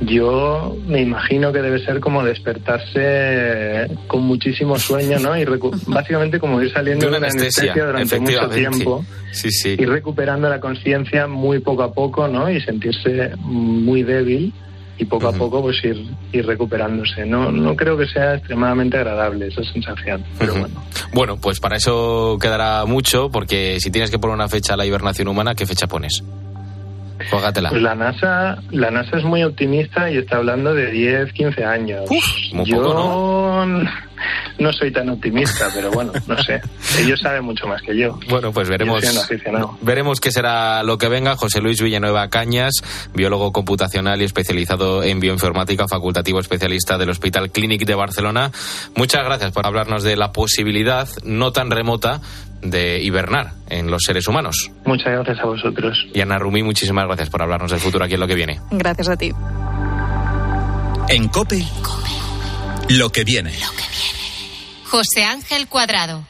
Yo 0.00 0.76
me 0.86 1.00
imagino 1.00 1.52
que 1.52 1.60
debe 1.60 1.84
ser 1.84 2.00
como 2.00 2.22
despertarse 2.22 3.88
con 4.06 4.22
muchísimo 4.22 4.78
sueño, 4.78 5.18
¿no? 5.18 5.36
Y 5.36 5.44
básicamente 5.86 6.38
como 6.38 6.60
ir 6.62 6.72
saliendo 6.72 7.10
de 7.10 7.16
una 7.16 7.26
anestesia, 7.26 7.74
durante 7.74 8.20
mucho 8.20 8.48
tiempo 8.50 9.04
sí, 9.32 9.50
sí. 9.50 9.76
y 9.78 9.84
recuperando 9.84 10.48
la 10.48 10.60
conciencia 10.60 11.26
muy 11.26 11.58
poco 11.58 11.82
a 11.82 11.92
poco, 11.92 12.28
¿no? 12.28 12.50
Y 12.50 12.60
sentirse 12.60 13.32
muy 13.38 14.02
débil 14.02 14.52
y 14.98 15.04
poco 15.04 15.28
a 15.28 15.32
poco 15.32 15.62
pues 15.62 15.82
ir, 15.84 16.06
ir 16.32 16.46
recuperándose. 16.46 17.24
No, 17.26 17.50
no 17.50 17.74
creo 17.74 17.96
que 17.96 18.06
sea 18.06 18.34
extremadamente 18.34 18.96
agradable 18.96 19.48
esa 19.48 19.62
sensación, 19.64 20.24
pero 20.38 20.54
bueno. 20.54 20.84
Bueno, 21.12 21.36
pues 21.36 21.60
para 21.60 21.76
eso 21.76 22.38
quedará 22.40 22.84
mucho, 22.86 23.30
porque 23.30 23.78
si 23.80 23.90
tienes 23.90 24.10
que 24.10 24.18
poner 24.18 24.34
una 24.34 24.48
fecha 24.48 24.74
a 24.74 24.76
la 24.76 24.86
hibernación 24.86 25.28
humana, 25.28 25.54
¿qué 25.54 25.66
fecha 25.66 25.86
pones? 25.86 26.22
Juégatela. 27.30 27.70
Pues 27.70 27.82
la 27.82 27.94
NASA, 27.94 28.58
la 28.70 28.90
NASA 28.90 29.18
es 29.18 29.24
muy 29.24 29.44
optimista 29.44 30.10
y 30.10 30.18
está 30.18 30.36
hablando 30.36 30.74
de 30.74 30.90
10, 30.90 31.32
15 31.32 31.64
años. 31.64 32.10
Yo 32.64 32.82
no 32.82 33.66
soy 34.74 34.92
tan 34.92 35.08
optimista, 35.08 35.68
pero 35.74 35.90
bueno, 35.90 36.12
no 36.26 36.42
sé. 36.42 36.60
Ellos 36.98 37.20
saben 37.20 37.44
mucho 37.44 37.66
más 37.66 37.80
que 37.82 37.96
yo. 37.96 38.18
Bueno, 38.28 38.52
pues 38.52 38.68
veremos. 38.68 39.02
Veremos 39.80 40.20
qué 40.20 40.30
será 40.30 40.82
lo 40.82 40.98
que 40.98 41.08
venga. 41.08 41.36
José 41.36 41.60
Luis 41.60 41.80
Villanueva 41.80 42.28
Cañas, 42.28 42.74
biólogo 43.14 43.52
computacional 43.52 44.20
y 44.20 44.24
especializado 44.24 45.02
en 45.02 45.20
bioinformática, 45.20 45.86
facultativo 45.88 46.40
especialista 46.40 46.98
del 46.98 47.10
Hospital 47.10 47.50
Clínic 47.50 47.84
de 47.84 47.94
Barcelona. 47.94 48.50
Muchas 48.96 49.24
gracias 49.24 49.52
por 49.52 49.66
hablarnos 49.66 50.02
de 50.02 50.16
la 50.16 50.32
posibilidad 50.32 51.08
no 51.24 51.52
tan 51.52 51.70
remota 51.70 52.20
de 52.62 53.02
hibernar 53.02 53.52
en 53.68 53.90
los 53.90 54.02
seres 54.02 54.26
humanos. 54.26 54.70
Muchas 54.84 55.12
gracias 55.12 55.38
a 55.40 55.44
vosotros. 55.46 56.06
Y 56.12 56.20
Ana 56.20 56.38
Rumi, 56.38 56.62
muchísimas 56.62 57.06
gracias 57.06 57.30
por 57.30 57.42
hablarnos 57.42 57.70
del 57.70 57.80
futuro 57.80 58.04
aquí 58.04 58.14
en 58.14 58.20
lo 58.20 58.26
que 58.26 58.34
viene. 58.34 58.60
Gracias 58.70 59.08
a 59.08 59.16
ti. 59.16 59.32
En 61.08 61.28
COPE, 61.28 61.62
Lo 62.88 63.12
que 63.12 63.24
viene. 63.24 63.50
Lo 63.50 63.70
que 63.72 63.74
viene. 63.82 63.93
José 64.84 65.24
Ángel 65.24 65.68
Cuadrado. 65.68 66.24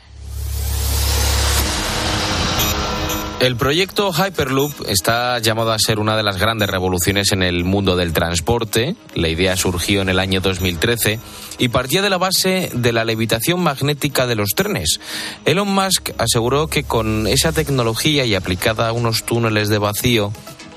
El 3.40 3.56
proyecto 3.56 4.10
Hyperloop 4.10 4.88
está 4.88 5.38
llamado 5.38 5.72
a 5.72 5.78
ser 5.78 5.98
una 5.98 6.16
de 6.16 6.22
las 6.22 6.38
grandes 6.38 6.70
revoluciones 6.70 7.30
en 7.32 7.42
el 7.42 7.64
mundo 7.64 7.94
del 7.94 8.14
transporte. 8.14 8.96
La 9.14 9.28
idea 9.28 9.54
surgió 9.56 10.00
en 10.00 10.08
el 10.08 10.18
año 10.18 10.40
2013 10.40 11.18
y 11.58 11.68
partía 11.68 12.00
de 12.00 12.08
la 12.08 12.16
base 12.16 12.70
de 12.72 12.92
la 12.92 13.04
levitación 13.04 13.60
magnética 13.60 14.26
de 14.26 14.36
los 14.36 14.50
trenes. 14.56 14.98
Elon 15.44 15.68
Musk 15.68 16.12
aseguró 16.16 16.68
que 16.68 16.84
con 16.84 17.26
esa 17.26 17.52
tecnología 17.52 18.24
y 18.24 18.34
aplicada 18.34 18.88
a 18.88 18.92
unos 18.92 19.24
túneles 19.24 19.68
de 19.68 19.78
vacío, 19.78 20.32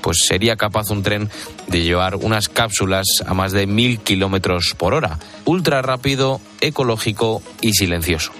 pues 0.08 0.20
sería 0.26 0.56
capaz 0.56 0.88
un 0.88 1.02
tren 1.02 1.28
de 1.66 1.82
llevar 1.82 2.16
unas 2.16 2.48
cápsulas 2.48 3.04
a 3.26 3.34
más 3.34 3.52
de 3.52 3.66
mil 3.66 3.98
kilómetros 3.98 4.74
por 4.74 4.94
hora, 4.94 5.18
ultra 5.44 5.82
rápido, 5.82 6.40
ecológico 6.62 7.42
y 7.60 7.74
silencioso. 7.74 8.32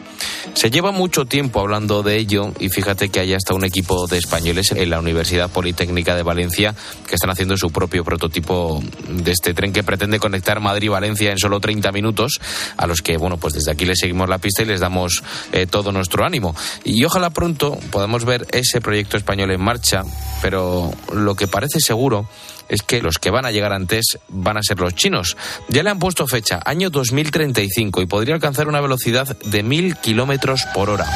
Se 0.54 0.70
lleva 0.70 0.90
mucho 0.90 1.24
tiempo 1.24 1.60
hablando 1.60 2.02
de 2.02 2.16
ello 2.16 2.52
y 2.58 2.68
fíjate 2.68 3.10
que 3.10 3.20
hay 3.20 3.34
hasta 3.34 3.54
un 3.54 3.64
equipo 3.64 4.06
de 4.06 4.18
españoles 4.18 4.72
en 4.72 4.90
la 4.90 4.98
Universidad 4.98 5.50
Politécnica 5.50 6.16
de 6.16 6.22
Valencia 6.22 6.74
que 7.06 7.14
están 7.14 7.30
haciendo 7.30 7.56
su 7.56 7.70
propio 7.70 8.04
prototipo 8.04 8.82
de 9.08 9.30
este 9.30 9.54
tren 9.54 9.72
que 9.72 9.82
pretende 9.82 10.18
conectar 10.18 10.60
Madrid 10.60 10.86
y 10.86 10.88
Valencia 10.88 11.30
en 11.30 11.38
solo 11.38 11.60
30 11.60 11.92
minutos, 11.92 12.40
a 12.76 12.86
los 12.86 13.02
que, 13.02 13.16
bueno, 13.16 13.36
pues 13.36 13.54
desde 13.54 13.70
aquí 13.70 13.84
les 13.84 13.98
seguimos 13.98 14.28
la 14.28 14.38
pista 14.38 14.62
y 14.62 14.66
les 14.66 14.80
damos 14.80 15.22
eh, 15.52 15.66
todo 15.66 15.92
nuestro 15.92 16.24
ánimo. 16.24 16.54
Y 16.84 17.04
ojalá 17.04 17.30
pronto 17.30 17.78
podamos 17.90 18.24
ver 18.24 18.46
ese 18.52 18.80
proyecto 18.80 19.16
español 19.16 19.50
en 19.50 19.60
marcha, 19.60 20.02
pero 20.42 20.92
lo 21.12 21.34
que 21.34 21.46
parece 21.46 21.80
seguro 21.80 22.28
es 22.68 22.82
que 22.82 23.02
los 23.02 23.18
que 23.18 23.30
van 23.30 23.46
a 23.46 23.50
llegar 23.50 23.72
antes 23.72 24.18
van 24.28 24.56
a 24.56 24.62
ser 24.62 24.78
los 24.78 24.94
chinos. 24.94 25.36
Ya 25.68 25.82
le 25.82 25.90
han 25.90 25.98
puesto 25.98 26.26
fecha, 26.26 26.60
año 26.64 26.90
2035, 26.90 28.02
y 28.02 28.06
podría 28.06 28.34
alcanzar 28.34 28.68
una 28.68 28.80
velocidad 28.80 29.36
de 29.38 29.62
mil 29.62 29.96
kilómetros 29.96 30.64
por 30.74 30.90
hora. 30.90 31.06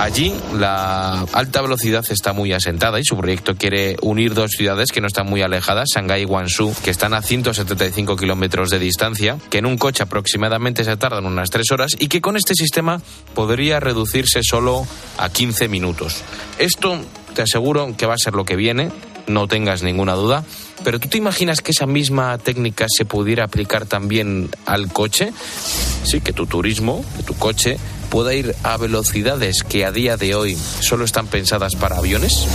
Allí 0.00 0.34
la 0.54 1.26
alta 1.34 1.60
velocidad 1.60 2.02
está 2.08 2.32
muy 2.32 2.54
asentada 2.54 2.98
y 2.98 3.04
su 3.04 3.18
proyecto 3.18 3.56
quiere 3.56 3.96
unir 4.00 4.32
dos 4.32 4.52
ciudades 4.52 4.92
que 4.92 5.02
no 5.02 5.06
están 5.06 5.26
muy 5.26 5.42
alejadas, 5.42 5.90
Shanghái 5.94 6.22
y 6.22 6.24
Guangzhou, 6.24 6.74
que 6.82 6.90
están 6.90 7.12
a 7.12 7.20
175 7.20 8.16
kilómetros 8.16 8.70
de 8.70 8.78
distancia, 8.78 9.36
que 9.50 9.58
en 9.58 9.66
un 9.66 9.76
coche 9.76 10.02
aproximadamente 10.02 10.84
se 10.84 10.96
tardan 10.96 11.26
unas 11.26 11.50
tres 11.50 11.70
horas 11.70 11.92
y 11.98 12.08
que 12.08 12.22
con 12.22 12.38
este 12.38 12.54
sistema 12.54 13.02
podría 13.34 13.78
reducirse 13.78 14.42
solo 14.42 14.86
a 15.18 15.28
15 15.28 15.68
minutos. 15.68 16.22
Esto 16.58 16.98
te 17.34 17.42
aseguro 17.42 17.94
que 17.94 18.06
va 18.06 18.14
a 18.14 18.18
ser 18.18 18.32
lo 18.32 18.46
que 18.46 18.56
viene, 18.56 18.90
no 19.26 19.48
tengas 19.48 19.82
ninguna 19.82 20.14
duda. 20.14 20.44
Pero 20.84 20.98
¿tú 20.98 21.08
te 21.08 21.18
imaginas 21.18 21.60
que 21.60 21.72
esa 21.72 21.86
misma 21.86 22.36
técnica 22.38 22.86
se 22.88 23.04
pudiera 23.04 23.44
aplicar 23.44 23.86
también 23.86 24.48
al 24.66 24.92
coche? 24.92 25.32
Sí, 26.04 26.20
que 26.20 26.32
tu 26.32 26.46
turismo, 26.46 27.04
que 27.16 27.22
tu 27.22 27.34
coche 27.34 27.78
pueda 28.10 28.34
ir 28.34 28.54
a 28.62 28.76
velocidades 28.76 29.62
que 29.62 29.84
a 29.84 29.92
día 29.92 30.16
de 30.16 30.34
hoy 30.34 30.56
solo 30.80 31.04
están 31.04 31.26
pensadas 31.26 31.76
para 31.76 31.98
aviones. 31.98 32.46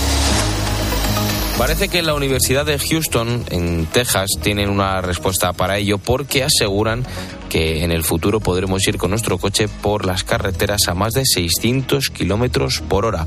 Parece 1.58 1.88
que 1.88 2.02
la 2.02 2.12
Universidad 2.12 2.66
de 2.66 2.78
Houston, 2.78 3.44
en 3.48 3.86
Texas, 3.86 4.28
tienen 4.42 4.68
una 4.68 5.00
respuesta 5.00 5.54
para 5.54 5.78
ello 5.78 5.96
porque 5.96 6.44
aseguran 6.44 7.06
que 7.48 7.84
en 7.84 7.92
el 7.92 8.02
futuro 8.04 8.40
podremos 8.40 8.86
ir 8.86 8.96
con 8.98 9.10
nuestro 9.10 9.38
coche 9.38 9.68
por 9.68 10.04
las 10.04 10.24
carreteras 10.24 10.88
a 10.88 10.94
más 10.94 11.12
de 11.12 11.24
600 11.24 12.10
kilómetros 12.10 12.80
por 12.80 13.04
hora. 13.04 13.26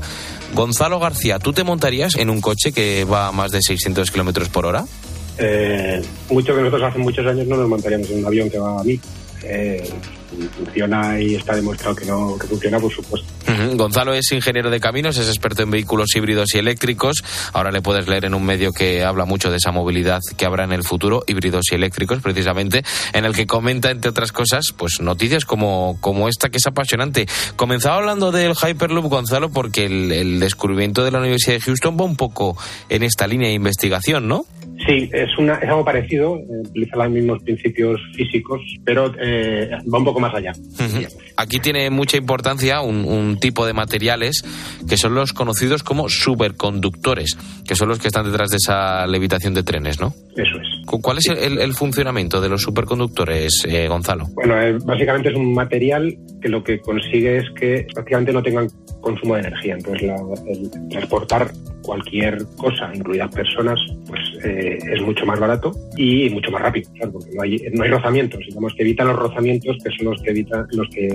Gonzalo 0.54 0.98
García, 0.98 1.38
¿tú 1.38 1.52
te 1.52 1.64
montarías 1.64 2.16
en 2.16 2.30
un 2.30 2.40
coche 2.40 2.72
que 2.72 3.04
va 3.04 3.28
a 3.28 3.32
más 3.32 3.50
de 3.52 3.62
600 3.62 4.10
kilómetros 4.10 4.48
por 4.48 4.66
hora? 4.66 4.84
Eh, 5.38 6.02
mucho 6.30 6.54
que 6.54 6.60
nosotros 6.60 6.90
hace 6.90 6.98
muchos 6.98 7.26
años 7.26 7.46
no 7.46 7.56
nos 7.56 7.68
montaríamos 7.68 8.10
en 8.10 8.18
un 8.18 8.26
avión 8.26 8.50
que 8.50 8.58
va 8.58 8.80
a 8.80 8.84
mí. 8.84 9.00
Eh, 9.42 9.88
funciona 10.56 11.20
y 11.20 11.34
está 11.34 11.56
demostrado 11.56 11.96
que 11.96 12.04
no 12.04 12.36
que 12.38 12.46
funciona, 12.46 12.78
por 12.78 12.92
supuesto. 12.92 13.26
Gonzalo 13.74 14.14
es 14.14 14.32
ingeniero 14.32 14.70
de 14.70 14.80
caminos, 14.80 15.16
es 15.18 15.28
experto 15.28 15.62
en 15.62 15.70
vehículos 15.70 16.14
híbridos 16.14 16.54
y 16.54 16.58
eléctricos. 16.58 17.22
Ahora 17.52 17.70
le 17.70 17.82
puedes 17.82 18.08
leer 18.08 18.24
en 18.24 18.34
un 18.34 18.44
medio 18.44 18.72
que 18.72 19.04
habla 19.04 19.24
mucho 19.24 19.50
de 19.50 19.56
esa 19.56 19.72
movilidad 19.72 20.20
que 20.36 20.46
habrá 20.46 20.64
en 20.64 20.72
el 20.72 20.84
futuro, 20.84 21.22
híbridos 21.26 21.66
y 21.72 21.74
eléctricos, 21.74 22.20
precisamente, 22.20 22.82
en 23.12 23.24
el 23.24 23.34
que 23.34 23.46
comenta, 23.46 23.90
entre 23.90 24.10
otras 24.10 24.32
cosas, 24.32 24.72
pues 24.76 25.00
noticias 25.00 25.44
como, 25.44 25.98
como 26.00 26.28
esta 26.28 26.48
que 26.48 26.58
es 26.58 26.66
apasionante. 26.66 27.26
Comenzaba 27.56 27.96
hablando 27.96 28.32
del 28.32 28.54
Hyperloop, 28.54 29.06
Gonzalo, 29.06 29.50
porque 29.50 29.86
el, 29.86 30.12
el 30.12 30.40
descubrimiento 30.40 31.04
de 31.04 31.10
la 31.10 31.18
Universidad 31.18 31.56
de 31.56 31.60
Houston 31.60 31.96
va 31.98 32.04
un 32.04 32.16
poco 32.16 32.56
en 32.88 33.02
esta 33.02 33.26
línea 33.26 33.48
de 33.48 33.54
investigación, 33.54 34.28
¿no? 34.28 34.46
Sí, 34.86 35.10
es, 35.12 35.28
una, 35.38 35.56
es 35.56 35.68
algo 35.68 35.84
parecido, 35.84 36.32
utiliza 36.32 36.96
los 36.96 37.10
mismos 37.10 37.42
principios 37.42 38.00
físicos, 38.14 38.60
pero 38.84 39.12
eh, 39.20 39.68
va 39.92 39.98
un 39.98 40.04
poco 40.04 40.20
más 40.20 40.34
allá. 40.34 40.52
Aquí 41.36 41.60
tiene 41.60 41.90
mucha 41.90 42.16
importancia 42.16 42.80
un, 42.80 43.04
un 43.04 43.38
tipo 43.38 43.66
de 43.66 43.72
materiales 43.74 44.42
que 44.88 44.96
son 44.96 45.14
los 45.14 45.32
conocidos 45.34 45.82
como 45.82 46.08
superconductores, 46.08 47.36
que 47.66 47.74
son 47.76 47.88
los 47.88 47.98
que 47.98 48.08
están 48.08 48.24
detrás 48.24 48.50
de 48.50 48.56
esa 48.56 49.06
levitación 49.06 49.54
de 49.54 49.62
trenes, 49.62 50.00
¿no? 50.00 50.14
Eso 50.36 50.56
es. 50.60 50.86
Cu- 50.86 51.00
¿Cuál 51.00 51.18
es 51.18 51.26
el 51.28 51.74
funcionamiento 51.74 52.40
de 52.40 52.48
los 52.48 52.62
superconductores, 52.62 53.64
eh, 53.68 53.86
Gonzalo? 53.88 54.26
Bueno, 54.34 54.60
eh, 54.60 54.78
básicamente 54.84 55.28
es 55.28 55.34
un 55.36 55.52
material 55.54 56.16
que 56.40 56.48
lo 56.48 56.64
que 56.64 56.80
consigue 56.80 57.38
es 57.38 57.44
que 57.54 57.86
prácticamente 57.92 58.32
no 58.32 58.42
tengan 58.42 58.68
consumo 59.00 59.34
de 59.34 59.40
energía. 59.40 59.74
Entonces, 59.74 60.02
la- 60.08 60.16
el 60.48 60.70
transportar 60.90 61.52
cualquier 61.90 62.38
cosa, 62.56 62.88
incluidas 62.94 63.34
personas, 63.34 63.80
pues 64.06 64.20
eh, 64.44 64.78
es 64.94 65.02
mucho 65.02 65.26
más 65.26 65.40
barato 65.40 65.72
y 65.96 66.30
mucho 66.30 66.52
más 66.52 66.62
rápido, 66.62 66.88
claro, 66.94 67.12
porque 67.14 67.30
no 67.34 67.42
hay, 67.42 67.56
no 67.72 67.82
hay 67.82 67.90
rozamientos. 67.90 68.38
Digamos 68.46 68.72
que 68.76 68.82
evitan 68.82 69.08
los 69.08 69.16
rozamientos, 69.16 69.76
que 69.82 69.90
son 69.96 70.12
los 70.12 70.22
que 70.22 70.30
evitan, 70.30 70.66
los 70.70 70.88
que, 70.88 71.08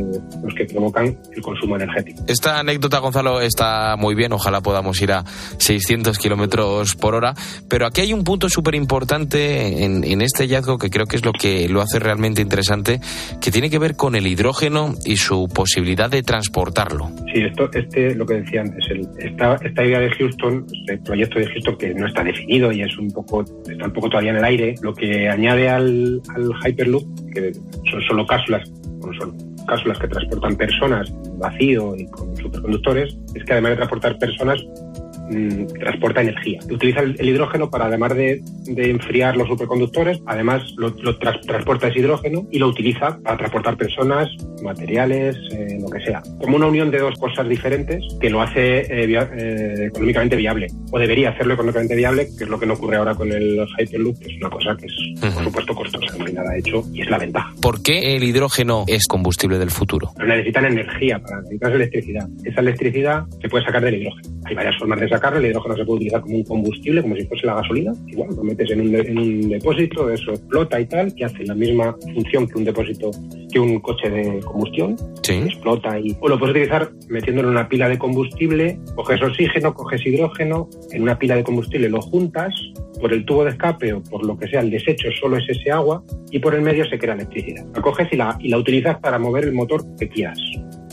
los 0.44 0.54
que 0.54 0.66
provocan 0.66 1.18
el 1.34 1.42
consumo 1.42 1.78
energético. 1.78 2.24
Esta 2.28 2.60
anécdota, 2.60 3.00
Gonzalo, 3.00 3.40
está 3.40 3.96
muy 3.98 4.16
bien. 4.16 4.34
Ojalá 4.34 4.60
podamos 4.60 5.02
ir 5.02 5.14
a 5.14 5.24
600 5.60 6.18
kilómetros 6.18 6.96
por 6.98 7.16
hora. 7.16 7.34
Pero 7.70 7.86
aquí 7.88 8.02
hay 8.02 8.12
un 8.12 8.26
punto 8.26 8.50
súper 8.50 8.76
importante 8.76 9.86
en, 9.86 10.04
en 10.04 10.22
este 10.22 10.44
hallazgo 10.44 10.78
que 10.78 10.90
creo 10.90 11.06
que 11.06 11.16
es 11.16 11.24
lo 11.26 11.32
que 11.32 11.70
lo 11.70 11.80
hace 11.82 12.00
realmente 12.00 12.42
interesante, 12.42 13.00
que 13.40 13.50
tiene 13.50 13.70
que 13.70 13.80
ver 13.80 13.96
con 13.96 14.16
el 14.16 14.28
hidrógeno 14.28 14.94
y 15.06 15.16
su 15.16 15.48
posibilidad 15.48 16.10
de 16.10 16.22
transportarlo. 16.22 17.12
Sí, 17.34 17.42
esto, 17.42 17.70
este, 17.74 18.14
lo 18.14 18.26
que 18.26 18.36
decía 18.42 18.60
antes, 18.62 18.84
el- 18.90 19.08
esta, 19.20 19.56
esta 19.64 19.86
idea 19.86 20.00
de 20.00 20.10
Houston, 20.12 20.65
este 20.72 20.98
proyecto 21.00 21.40
de 21.40 21.48
Houston 21.48 21.78
que 21.78 21.94
no 21.94 22.08
está 22.08 22.24
definido 22.24 22.72
y 22.72 22.82
es 22.82 22.98
un 22.98 23.12
poco, 23.12 23.44
está 23.70 23.86
un 23.86 23.94
poco 23.94 24.10
todavía 24.10 24.32
en 24.32 24.38
el 24.38 24.44
aire, 24.44 24.76
lo 24.82 24.94
que 24.94 25.30
añade 25.30 25.70
al, 25.70 26.22
al 26.36 26.52
Hyperloop, 26.64 27.04
que 27.34 27.54
son 27.92 28.02
solo 28.08 28.26
cápsulas, 28.26 28.70
bueno, 29.00 29.20
son 29.20 29.56
cápsulas 29.66 30.00
que 30.00 30.08
transportan 30.08 30.56
personas 30.56 31.12
vacío 31.38 31.96
y 31.96 32.06
con 32.08 32.36
superconductores, 32.38 33.18
es 33.34 33.44
que 33.44 33.54
además 33.54 33.72
de 33.72 33.76
transportar 33.78 34.18
personas, 34.18 34.64
mm, 35.30 35.66
transporta 35.80 36.22
energía. 36.22 36.60
Utiliza 36.70 37.02
el, 37.02 37.16
el 37.20 37.30
hidrógeno 37.30 37.70
para, 37.70 37.86
además 37.86 38.16
de, 38.16 38.42
de 38.66 38.90
enfriar 38.90 39.38
los 39.38 39.48
superconductores, 39.48 40.20
además 40.26 40.64
lo, 40.78 40.90
lo 40.90 41.18
tras- 41.18 41.42
transporta 41.42 41.88
ese 41.88 42.00
hidrógeno 42.00 42.48
y 42.52 42.60
lo 42.60 42.68
utiliza 42.68 43.18
para 43.24 43.38
transportar 43.38 43.78
personas, 43.78 44.30
materiales, 44.64 45.36
eh, 45.52 45.78
lo 45.80 45.88
que 45.90 46.00
sea. 46.04 46.22
Como 46.40 46.58
una 46.58 46.68
unión 46.68 46.92
de 46.92 47.00
dos 47.00 47.16
cosas 47.20 47.48
diferentes 47.48 48.04
que 48.20 48.30
lo 48.30 48.42
hace 48.42 48.80
eh, 49.04 49.06
via- 49.08 49.30
eh, 49.36 49.86
económicamente 49.88 50.36
viable. 50.36 50.68
O 50.92 51.00
debería 51.00 51.30
hacerlo 51.30 51.54
económicamente 51.54 51.96
viable, 51.96 52.28
que 52.38 52.44
es 52.44 52.50
lo 52.50 52.60
que 52.60 52.66
no 52.66 52.74
ocurre 52.74 52.98
ahora 52.98 53.16
con 53.16 53.32
el 53.32 53.60
Hyperloop, 53.78 54.20
que 54.20 54.32
es 54.34 54.38
una 54.42 54.50
cosa 54.50 54.76
que 54.78 54.86
es, 54.88 55.34
por 55.34 55.44
supuesto, 55.44 55.76
costosa, 55.76 56.18
no 56.18 56.26
hay 56.26 56.34
nada 56.34 56.56
hecho 56.58 56.84
y 56.94 57.02
es 57.02 57.10
la 57.10 57.18
ventaja. 57.18 57.54
¿Por 57.62 57.82
qué 57.82 58.16
el 58.16 58.24
hidrógeno 58.24 58.86
es 58.88 59.08
combustible 59.08 59.58
del 59.60 59.72
futuro? 59.72 60.12
Pero 60.16 60.28
necesitan 60.28 60.66
energía 60.66 61.20
para 61.20 61.38
necesitas 61.42 61.74
electricidad. 61.74 62.28
Esa 62.44 62.62
electricidad 62.62 63.24
se 63.42 63.50
puede 63.50 63.66
sacar 63.66 63.84
del 63.84 63.96
hidrógeno. 64.02 64.30
Hay 64.46 64.56
varias 64.56 64.78
formas 64.78 65.00
de 65.00 65.10
sacarlo. 65.16 65.40
El 65.40 65.48
hidrógeno 65.48 65.76
se 65.76 65.86
puede 65.86 65.96
utilizar 65.98 66.22
como 66.22 66.36
un 66.36 66.44
combustible, 66.44 67.02
como 67.02 67.16
si 67.16 67.26
fuese 67.26 67.46
la 67.48 67.56
gasolina. 67.56 67.94
Igual, 68.08 68.30
lo 68.36 68.44
metes 68.44 68.70
en 68.72 68.82
un, 68.82 68.92
de- 68.92 69.02
en 69.02 69.18
un 69.18 69.50
depósito, 69.50 70.10
eso 70.10 70.32
explota 70.32 70.80
y 70.80 70.86
tal, 70.86 71.14
que 71.16 71.26
hace 71.26 71.44
la 71.46 71.56
misma 71.56 71.96
función 72.14 72.48
que 72.48 72.58
un 72.58 72.66
depósito, 72.66 73.12
que 73.52 73.60
un 73.60 73.80
coche 73.80 74.10
de 74.10 74.40
combustión. 74.42 74.96
Explota 75.46 76.00
y. 76.00 76.16
O 76.20 76.30
lo 76.30 76.38
puedes 76.40 76.52
utilizar 76.56 76.90
metiéndolo 77.10 77.48
en 77.50 77.54
una 77.56 77.68
pila 77.70 77.90
de 77.90 77.98
combustible, 77.98 78.80
coges 78.96 79.22
oxígeno, 79.22 79.74
coges 79.74 80.06
hidrógeno, 80.06 80.70
en 80.92 81.02
una 81.04 81.18
pila 81.18 81.36
de 81.36 81.44
combustible 81.44 81.90
lo 81.90 82.02
juntas, 82.02 82.54
por 83.00 83.12
el 83.12 83.26
tubo 83.26 83.44
de 83.44 83.52
escape 83.52 83.92
o 83.94 84.02
por 84.02 84.26
lo 84.26 84.38
que 84.38 84.48
sea, 84.48 84.62
el 84.62 84.72
desecho 84.72 85.10
solo 85.20 85.38
es 85.38 85.44
ese 85.50 85.70
agua 85.72 86.02
y 86.32 86.40
por 86.40 86.56
el 86.56 86.62
medio 86.62 86.86
se 86.86 86.98
crea 86.98 87.14
electricidad. 87.14 87.66
La 87.76 87.82
coges 87.82 88.08
y 88.12 88.16
la, 88.16 88.38
y 88.40 88.48
la 88.48 88.58
utilizas 88.58 88.98
para 89.00 89.20
mover 89.20 89.44
el 89.44 89.54
motor 89.54 89.84
que 90.00 90.08
quieras 90.08 90.40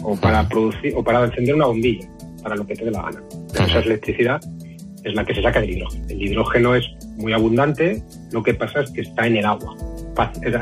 o 0.03 0.17
para 0.17 0.49
producir 0.49 0.93
o 0.97 1.05
para 1.05 1.25
encender 1.25 1.55
una 1.55 1.67
bombilla, 1.67 2.09
para 2.43 2.57
lo 2.57 2.67
que 2.67 2.75
te 2.75 2.85
dé 2.85 2.91
la 2.91 3.03
gana. 3.03 3.23
Pero 3.53 3.65
esa 3.65 3.79
electricidad 3.81 4.41
es 5.05 5.15
la 5.15 5.25
que 5.25 5.35
se 5.35 5.43
saca 5.43 5.61
del 5.61 5.71
hidrógeno. 5.71 6.07
El 6.09 6.23
hidrógeno 6.23 6.75
es 6.75 6.85
muy 7.17 7.33
abundante, 7.33 8.03
lo 8.33 8.43
que 8.43 8.55
pasa 8.55 8.81
es 8.83 8.91
que 8.91 9.03
está 9.03 9.27
en 9.27 9.37
el 9.37 9.45
agua. 9.45 9.75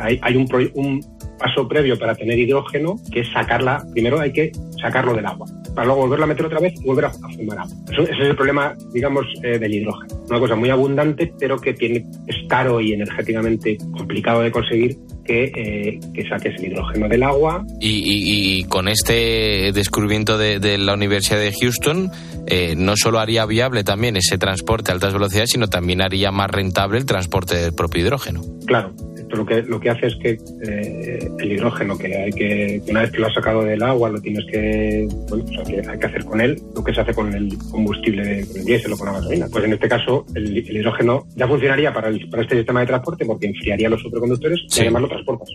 Hay, 0.02 0.18
hay 0.22 0.36
un, 0.36 0.48
un 0.74 1.04
paso 1.38 1.66
previo 1.66 1.98
para 1.98 2.14
tener 2.14 2.38
hidrógeno, 2.38 2.96
que 3.12 3.20
es 3.20 3.32
sacarla, 3.32 3.84
primero 3.92 4.20
hay 4.20 4.32
que 4.32 4.52
sacarlo 4.80 5.14
del 5.14 5.26
agua, 5.26 5.46
para 5.74 5.86
luego 5.86 6.02
volverla 6.02 6.24
a 6.24 6.28
meter 6.28 6.46
otra 6.46 6.60
vez 6.60 6.74
y 6.80 6.84
volver 6.84 7.06
a, 7.06 7.08
a 7.08 7.28
fumar 7.36 7.58
agua. 7.58 7.74
Eso- 7.90 8.02
ese 8.02 8.12
es 8.22 8.28
el 8.30 8.36
problema, 8.36 8.74
digamos, 8.92 9.24
eh, 9.42 9.58
del 9.58 9.74
hidrógeno. 9.74 10.14
Una 10.28 10.38
cosa 10.40 10.56
muy 10.56 10.70
abundante, 10.70 11.32
pero 11.38 11.58
que 11.58 11.74
tiene, 11.74 12.04
es 12.26 12.36
caro 12.48 12.80
y 12.80 12.92
energéticamente 12.92 13.78
complicado 13.96 14.42
de 14.42 14.50
conseguir 14.50 14.96
que, 15.24 15.44
eh, 15.54 16.00
que 16.14 16.28
saques 16.28 16.54
el 16.58 16.72
hidrógeno 16.72 17.08
del 17.08 17.22
agua 17.22 17.64
Y, 17.80 17.88
y- 17.90 18.58
y 18.60 18.64
con 18.64 18.88
este 18.88 19.70
descubrimiento 19.72 20.38
de, 20.38 20.58
de 20.58 20.78
la 20.78 20.94
Universidad 20.94 21.38
de 21.38 21.52
Houston, 21.60 22.10
eh, 22.46 22.74
no 22.76 22.94
solo 22.96 23.18
haría 23.20 23.46
viable 23.46 23.84
también 23.84 24.16
ese 24.16 24.38
transporte 24.38 24.90
a 24.90 24.94
altas 24.94 25.12
velocidades, 25.12 25.50
sino 25.50 25.68
también 25.68 26.02
haría 26.02 26.30
más 26.32 26.50
rentable 26.50 26.98
el 26.98 27.06
transporte 27.06 27.56
del 27.56 27.72
propio 27.74 28.02
hidrógeno. 28.02 28.40
Claro, 28.66 28.92
esto 29.30 29.36
lo 29.36 29.46
que, 29.46 29.62
lo 29.62 29.78
que 29.80 29.90
hace 29.90 30.06
es 30.08 30.16
que 30.16 30.30
eh, 30.66 31.30
el 31.38 31.52
hidrógeno, 31.52 31.96
que 31.96 32.16
hay 32.16 32.32
que, 32.32 32.82
que 32.84 32.90
una 32.90 33.02
vez 33.02 33.12
que 33.12 33.18
lo 33.18 33.26
has 33.28 33.34
sacado 33.34 33.62
del 33.62 33.82
agua, 33.82 34.10
lo 34.10 34.20
tienes 34.20 34.44
que, 34.50 35.06
bueno, 35.28 35.44
pues 35.44 35.58
hay, 35.58 35.64
que, 35.82 35.88
hay 35.88 35.98
que 35.98 36.06
hacer 36.06 36.24
con 36.24 36.40
él 36.40 36.60
lo 36.74 36.82
que 36.82 36.92
se 36.94 37.00
hace 37.00 37.14
con 37.14 37.32
el 37.32 37.56
combustible, 37.70 38.24
de, 38.24 38.46
con 38.46 38.56
el 38.58 38.64
diésel 38.64 38.92
o 38.92 38.96
con 38.98 39.06
la 39.06 39.12
gasolina. 39.14 39.46
Pues 39.50 39.64
en 39.64 39.72
este 39.72 39.88
caso, 39.88 40.26
el, 40.34 40.58
el 40.58 40.76
hidrógeno 40.76 41.26
ya 41.36 41.46
funcionaría 41.46 41.92
para, 41.92 42.08
el- 42.08 42.28
para 42.28 42.42
este 42.42 42.56
sistema 42.56 42.80
de 42.80 42.86
transporte 42.86 43.24
porque 43.24 43.46
enfriaría 43.46 43.88
los 43.88 44.02
superconductores 44.02 44.58
Sí. 44.68 44.78
y 44.80 44.82
además 44.82 45.02
lo 45.02 45.08
transportas. 45.08 45.48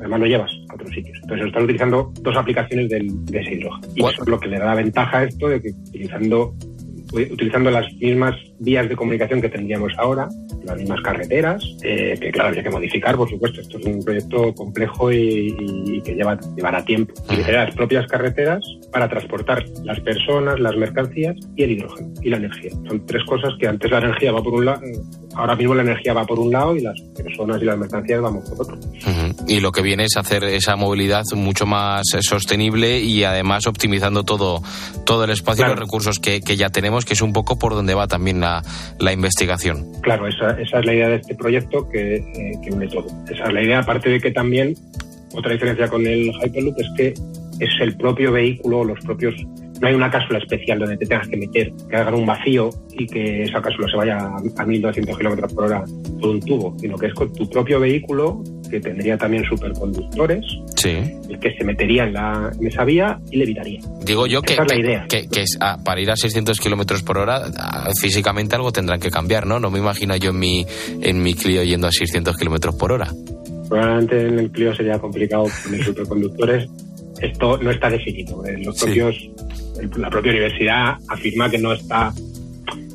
además 0.00 0.20
lo 0.20 0.26
llevas 0.26 0.52
a 0.68 0.74
otros 0.74 0.90
sitios. 0.92 1.18
Entonces 1.22 1.46
están 1.46 1.62
utilizando 1.64 2.12
dos 2.22 2.36
aplicaciones 2.36 2.88
del, 2.88 3.24
de 3.26 3.40
ese 3.40 3.54
hidrógeno. 3.54 3.86
Y 3.94 4.00
eso 4.04 4.22
es 4.22 4.28
lo 4.28 4.40
que 4.40 4.48
le 4.48 4.58
da 4.58 4.66
la 4.66 4.74
ventaja 4.74 5.18
a 5.18 5.24
esto 5.24 5.48
de 5.48 5.60
que 5.62 5.70
utilizando 5.88 6.54
utilizando 7.14 7.70
las 7.70 7.92
mismas 7.96 8.34
vías 8.62 8.88
de 8.88 8.96
comunicación 8.96 9.40
que 9.40 9.48
tendríamos 9.48 9.92
ahora, 9.98 10.28
las 10.64 10.78
mismas 10.78 11.00
carreteras, 11.02 11.62
eh, 11.82 12.16
que 12.20 12.30
claro, 12.30 12.48
habría 12.48 12.62
que 12.62 12.70
modificar, 12.70 13.16
por 13.16 13.28
supuesto. 13.28 13.60
Esto 13.60 13.78
es 13.78 13.86
un 13.86 14.02
proyecto 14.02 14.54
complejo 14.54 15.12
y, 15.12 16.00
que 16.04 16.14
lleva, 16.14 16.38
llevará 16.56 16.84
tiempo. 16.84 17.12
Utilizará 17.24 17.64
las 17.64 17.74
propias 17.74 18.06
carreteras 18.06 18.60
para 18.92 19.08
transportar 19.08 19.64
las 19.84 19.98
personas, 20.00 20.60
las 20.60 20.76
mercancías 20.76 21.36
y 21.56 21.64
el 21.64 21.72
hidrógeno 21.72 22.12
y 22.22 22.30
la 22.30 22.36
energía. 22.36 22.70
Son 22.88 23.04
tres 23.06 23.22
cosas 23.24 23.52
que 23.58 23.66
antes 23.66 23.90
la 23.90 23.98
energía 23.98 24.32
va 24.32 24.42
por 24.42 24.54
un 24.54 24.64
lado, 24.64 24.80
ahora 25.34 25.56
mismo 25.56 25.74
la 25.74 25.82
energía 25.82 26.12
va 26.12 26.24
por 26.24 26.38
un 26.38 26.52
lado 26.52 26.76
y 26.76 26.82
las 26.82 27.00
personas 27.16 27.60
y 27.60 27.64
las 27.64 27.78
mercancías 27.78 28.20
vamos 28.20 28.48
por 28.48 28.62
otro. 28.62 28.78
Y 29.48 29.60
lo 29.60 29.72
que 29.72 29.82
viene 29.82 30.04
es 30.04 30.16
hacer 30.16 30.44
esa 30.44 30.76
movilidad 30.76 31.24
mucho 31.34 31.66
más 31.66 32.02
sostenible 32.20 33.00
y 33.00 33.24
además 33.24 33.66
optimizando 33.66 34.24
todo, 34.24 34.62
todo 35.04 35.24
el 35.24 35.30
espacio 35.30 35.64
y 35.64 35.68
los 35.68 35.78
recursos 35.78 36.18
que, 36.18 36.40
que 36.40 36.56
ya 36.56 36.70
tenemos 36.70 37.04
que 37.04 37.14
es 37.14 37.22
un 37.22 37.32
poco 37.32 37.58
por 37.58 37.74
donde 37.74 37.94
va 37.94 38.06
también 38.06 38.40
la, 38.40 38.51
la 38.98 39.12
investigación. 39.12 39.86
Claro, 40.02 40.26
esa, 40.26 40.60
esa, 40.60 40.80
es 40.80 40.86
la 40.86 40.92
idea 40.92 41.08
de 41.08 41.16
este 41.16 41.34
proyecto 41.34 41.88
que, 41.88 42.16
eh, 42.16 42.52
que 42.62 42.70
une 42.70 42.88
todo. 42.88 43.06
Esa 43.30 43.44
es 43.44 43.52
la 43.52 43.62
idea, 43.62 43.78
aparte 43.78 44.10
de 44.10 44.20
que 44.20 44.32
también, 44.32 44.74
otra 45.34 45.52
diferencia 45.52 45.88
con 45.88 46.06
el 46.06 46.32
Hyperloop 46.42 46.78
es 46.78 46.88
que 46.96 47.14
es 47.60 47.70
el 47.80 47.96
propio 47.96 48.32
vehículo, 48.32 48.84
los 48.84 49.00
propios 49.00 49.34
no 49.82 49.88
hay 49.88 49.94
una 49.94 50.08
cápsula 50.08 50.38
especial 50.38 50.78
donde 50.78 50.96
te 50.96 51.06
tengas 51.06 51.26
que 51.26 51.36
meter, 51.36 51.72
que 51.90 51.96
hagan 51.96 52.14
un 52.14 52.24
vacío 52.24 52.70
y 52.92 53.04
que 53.04 53.42
esa 53.42 53.60
cápsula 53.60 53.88
se 53.90 53.96
vaya 53.96 54.16
a 54.56 54.64
1200 54.64 55.18
kilómetros 55.18 55.52
por 55.52 55.64
hora 55.64 55.82
por 56.20 56.30
un 56.30 56.40
tubo, 56.40 56.76
sino 56.78 56.96
que 56.96 57.06
es 57.06 57.14
con 57.14 57.32
tu 57.32 57.50
propio 57.50 57.80
vehículo 57.80 58.44
que 58.70 58.78
tendría 58.78 59.18
también 59.18 59.44
superconductores, 59.44 60.44
sí. 60.76 60.90
el 61.28 61.38
que 61.40 61.52
se 61.58 61.64
metería 61.64 62.04
en, 62.04 62.12
la, 62.12 62.52
en 62.58 62.66
esa 62.66 62.84
vía 62.84 63.18
y 63.32 63.38
le 63.38 63.44
evitaría. 63.44 63.80
Digo 64.04 64.28
yo 64.28 64.40
que, 64.40 64.52
es 64.52 64.60
la 64.60 64.78
idea. 64.78 65.06
que, 65.08 65.26
es, 65.32 65.58
ah, 65.60 65.76
para 65.84 66.00
ir 66.00 66.10
a 66.12 66.16
600 66.16 66.60
kilómetros 66.60 67.02
por 67.02 67.18
hora, 67.18 67.42
ah, 67.58 67.90
físicamente 68.00 68.54
algo 68.54 68.70
tendrán 68.70 69.00
que 69.00 69.10
cambiar, 69.10 69.48
¿no? 69.48 69.58
No 69.58 69.68
me 69.70 69.80
imagino 69.80 70.14
yo 70.14 70.30
en 70.30 70.38
mi, 70.38 70.64
en 71.00 71.22
mi 71.22 71.34
Clio 71.34 71.64
yendo 71.64 71.88
a 71.88 71.92
600 71.92 72.36
kilómetros 72.36 72.76
por 72.76 72.92
hora. 72.92 73.08
Probablemente 73.68 74.28
en 74.28 74.38
el 74.38 74.50
Clio 74.52 74.72
sería 74.76 75.00
complicado 75.00 75.46
poner 75.64 75.84
superconductores. 75.84 76.68
Esto 77.20 77.58
no 77.58 77.70
está 77.70 77.90
definido. 77.90 78.44
Eh, 78.46 78.58
los 78.64 78.78
propios 78.78 79.31
la 79.96 80.10
propia 80.10 80.32
universidad 80.32 80.96
afirma 81.08 81.50
que 81.50 81.58
no 81.58 81.72
está 81.72 82.12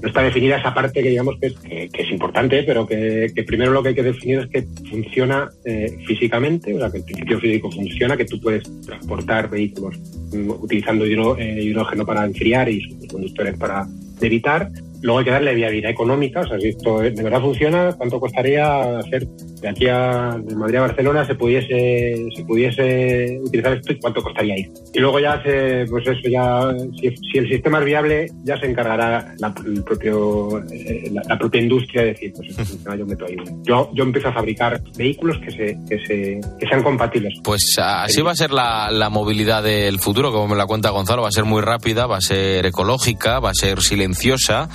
no 0.01 0.07
está 0.07 0.21
definida 0.21 0.57
esa 0.57 0.73
parte 0.73 1.01
que 1.01 1.09
digamos 1.09 1.35
que 1.39 1.55
es, 1.91 2.11
importante, 2.11 2.63
pero 2.63 2.85
que, 2.85 3.31
primero 3.45 3.71
lo 3.71 3.81
que 3.81 3.89
hay 3.89 3.95
que 3.95 4.03
definir 4.03 4.39
es 4.39 4.47
que 4.47 4.67
funciona 4.89 5.49
eh, 5.65 5.97
físicamente, 6.05 6.73
o 6.73 6.79
sea, 6.79 6.91
que 6.91 6.97
el 6.97 7.03
principio 7.03 7.39
físico 7.39 7.71
funciona, 7.71 8.15
que 8.15 8.25
tú 8.25 8.39
puedes 8.39 8.63
transportar 8.81 9.49
vehículos 9.49 9.97
mm, 10.31 10.49
utilizando 10.49 11.05
eh, 11.05 11.63
hidrógeno 11.63 12.05
para 12.05 12.25
enfriar 12.25 12.69
y 12.69 13.07
conductores 13.07 13.57
para 13.57 13.87
evitar. 14.21 14.69
Luego 15.01 15.19
hay 15.19 15.25
que 15.25 15.31
darle 15.31 15.53
viabilidad 15.53 15.91
económica, 15.91 16.41
o 16.41 16.47
sea, 16.47 16.59
si 16.59 16.69
esto 16.69 16.99
de 17.01 17.11
verdad 17.11 17.41
funciona, 17.41 17.93
¿cuánto 17.97 18.19
costaría 18.19 18.97
hacer 18.99 19.27
de 19.61 19.69
aquí 19.69 19.87
a 19.87 20.37
de 20.41 20.55
Madrid 20.55 20.77
a 20.77 20.81
Barcelona 20.81 21.25
se 21.25 21.35
pudiese 21.35 22.27
se 22.35 22.43
pudiese 22.43 23.39
utilizar 23.43 23.73
esto 23.73 23.93
y 23.93 23.99
cuánto 23.99 24.21
costaría 24.21 24.57
ir? 24.57 24.71
Y 24.93 24.99
luego 24.99 25.19
ya 25.19 25.41
se, 25.43 25.85
pues 25.89 26.07
eso 26.07 26.29
ya, 26.29 26.73
si, 26.99 27.37
el 27.37 27.47
sistema 27.49 27.79
es 27.79 27.85
viable, 27.85 28.31
ya 28.43 28.59
se 28.59 28.67
encargará 28.67 29.33
la, 29.37 29.53
el 29.65 29.83
propio, 29.83 30.63
eh, 30.71 31.11
la, 31.11 31.37
propia 31.37 31.61
industria 31.61 32.03
de 32.03 32.07
decir, 32.09 32.33
pues 32.35 32.77
yo 32.97 33.05
meto 33.05 33.25
ahí. 33.25 33.35
Yo, 33.63 33.89
yo 33.93 34.03
empiezo 34.03 34.29
a 34.29 34.33
fabricar 34.33 34.81
vehículos 34.97 35.37
que 35.39 35.51
se, 35.51 35.77
que 35.89 35.99
se, 36.05 36.41
que 36.59 36.67
sean 36.67 36.83
compatibles. 36.83 37.33
Pues 37.43 37.75
así 37.77 38.21
va 38.21 38.31
a 38.31 38.35
ser 38.35 38.51
la, 38.51 38.89
la 38.91 39.09
movilidad 39.09 39.63
del 39.63 39.99
futuro, 39.99 40.31
como 40.31 40.47
me 40.47 40.55
la 40.55 40.65
cuenta 40.65 40.89
Gonzalo, 40.89 41.21
va 41.21 41.29
a 41.29 41.31
ser 41.31 41.45
muy 41.45 41.61
rápida, 41.61 42.07
va 42.07 42.17
a 42.17 42.21
ser 42.21 42.65
ecológica, 42.65 43.39
va 43.39 43.51
a 43.51 43.53
ser 43.53 43.81
silenciosa 43.81 44.69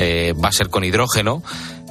eh, 0.00 0.32
va 0.32 0.48
a 0.48 0.52
ser 0.52 0.68
con 0.68 0.84
hidrógeno. 0.84 1.42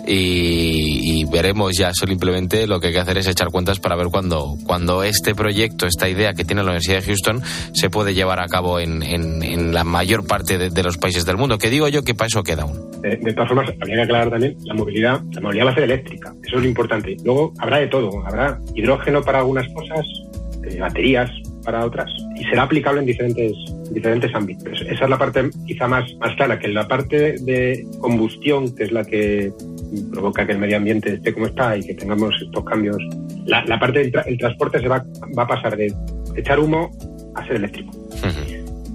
Y, 0.08 1.26
veremos 1.30 1.74
ya 1.78 1.92
simplemente 1.94 2.68
lo 2.68 2.80
que 2.80 2.88
hay 2.88 2.94
que 2.94 3.00
hacer 3.00 3.18
es 3.18 3.28
echar 3.28 3.50
cuentas 3.50 3.80
para 3.80 3.96
ver 3.96 4.08
cuando, 4.08 4.56
cuando 4.66 5.04
este 5.04 5.36
proyecto, 5.36 5.86
esta 5.86 6.08
idea 6.08 6.34
que 6.34 6.46
tiene 6.46 6.62
la 6.64 6.70
Universidad 6.70 7.00
de 7.00 7.06
Houston 7.06 7.42
se 7.74 7.90
puede 7.90 8.14
llevar 8.14 8.40
a 8.40 8.48
cabo 8.48 8.80
en, 8.80 9.04
en, 9.04 9.74
la 9.74 9.84
mayor 9.84 10.26
parte 10.26 10.58
de, 10.58 10.84
los 10.84 10.98
países 10.98 11.26
del 11.26 11.38
mundo. 11.38 11.58
Que 11.58 11.70
digo 11.70 11.88
yo 11.90 12.04
que 12.04 12.16
para 12.16 12.28
eso 12.28 12.44
queda 12.44 12.64
aún. 12.64 13.02
De, 13.02 13.34
todas 13.34 13.50
formas, 13.50 13.70
habría 13.82 13.98
que 13.98 14.02
aclarar 14.04 14.30
también 14.30 14.56
la 14.64 14.74
movilidad. 14.74 15.22
La 15.32 15.42
movilidad 15.42 15.68
va 15.68 15.72
a 15.72 15.76
ser 15.76 15.84
eléctrica, 15.84 16.34
eso 16.46 16.56
es 16.56 16.62
lo 16.62 16.68
importante. 16.68 17.18
Luego 17.26 17.54
habrá 17.60 17.80
de 17.80 17.88
todo, 17.88 18.26
habrá 18.26 18.60
hidrógeno 18.74 19.22
para 19.22 19.40
algunas 19.40 19.68
cosas, 19.74 20.06
eh, 20.64 20.80
baterías 20.80 21.30
para 21.68 21.86
otras 21.86 22.10
y 22.34 22.46
será 22.46 22.64
aplicable 22.64 23.02
en 23.02 23.06
diferentes, 23.06 23.52
diferentes 23.92 24.34
ámbitos. 24.34 24.82
Esa 24.90 25.04
es 25.04 25.10
la 25.10 25.18
parte 25.18 25.50
quizá 25.66 25.86
más, 25.86 26.06
más 26.16 26.34
clara, 26.38 26.58
que 26.58 26.70
la 26.70 26.88
parte 26.88 27.36
de 27.42 27.86
combustión, 28.00 28.74
que 28.74 28.86
es 28.86 28.92
la 28.94 29.04
que 29.04 29.52
provoca 30.10 30.48
que 30.48 30.54
el 30.54 30.60
medio 30.60 30.78
ambiente 30.78 31.16
esté 31.16 31.34
como 31.34 31.48
está 31.48 31.78
y 31.78 31.86
que 31.86 31.94
tengamos 31.94 32.34
estos 32.42 32.64
cambios, 32.64 32.98
la, 33.46 33.78
parte 33.78 34.00
del 34.00 34.38
transporte 34.38 34.80
se 34.80 34.88
va, 34.88 35.06
va 35.38 35.44
a 35.44 35.48
pasar 35.48 35.76
de 35.76 35.94
echar 36.38 36.58
humo 36.58 36.90
a 37.36 37.46
ser 37.46 37.58
eléctrico. 37.58 37.92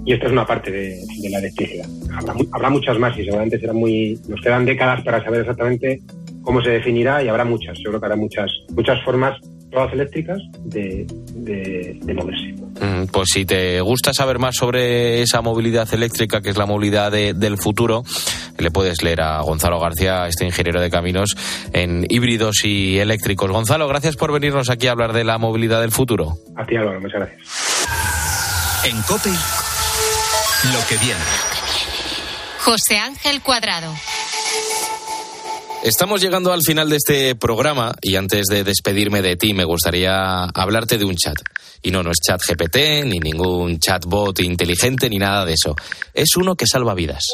Y 0.05 0.13
esta 0.13 0.25
es 0.25 0.31
una 0.31 0.47
parte 0.47 0.71
de, 0.71 1.29
la 1.29 1.37
electricidad. 1.37 1.85
Habrá, 2.17 2.33
habrá, 2.53 2.69
muchas 2.71 2.97
más 2.97 3.17
y 3.19 3.23
seguramente 3.23 3.59
serán 3.59 3.75
muy. 3.75 4.19
Nos 4.27 4.41
quedan 4.41 4.65
décadas 4.65 5.01
para 5.03 5.23
saber 5.23 5.41
exactamente 5.41 6.01
cómo 6.41 6.61
se 6.63 6.71
definirá 6.71 7.23
y 7.23 7.27
habrá 7.27 7.45
muchas. 7.45 7.77
Seguro 7.77 7.99
que 7.99 8.07
habrá 8.07 8.17
muchas, 8.17 8.51
muchas 8.75 9.01
formas 9.03 9.39
todas 9.73 9.91
eléctricas 9.93 10.39
de, 10.59 11.05
de, 11.33 12.13
moverse. 12.13 12.53
Mm, 12.79 13.07
pues 13.11 13.29
si 13.33 13.45
te 13.45 13.81
gusta 13.81 14.13
saber 14.13 14.39
más 14.39 14.55
sobre 14.55 15.21
esa 15.21 15.41
movilidad 15.41 15.91
eléctrica, 15.93 16.41
que 16.41 16.49
es 16.49 16.57
la 16.57 16.65
movilidad 16.65 17.11
del 17.11 17.57
futuro, 17.57 18.03
le 18.57 18.71
puedes 18.71 19.01
leer 19.03 19.21
a 19.21 19.41
Gonzalo 19.41 19.79
García, 19.79 20.27
este 20.27 20.45
ingeniero 20.45 20.79
de 20.79 20.89
caminos, 20.89 21.35
en 21.73 22.05
híbridos 22.09 22.63
y 22.63 22.99
eléctricos. 22.99 23.51
Gonzalo, 23.51 23.87
gracias 23.87 24.15
por 24.15 24.31
venirnos 24.31 24.69
aquí 24.69 24.87
a 24.87 24.91
hablar 24.91 25.13
de 25.13 25.23
la 25.23 25.37
movilidad 25.37 25.81
del 25.81 25.91
futuro. 25.91 26.37
A 26.55 26.65
ti, 26.65 26.75
Álvaro, 26.75 27.01
muchas 27.01 27.21
gracias. 27.21 27.41
En 28.85 29.01
COPE, 29.03 29.29
lo 29.29 30.87
que 30.87 30.97
viene. 31.03 31.21
José 32.59 32.97
Ángel 32.97 33.41
Cuadrado. 33.41 33.93
Estamos 35.83 36.21
llegando 36.21 36.53
al 36.53 36.61
final 36.65 36.89
de 36.89 36.95
este 36.95 37.35
programa 37.35 37.93
y 38.01 38.15
antes 38.15 38.45
de 38.45 38.63
despedirme 38.63 39.21
de 39.21 39.35
ti 39.35 39.53
me 39.53 39.65
gustaría 39.65 40.45
hablarte 40.45 40.97
de 40.97 41.03
un 41.03 41.17
chat. 41.17 41.35
Y 41.81 41.91
no, 41.91 42.03
no 42.03 42.11
es 42.11 42.19
chat 42.25 42.41
GPT, 42.41 43.05
ni 43.05 43.19
ningún 43.19 43.79
chatbot 43.79 44.39
inteligente, 44.39 45.09
ni 45.09 45.17
nada 45.17 45.43
de 45.45 45.53
eso. 45.53 45.75
Es 46.13 46.37
uno 46.37 46.55
que 46.55 46.67
salva 46.67 46.93
vidas. 46.93 47.33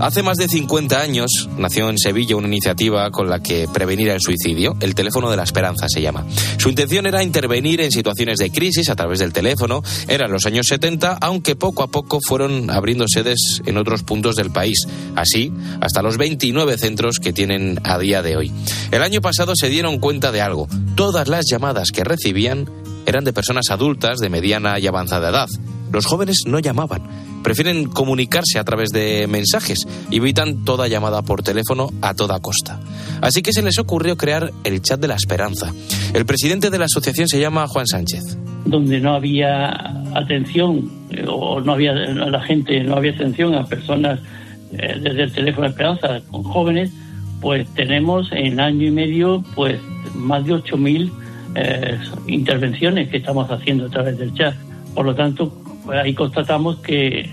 Hace 0.00 0.22
más 0.22 0.36
de 0.38 0.46
50 0.46 1.00
años 1.00 1.48
nació 1.56 1.90
en 1.90 1.98
Sevilla 1.98 2.36
una 2.36 2.46
iniciativa 2.46 3.10
con 3.10 3.28
la 3.28 3.42
que 3.42 3.66
prevenir 3.66 4.08
el 4.10 4.20
suicidio. 4.20 4.76
El 4.78 4.94
teléfono 4.94 5.28
de 5.28 5.36
la 5.36 5.42
esperanza 5.42 5.86
se 5.88 6.00
llama. 6.00 6.24
Su 6.56 6.68
intención 6.68 7.06
era 7.06 7.24
intervenir 7.24 7.80
en 7.80 7.90
situaciones 7.90 8.38
de 8.38 8.52
crisis 8.52 8.90
a 8.90 8.94
través 8.94 9.18
del 9.18 9.32
teléfono. 9.32 9.82
Eran 10.06 10.30
los 10.30 10.46
años 10.46 10.68
70, 10.68 11.18
aunque 11.20 11.56
poco 11.56 11.82
a 11.82 11.88
poco 11.88 12.20
fueron 12.24 12.70
abriendo 12.70 13.06
sedes 13.08 13.60
en 13.66 13.76
otros 13.76 14.04
puntos 14.04 14.36
del 14.36 14.52
país. 14.52 14.86
Así, 15.16 15.52
hasta 15.80 16.00
los 16.00 16.16
29 16.16 16.78
centros 16.78 17.18
que 17.18 17.32
tienen 17.32 17.80
a 17.82 17.98
día 17.98 18.22
de 18.22 18.36
hoy. 18.36 18.52
El 18.92 19.02
año 19.02 19.20
pasado 19.20 19.54
se 19.56 19.68
dieron 19.68 19.98
cuenta 19.98 20.30
de 20.30 20.40
algo. 20.40 20.68
Todas 20.94 21.26
las 21.26 21.46
llamadas 21.50 21.90
que 21.90 22.04
recibían 22.04 22.68
eran 23.08 23.24
de 23.24 23.32
personas 23.32 23.70
adultas 23.70 24.18
de 24.18 24.28
mediana 24.28 24.78
y 24.78 24.86
avanzada 24.86 25.30
edad. 25.30 25.48
Los 25.90 26.06
jóvenes 26.06 26.42
no 26.46 26.58
llamaban 26.58 27.02
prefieren 27.42 27.88
comunicarse 27.88 28.58
a 28.58 28.64
través 28.64 28.90
de 28.90 29.26
mensajes 29.26 29.86
evitan 30.10 30.64
toda 30.64 30.88
llamada 30.88 31.22
por 31.22 31.42
teléfono 31.42 31.90
a 32.02 32.14
toda 32.14 32.40
costa. 32.40 32.80
Así 33.20 33.42
que 33.42 33.52
se 33.52 33.62
les 33.62 33.78
ocurrió 33.78 34.16
crear 34.16 34.52
el 34.64 34.82
chat 34.82 35.00
de 35.00 35.08
la 35.08 35.14
esperanza. 35.14 35.72
El 36.14 36.26
presidente 36.26 36.70
de 36.70 36.78
la 36.78 36.86
asociación 36.86 37.28
se 37.28 37.40
llama 37.40 37.66
Juan 37.66 37.86
Sánchez. 37.86 38.38
Donde 38.64 39.00
no 39.00 39.14
había 39.14 39.70
atención 40.14 40.90
eh, 41.10 41.24
o 41.26 41.60
no 41.60 41.72
había 41.72 41.92
la 41.94 42.40
gente 42.42 42.82
no 42.82 42.96
había 42.96 43.12
atención 43.12 43.54
a 43.54 43.64
personas 43.64 44.20
eh, 44.72 44.98
desde 45.00 45.22
el 45.22 45.32
teléfono 45.32 45.66
de 45.66 45.70
esperanza 45.70 46.20
con 46.30 46.42
jóvenes, 46.42 46.90
pues 47.40 47.66
tenemos 47.74 48.30
en 48.32 48.60
año 48.60 48.88
y 48.88 48.90
medio 48.90 49.42
pues 49.54 49.80
más 50.14 50.44
de 50.44 50.54
8.000 50.54 51.10
eh, 51.54 51.98
intervenciones 52.26 53.08
que 53.08 53.18
estamos 53.18 53.50
haciendo 53.50 53.86
a 53.86 53.88
través 53.88 54.18
del 54.18 54.32
chat. 54.34 54.54
Por 54.94 55.06
lo 55.06 55.14
tanto, 55.14 55.52
pues 55.84 55.98
ahí 55.98 56.14
constatamos 56.14 56.78
que, 56.78 57.30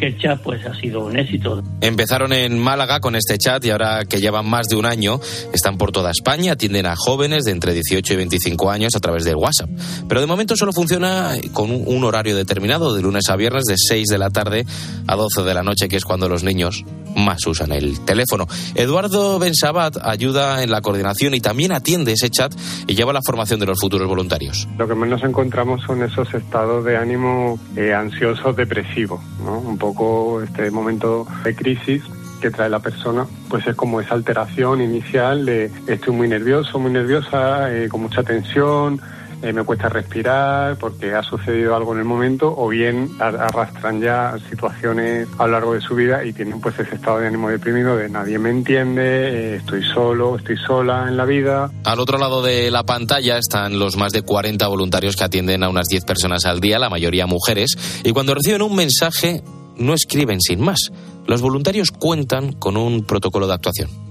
el 0.00 0.16
chat 0.16 0.40
pues 0.42 0.64
ha 0.64 0.72
sido 0.76 1.04
un 1.06 1.18
éxito. 1.18 1.60
Empezaron 1.80 2.32
en 2.32 2.56
Málaga 2.56 3.00
con 3.00 3.16
este 3.16 3.36
chat 3.36 3.64
y 3.64 3.70
ahora 3.70 4.04
que 4.08 4.20
llevan 4.20 4.48
más 4.48 4.68
de 4.68 4.76
un 4.76 4.86
año 4.86 5.18
están 5.52 5.76
por 5.76 5.90
toda 5.90 6.12
España, 6.12 6.52
atienden 6.52 6.86
a 6.86 6.94
jóvenes 6.94 7.42
de 7.42 7.50
entre 7.50 7.74
18 7.74 8.12
y 8.12 8.16
25 8.16 8.70
años 8.70 8.94
a 8.94 9.00
través 9.00 9.24
del 9.24 9.34
WhatsApp. 9.34 9.68
Pero 10.08 10.20
de 10.20 10.28
momento 10.28 10.56
solo 10.56 10.72
funciona 10.72 11.32
con 11.52 11.70
un 11.70 12.04
horario 12.04 12.36
determinado, 12.36 12.94
de 12.94 13.02
lunes 13.02 13.28
a 13.28 13.34
viernes 13.34 13.64
de 13.64 13.74
6 13.76 14.06
de 14.06 14.18
la 14.18 14.30
tarde 14.30 14.64
a 15.08 15.16
12 15.16 15.42
de 15.42 15.54
la 15.54 15.64
noche, 15.64 15.88
que 15.88 15.96
es 15.96 16.04
cuando 16.04 16.28
los 16.28 16.44
niños 16.44 16.84
más 17.18 17.46
usan 17.46 17.72
el 17.72 18.00
teléfono. 18.00 18.46
Eduardo 18.74 19.38
Bensabat 19.38 19.98
ayuda 20.02 20.62
en 20.62 20.70
la 20.70 20.80
coordinación 20.80 21.34
y 21.34 21.40
también 21.40 21.72
atiende 21.72 22.12
ese 22.12 22.30
chat 22.30 22.52
y 22.86 22.94
lleva 22.94 23.12
la 23.12 23.22
formación 23.22 23.60
de 23.60 23.66
los 23.66 23.80
futuros 23.80 24.08
voluntarios. 24.08 24.68
Lo 24.78 24.88
que 24.88 24.94
más 24.94 25.08
nos 25.08 25.24
encontramos 25.24 25.82
son 25.82 26.02
esos 26.02 26.32
estados 26.34 26.84
de 26.84 26.96
ánimo 26.96 27.58
eh, 27.76 27.92
ansiosos, 27.92 28.56
depresivos, 28.56 29.20
¿no? 29.44 29.58
Un 29.58 29.78
poco 29.78 30.42
este 30.42 30.70
momento 30.70 31.26
de 31.44 31.54
crisis 31.54 32.02
que 32.40 32.50
trae 32.50 32.68
la 32.68 32.78
persona, 32.78 33.26
pues 33.48 33.66
es 33.66 33.74
como 33.74 34.00
esa 34.00 34.14
alteración 34.14 34.80
inicial 34.80 35.44
de 35.44 35.70
estoy 35.86 36.14
muy 36.14 36.28
nervioso, 36.28 36.78
muy 36.78 36.92
nerviosa, 36.92 37.74
eh, 37.74 37.88
con 37.88 38.02
mucha 38.02 38.22
tensión, 38.22 39.00
eh, 39.42 39.52
me 39.52 39.62
cuesta 39.62 39.88
respirar 39.88 40.76
porque 40.78 41.14
ha 41.14 41.22
sucedido 41.22 41.76
algo 41.76 41.92
en 41.92 42.00
el 42.00 42.04
momento 42.04 42.52
o 42.56 42.68
bien 42.68 43.08
arrastran 43.20 44.00
ya 44.00 44.36
situaciones 44.50 45.28
a 45.38 45.46
lo 45.46 45.52
largo 45.52 45.74
de 45.74 45.80
su 45.80 45.94
vida 45.94 46.24
y 46.24 46.32
tienen 46.32 46.60
pues 46.60 46.78
ese 46.78 46.96
estado 46.96 47.20
de 47.20 47.28
ánimo 47.28 47.48
deprimido 47.48 47.96
de 47.96 48.08
nadie 48.08 48.38
me 48.38 48.50
entiende, 48.50 49.02
eh, 49.02 49.56
estoy 49.56 49.82
solo, 49.84 50.36
estoy 50.36 50.56
sola 50.56 51.06
en 51.08 51.16
la 51.16 51.24
vida. 51.24 51.70
Al 51.84 52.00
otro 52.00 52.18
lado 52.18 52.42
de 52.42 52.70
la 52.70 52.84
pantalla 52.84 53.38
están 53.38 53.78
los 53.78 53.96
más 53.96 54.12
de 54.12 54.22
40 54.22 54.66
voluntarios 54.66 55.14
que 55.14 55.24
atienden 55.24 55.62
a 55.62 55.68
unas 55.68 55.86
10 55.86 56.04
personas 56.04 56.44
al 56.44 56.60
día, 56.60 56.78
la 56.78 56.90
mayoría 56.90 57.26
mujeres, 57.26 58.02
y 58.04 58.12
cuando 58.12 58.34
reciben 58.34 58.62
un 58.62 58.74
mensaje 58.74 59.42
no 59.76 59.94
escriben 59.94 60.40
sin 60.40 60.60
más. 60.60 60.90
Los 61.26 61.42
voluntarios 61.42 61.90
cuentan 61.90 62.52
con 62.52 62.76
un 62.76 63.04
protocolo 63.04 63.46
de 63.46 63.54
actuación 63.54 64.07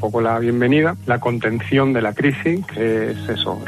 poco 0.00 0.20
la 0.20 0.38
bienvenida, 0.38 0.96
la 1.06 1.20
contención 1.20 1.92
de 1.92 2.02
la 2.02 2.14
crisis, 2.14 2.64
que 2.66 3.12
es 3.12 3.28
eso, 3.28 3.60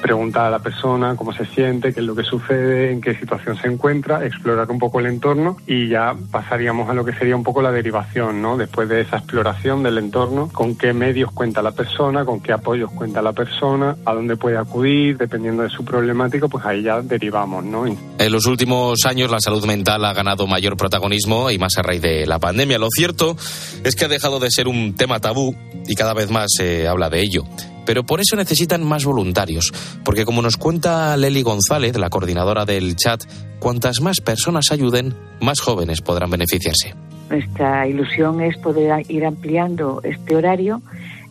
preguntar 0.00 0.46
a 0.46 0.50
la 0.50 0.60
persona 0.60 1.16
cómo 1.16 1.32
se 1.32 1.44
siente, 1.44 1.92
qué 1.92 2.00
es 2.00 2.06
lo 2.06 2.14
que 2.14 2.22
sucede, 2.22 2.92
en 2.92 3.00
qué 3.00 3.14
situación 3.14 3.56
se 3.56 3.68
encuentra, 3.68 4.24
explorar 4.24 4.70
un 4.70 4.78
poco 4.78 5.00
el 5.00 5.06
entorno 5.06 5.56
y 5.66 5.88
ya 5.88 6.14
pasaríamos 6.30 6.88
a 6.88 6.94
lo 6.94 7.04
que 7.04 7.12
sería 7.12 7.36
un 7.36 7.42
poco 7.42 7.60
la 7.60 7.72
derivación, 7.72 8.40
¿no? 8.40 8.56
Después 8.56 8.88
de 8.88 9.00
esa 9.00 9.18
exploración 9.18 9.82
del 9.82 9.98
entorno, 9.98 10.48
con 10.52 10.76
qué 10.76 10.92
medios 10.92 11.32
cuenta 11.32 11.60
la 11.62 11.72
persona, 11.72 12.24
con 12.24 12.40
qué 12.40 12.52
apoyos 12.52 12.90
cuenta 12.92 13.20
la 13.20 13.32
persona, 13.32 13.96
a 14.04 14.14
dónde 14.14 14.36
puede 14.36 14.56
acudir, 14.56 15.18
dependiendo 15.18 15.64
de 15.64 15.68
su 15.68 15.84
problemático, 15.84 16.48
pues 16.48 16.64
ahí 16.64 16.82
ya 16.82 17.02
derivamos, 17.02 17.64
¿no? 17.64 17.86
En 17.86 18.32
los 18.32 18.46
últimos 18.46 19.04
años 19.04 19.30
la 19.30 19.40
salud 19.40 19.64
mental 19.66 20.04
ha 20.04 20.12
ganado 20.12 20.46
mayor 20.46 20.76
protagonismo 20.76 21.50
y 21.50 21.58
más 21.58 21.76
a 21.76 21.82
raíz 21.82 22.00
de 22.00 22.26
la 22.26 22.38
pandemia. 22.38 22.78
Lo 22.78 22.88
cierto 22.90 23.36
es 23.84 23.96
que 23.96 24.04
ha 24.04 24.08
dejado 24.08 24.38
de 24.38 24.50
ser 24.50 24.68
un 24.68 24.94
tema 24.94 25.18
tabú 25.18 25.56
y 25.86 25.94
cada 25.94 26.14
vez 26.14 26.30
más 26.30 26.46
se 26.56 26.88
habla 26.88 27.10
de 27.10 27.20
ello. 27.20 27.44
Pero 27.84 28.04
por 28.04 28.20
eso 28.20 28.36
necesitan 28.36 28.84
más 28.84 29.04
voluntarios, 29.04 29.72
porque 30.04 30.24
como 30.24 30.40
nos 30.40 30.56
cuenta 30.56 31.16
Leli 31.16 31.42
González, 31.42 31.96
la 31.98 32.10
coordinadora 32.10 32.64
del 32.64 32.94
chat, 32.96 33.24
cuantas 33.58 34.00
más 34.00 34.20
personas 34.20 34.70
ayuden, 34.70 35.14
más 35.40 35.60
jóvenes 35.60 36.00
podrán 36.00 36.30
beneficiarse. 36.30 36.94
Nuestra 37.28 37.88
ilusión 37.88 38.40
es 38.40 38.56
poder 38.58 39.04
ir 39.10 39.24
ampliando 39.24 40.00
este 40.04 40.36
horario 40.36 40.82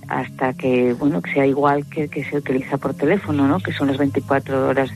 hasta 0.07 0.53
que 0.53 0.93
bueno 0.93 1.21
que 1.21 1.31
sea 1.31 1.45
igual 1.45 1.85
que 1.85 2.09
que 2.09 2.25
se 2.25 2.37
utiliza 2.37 2.77
por 2.77 2.93
teléfono, 2.93 3.47
¿no? 3.47 3.59
Que 3.59 3.71
son 3.71 3.87
las 3.87 3.97
24 3.97 4.67
horas 4.67 4.89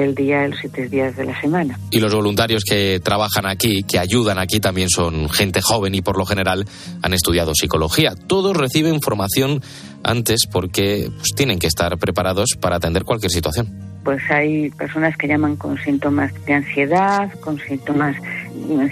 del 0.00 0.14
día 0.14 0.46
los 0.48 0.58
siete 0.60 0.88
días 0.88 1.16
de 1.16 1.24
la 1.24 1.40
semana. 1.40 1.78
Y 1.90 2.00
los 2.00 2.14
voluntarios 2.14 2.62
que 2.64 3.00
trabajan 3.02 3.46
aquí, 3.46 3.82
que 3.82 3.98
ayudan 3.98 4.38
aquí, 4.38 4.60
también 4.60 4.88
son 4.88 5.28
gente 5.28 5.60
joven 5.62 5.94
y 5.94 6.02
por 6.02 6.18
lo 6.18 6.26
general 6.26 6.66
han 7.02 7.12
estudiado 7.12 7.52
psicología. 7.54 8.14
Todos 8.26 8.56
reciben 8.56 9.00
formación 9.00 9.62
antes 10.02 10.46
porque 10.50 11.10
pues, 11.16 11.34
tienen 11.34 11.58
que 11.58 11.66
estar 11.66 11.96
preparados 11.98 12.50
para 12.60 12.76
atender 12.76 13.04
cualquier 13.04 13.30
situación. 13.30 13.68
Pues 14.04 14.22
hay 14.30 14.70
personas 14.70 15.16
que 15.16 15.26
llaman 15.26 15.56
con 15.56 15.78
síntomas 15.78 16.32
de 16.44 16.52
ansiedad, 16.52 17.32
con 17.40 17.58
síntomas, 17.58 18.16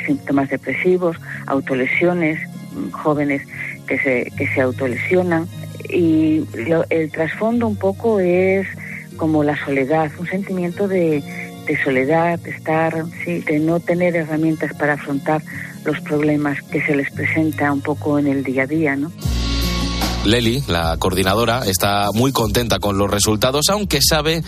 síntomas 0.06 0.48
depresivos, 0.48 1.16
autolesiones, 1.46 2.38
jóvenes 2.92 3.42
que 3.86 3.98
se, 3.98 4.32
que 4.36 4.46
se 4.54 4.60
autolesionan. 4.62 5.46
Y 5.90 6.44
el 6.88 7.10
trasfondo 7.10 7.66
un 7.66 7.76
poco 7.76 8.20
es 8.20 8.66
como 9.22 9.44
la 9.44 9.56
soledad, 9.64 10.10
un 10.18 10.26
sentimiento 10.26 10.88
de, 10.88 11.22
de 11.64 11.84
soledad, 11.84 12.40
de 12.40 12.50
estar, 12.50 13.04
sí, 13.24 13.38
de 13.38 13.60
no 13.60 13.78
tener 13.78 14.16
herramientas 14.16 14.74
para 14.74 14.94
afrontar 14.94 15.40
los 15.84 16.00
problemas 16.00 16.60
que 16.62 16.82
se 16.82 16.96
les 16.96 17.08
presenta 17.12 17.72
un 17.72 17.82
poco 17.82 18.18
en 18.18 18.26
el 18.26 18.42
día 18.42 18.64
a 18.64 18.66
día, 18.66 18.96
¿no? 18.96 19.12
Leli, 20.24 20.62
la 20.68 20.96
coordinadora, 20.98 21.62
está 21.66 22.06
muy 22.14 22.30
contenta 22.30 22.78
con 22.78 22.96
los 22.96 23.10
resultados, 23.10 23.68
aunque 23.70 23.98
sabe 24.00 24.42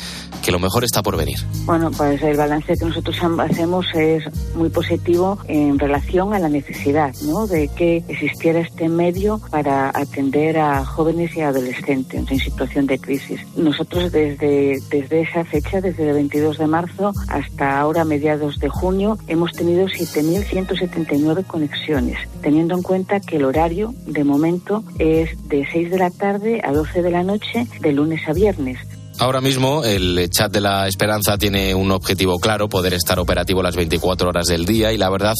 que 0.44 0.52
lo 0.52 0.60
mejor 0.60 0.84
está 0.84 1.02
por 1.02 1.16
venir. 1.16 1.38
Bueno, 1.64 1.90
pues 1.90 2.22
el 2.22 2.36
balance 2.36 2.76
que 2.76 2.84
nosotros 2.84 3.16
hacemos 3.40 3.86
es 3.94 4.22
muy 4.54 4.68
positivo 4.68 5.38
en 5.48 5.78
relación 5.78 6.32
a 6.32 6.38
la 6.38 6.48
necesidad 6.48 7.12
¿no? 7.22 7.48
de 7.48 7.68
que 7.68 8.04
existiera 8.08 8.60
este 8.60 8.88
medio 8.88 9.40
para 9.50 9.88
atender 9.88 10.58
a 10.58 10.84
jóvenes 10.84 11.34
y 11.34 11.40
adolescentes 11.40 12.30
en 12.30 12.38
situación 12.38 12.86
de 12.86 12.98
crisis. 13.00 13.40
Nosotros 13.56 14.12
desde, 14.12 14.80
desde 14.90 15.22
esa 15.22 15.44
fecha, 15.44 15.80
desde 15.80 16.08
el 16.08 16.14
22 16.14 16.58
de 16.58 16.66
marzo 16.66 17.12
hasta 17.28 17.80
ahora, 17.80 18.04
mediados 18.04 18.60
de 18.60 18.68
junio, 18.68 19.18
hemos 19.26 19.50
tenido 19.52 19.86
7.179 19.86 21.46
conexiones, 21.46 22.18
teniendo 22.42 22.74
en 22.76 22.82
cuenta 22.82 23.18
que 23.18 23.36
el 23.36 23.44
horario 23.44 23.92
de 24.06 24.22
momento 24.22 24.84
es 24.98 25.30
de 25.48 25.63
6 25.72 25.90
de 25.90 25.98
la 25.98 26.10
tarde 26.10 26.60
a 26.64 26.72
12 26.72 27.02
de 27.02 27.10
la 27.10 27.22
noche, 27.22 27.66
de 27.80 27.92
lunes 27.92 28.20
a 28.28 28.32
viernes. 28.32 28.78
Ahora 29.20 29.40
mismo 29.40 29.84
el 29.84 30.28
chat 30.28 30.50
de 30.50 30.60
la 30.60 30.88
esperanza 30.88 31.38
tiene 31.38 31.72
un 31.74 31.92
objetivo 31.92 32.38
claro, 32.40 32.68
poder 32.68 32.94
estar 32.94 33.18
operativo 33.20 33.62
las 33.62 33.76
24 33.76 34.28
horas 34.28 34.46
del 34.46 34.64
día 34.64 34.92
y 34.92 34.98
la 34.98 35.08
verdad 35.08 35.34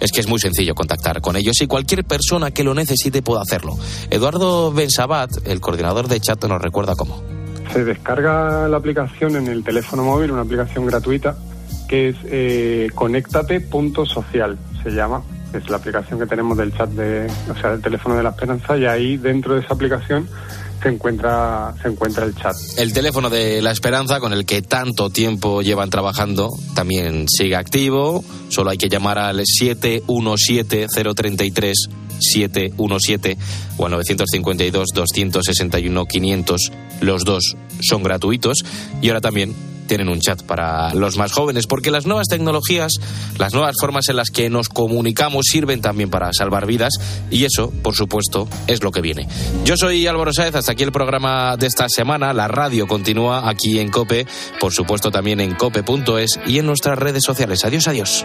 es 0.00 0.10
que 0.10 0.20
es 0.20 0.26
muy 0.26 0.40
sencillo 0.40 0.74
contactar 0.74 1.20
con 1.20 1.36
ellos 1.36 1.60
y 1.60 1.68
cualquier 1.68 2.04
persona 2.04 2.50
que 2.50 2.64
lo 2.64 2.74
necesite 2.74 3.22
puede 3.22 3.40
hacerlo. 3.42 3.78
Eduardo 4.10 4.72
Bensabat, 4.72 5.46
el 5.46 5.60
coordinador 5.60 6.08
de 6.08 6.18
chat, 6.18 6.44
nos 6.46 6.60
recuerda 6.60 6.96
cómo. 6.96 7.22
Se 7.72 7.84
descarga 7.84 8.66
la 8.66 8.76
aplicación 8.76 9.36
en 9.36 9.46
el 9.46 9.62
teléfono 9.62 10.02
móvil, 10.02 10.32
una 10.32 10.42
aplicación 10.42 10.86
gratuita 10.86 11.36
que 11.88 12.10
es 12.10 12.16
eh, 12.24 12.88
conéctate.social, 12.94 14.58
se 14.82 14.90
llama 14.90 15.22
es 15.52 15.68
la 15.68 15.76
aplicación 15.76 16.18
que 16.18 16.26
tenemos 16.26 16.56
del 16.56 16.72
chat 16.74 16.88
de, 16.90 17.26
o 17.50 17.60
sea, 17.60 17.70
del 17.70 17.82
teléfono 17.82 18.16
de 18.16 18.22
la 18.22 18.30
esperanza 18.30 18.76
y 18.76 18.86
ahí 18.86 19.16
dentro 19.16 19.54
de 19.54 19.60
esa 19.60 19.74
aplicación 19.74 20.28
se 20.82 20.88
encuentra 20.88 21.74
se 21.82 21.88
encuentra 21.88 22.24
el 22.24 22.34
chat. 22.34 22.56
El 22.78 22.92
teléfono 22.92 23.28
de 23.28 23.60
la 23.60 23.70
esperanza 23.70 24.20
con 24.20 24.32
el 24.32 24.46
que 24.46 24.62
tanto 24.62 25.10
tiempo 25.10 25.62
llevan 25.62 25.90
trabajando 25.90 26.50
también 26.74 27.26
sigue 27.28 27.56
activo, 27.56 28.24
solo 28.48 28.70
hay 28.70 28.78
que 28.78 28.88
llamar 28.88 29.18
al 29.18 29.42
717 29.44 30.86
033 31.14 31.88
717 32.20 33.38
o 33.78 33.86
al 33.86 33.92
952 33.92 34.88
261 34.94 36.06
500. 36.06 36.72
Los 37.00 37.24
dos 37.24 37.56
son 37.80 38.02
gratuitos 38.02 38.64
y 39.00 39.08
ahora 39.08 39.20
también 39.20 39.54
tienen 39.90 40.08
un 40.08 40.20
chat 40.20 40.40
para 40.44 40.94
los 40.94 41.16
más 41.16 41.32
jóvenes, 41.32 41.66
porque 41.66 41.90
las 41.90 42.06
nuevas 42.06 42.28
tecnologías, 42.28 42.92
las 43.38 43.52
nuevas 43.54 43.74
formas 43.80 44.08
en 44.08 44.14
las 44.14 44.30
que 44.30 44.48
nos 44.48 44.68
comunicamos 44.68 45.46
sirven 45.50 45.80
también 45.80 46.10
para 46.10 46.32
salvar 46.32 46.64
vidas 46.64 46.92
y 47.28 47.44
eso, 47.44 47.72
por 47.82 47.96
supuesto, 47.96 48.48
es 48.68 48.84
lo 48.84 48.92
que 48.92 49.00
viene. 49.00 49.26
Yo 49.64 49.76
soy 49.76 50.06
Álvaro 50.06 50.32
Sáez, 50.32 50.54
hasta 50.54 50.70
aquí 50.70 50.84
el 50.84 50.92
programa 50.92 51.56
de 51.56 51.66
esta 51.66 51.88
semana. 51.88 52.32
La 52.32 52.46
radio 52.46 52.86
continúa 52.86 53.48
aquí 53.50 53.80
en 53.80 53.90
Cope, 53.90 54.28
por 54.60 54.72
supuesto 54.72 55.10
también 55.10 55.40
en 55.40 55.56
cope.es 55.56 56.38
y 56.46 56.60
en 56.60 56.66
nuestras 56.66 56.96
redes 56.96 57.24
sociales. 57.24 57.64
Adiós, 57.64 57.88
adiós. 57.88 58.24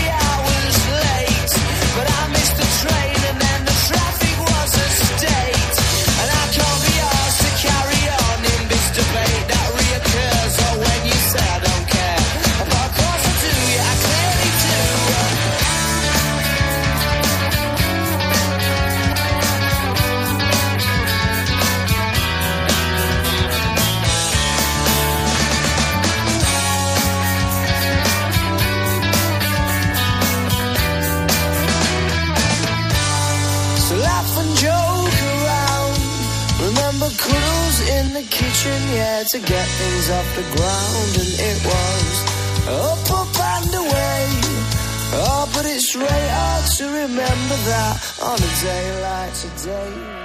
yeah, 38.69 39.23
to 39.31 39.39
get 39.39 39.67
things 39.67 40.09
off 40.11 40.35
the 40.35 40.43
ground. 40.55 41.11
And 41.17 41.33
it 41.49 41.59
was 41.65 42.13
up, 42.67 43.09
up 43.09 43.39
and 43.57 43.73
away. 43.73 44.21
Oh, 45.13 45.49
but 45.53 45.65
it's 45.65 45.95
really 45.95 46.27
hard 46.29 46.65
to 46.77 46.85
remember 46.85 47.57
that 47.71 47.95
on 48.21 48.37
a 48.37 48.51
day 48.61 49.01
like 49.01 49.33
today. 49.33 50.21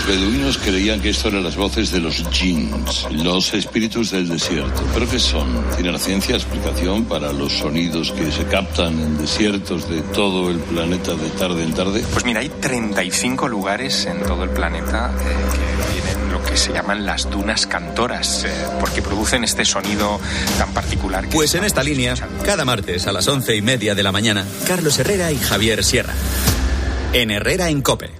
Los 0.00 0.08
beduinos 0.08 0.56
creían 0.56 0.98
que 1.02 1.10
esto 1.10 1.28
eran 1.28 1.44
las 1.44 1.56
voces 1.56 1.90
de 1.90 2.00
los 2.00 2.24
jinns, 2.30 3.06
los 3.12 3.52
espíritus 3.52 4.10
del 4.10 4.30
desierto. 4.30 4.82
¿Pero 4.94 5.06
qué 5.06 5.18
son? 5.18 5.62
¿Tiene 5.74 5.92
la 5.92 5.98
ciencia 5.98 6.36
explicación 6.36 7.04
para 7.04 7.34
los 7.34 7.52
sonidos 7.52 8.10
que 8.12 8.32
se 8.32 8.44
captan 8.44 8.98
en 8.98 9.18
desiertos 9.18 9.90
de 9.90 10.00
todo 10.00 10.50
el 10.50 10.58
planeta 10.58 11.12
de 11.12 11.28
tarde 11.30 11.64
en 11.64 11.74
tarde? 11.74 12.02
Pues 12.14 12.24
mira, 12.24 12.40
hay 12.40 12.48
35 12.48 13.46
lugares 13.46 14.06
en 14.06 14.22
todo 14.22 14.44
el 14.44 14.50
planeta 14.50 15.12
eh, 15.20 15.34
que 15.52 16.00
tienen 16.00 16.32
lo 16.32 16.42
que 16.44 16.56
se 16.56 16.72
llaman 16.72 17.04
las 17.04 17.28
dunas 17.28 17.66
cantoras, 17.66 18.44
eh, 18.44 18.50
porque 18.80 19.02
producen 19.02 19.44
este 19.44 19.66
sonido 19.66 20.18
tan 20.56 20.72
particular. 20.72 21.24
Que 21.28 21.34
Pues 21.34 21.54
en 21.56 21.64
esta 21.64 21.82
línea, 21.82 22.14
cada 22.42 22.64
martes 22.64 23.06
a 23.06 23.12
las 23.12 23.28
once 23.28 23.54
y 23.54 23.60
media 23.60 23.94
de 23.94 24.02
la 24.02 24.12
mañana, 24.12 24.46
Carlos 24.66 24.98
Herrera 24.98 25.30
y 25.30 25.36
Javier 25.36 25.84
Sierra. 25.84 26.14
En 27.12 27.30
Herrera 27.30 27.68
en 27.68 27.82
Cope. 27.82 28.19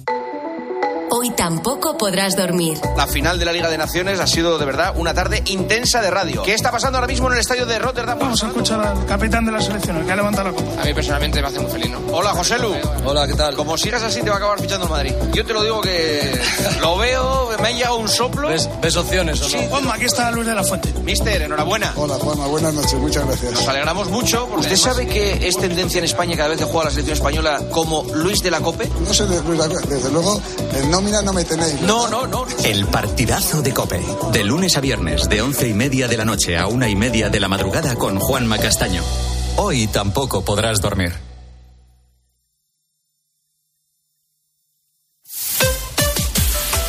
Hoy 1.23 1.29
tampoco 1.29 1.99
podrás 1.99 2.35
dormir. 2.35 2.79
La 2.97 3.05
final 3.05 3.37
de 3.37 3.45
la 3.45 3.51
Liga 3.53 3.69
de 3.69 3.77
Naciones 3.77 4.19
ha 4.19 4.25
sido 4.25 4.57
de 4.57 4.65
verdad 4.65 4.95
una 4.97 5.13
tarde 5.13 5.43
intensa 5.45 6.01
de 6.01 6.09
radio. 6.09 6.41
¿Qué 6.41 6.55
está 6.55 6.71
pasando 6.71 6.97
ahora 6.97 7.05
mismo 7.05 7.27
en 7.27 7.33
el 7.33 7.39
estadio 7.41 7.67
de 7.67 7.77
Rotterdam? 7.77 8.17
Vamos 8.17 8.43
a 8.43 8.47
escuchar 8.47 8.79
al 8.83 9.05
capitán 9.05 9.45
de 9.45 9.51
la 9.51 9.61
selección, 9.61 9.97
el 9.97 10.05
que 10.07 10.13
ha 10.13 10.15
levantado 10.15 10.49
la 10.49 10.55
copa. 10.55 10.81
A 10.81 10.83
mí 10.83 10.95
personalmente 10.95 11.39
me 11.39 11.47
hace 11.47 11.59
muy 11.59 11.69
feliz, 11.69 11.91
¿no? 11.91 11.99
Hola, 12.11 12.31
José 12.31 12.57
Lu. 12.57 12.73
Hola, 13.05 13.27
¿qué 13.27 13.35
tal? 13.35 13.55
Como 13.55 13.77
sigas 13.77 14.01
así, 14.01 14.23
te 14.23 14.29
va 14.31 14.37
a 14.37 14.39
acabar 14.39 14.59
fichando 14.59 14.85
el 14.87 14.91
Madrid. 14.91 15.13
Yo 15.31 15.45
te 15.45 15.53
lo 15.53 15.61
digo 15.63 15.79
que 15.81 16.41
lo 16.81 16.97
veo, 16.97 17.49
me 17.61 17.67
ha 17.67 17.71
llegado 17.71 17.97
un 17.97 18.09
soplo. 18.09 18.47
¿Ves, 18.49 18.97
opciones 18.97 19.39
o 19.43 19.49
no? 19.49 19.61
Juanma, 19.69 19.93
aquí 19.93 20.05
está 20.05 20.31
Luis 20.31 20.47
de 20.47 20.55
la 20.55 20.63
Fuente. 20.63 20.91
Mister, 21.03 21.43
enhorabuena. 21.43 21.93
Hola, 21.97 22.15
Juanma, 22.15 22.47
buenas 22.47 22.73
noches, 22.73 22.95
muchas 22.95 23.27
gracias. 23.27 23.51
Nos 23.53 23.67
alegramos 23.67 24.09
mucho. 24.09 24.47
porque 24.47 24.61
¿Usted 24.73 24.75
sabe 24.77 25.05
que 25.05 25.47
es 25.47 25.55
tendencia 25.55 25.99
en 25.99 26.05
España 26.05 26.35
cada 26.35 26.49
vez 26.49 26.57
que 26.57 26.65
juega 26.65 26.85
la 26.85 26.89
selección 26.89 27.15
española 27.17 27.61
como 27.69 28.05
Luis 28.15 28.41
de 28.41 28.49
la 28.49 28.59
Cope? 28.59 28.89
No 29.07 29.13
sé, 29.13 29.27
de- 29.27 29.39
desde 29.87 30.09
luego, 30.11 30.41
en 30.73 30.89
no 31.21 31.33
me 31.33 31.43
tenéis. 31.43 31.81
No, 31.81 32.07
no, 32.07 32.27
no. 32.27 32.45
El 32.63 32.85
partidazo 32.87 33.61
de 33.61 33.73
Cope. 33.73 34.01
De 34.31 34.43
lunes 34.43 34.77
a 34.77 34.81
viernes, 34.81 35.27
de 35.27 35.41
once 35.41 35.67
y 35.67 35.73
media 35.73 36.07
de 36.07 36.17
la 36.17 36.25
noche 36.25 36.57
a 36.57 36.67
una 36.67 36.87
y 36.87 36.95
media 36.95 37.29
de 37.29 37.39
la 37.39 37.47
madrugada 37.47 37.95
con 37.95 38.19
Juanma 38.19 38.57
Castaño. 38.57 39.03
Hoy 39.57 39.87
tampoco 39.87 40.45
podrás 40.45 40.79
dormir. 40.79 41.11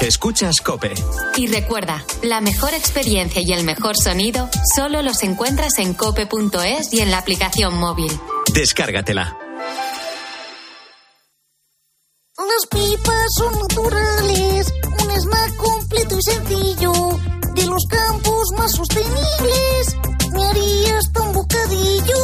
Escuchas 0.00 0.60
Cope. 0.60 0.92
Y 1.36 1.46
recuerda, 1.46 2.04
la 2.22 2.40
mejor 2.40 2.74
experiencia 2.74 3.40
y 3.40 3.52
el 3.52 3.64
mejor 3.64 3.96
sonido 3.96 4.48
solo 4.74 5.00
los 5.02 5.22
encuentras 5.22 5.78
en 5.78 5.94
cope.es 5.94 6.92
y 6.92 7.00
en 7.00 7.10
la 7.10 7.18
aplicación 7.18 7.78
móvil. 7.78 8.12
Descárgatela. 8.52 9.41
Las 12.55 12.66
pipas 12.66 13.26
son 13.38 13.53
naturales, 13.61 14.66
un 15.03 15.11
snack 15.11 15.57
completo 15.57 16.18
y 16.18 16.22
sencillo, 16.22 16.92
de 17.55 17.66
los 17.66 17.84
campos 17.88 18.48
más 18.59 18.72
sostenibles. 18.72 19.96
Me 20.32 20.44
haría 20.44 20.98
hasta 20.98 21.22
un 21.22 21.32
bocadillo. 21.32 22.16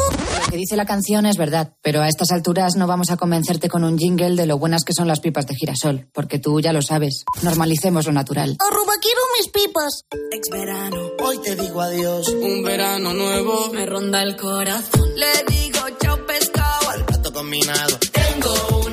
Lo 0.45 0.51
que 0.51 0.57
dice 0.57 0.77
la 0.77 0.85
canción 0.85 1.25
es 1.25 1.37
verdad, 1.37 1.73
pero 1.83 2.03
a 2.03 2.09
estas 2.09 2.31
alturas 2.31 2.77
no 2.77 2.87
vamos 2.87 3.11
a 3.11 3.17
convencerte 3.17 3.69
con 3.69 3.85
un 3.85 3.97
jingle 3.97 4.35
de 4.37 4.47
lo 4.47 4.59
buenas 4.59 4.85
que 4.85 4.93
son 4.93 5.09
las 5.09 5.21
pipas 5.21 5.47
de 5.47 5.55
girasol, 5.55 6.09
porque 6.13 6.39
tú 6.39 6.61
ya 6.61 6.73
lo 6.73 6.83
sabes. 6.83 7.25
Normalicemos 7.43 8.07
lo 8.07 8.13
natural. 8.13 8.57
Arroba 8.59 8.95
quiero 9.01 9.21
mis 9.39 9.49
pipas. 9.49 10.05
Ex 10.33 10.51
verano, 10.51 11.13
hoy 11.25 11.39
te 11.39 11.57
digo 11.57 11.81
adiós. 11.81 12.29
Un 12.29 12.65
verano 12.65 13.15
nuevo 13.15 13.71
Me 13.73 13.87
ronda 13.87 14.23
el 14.23 14.37
corazón. 14.37 15.09
Le 15.17 15.55
digo 15.55 15.79
chao 16.01 16.27
pescado 16.27 16.91
al 16.91 17.05
plato 17.07 17.33
combinado. 17.33 17.99
Tengo 18.13 18.88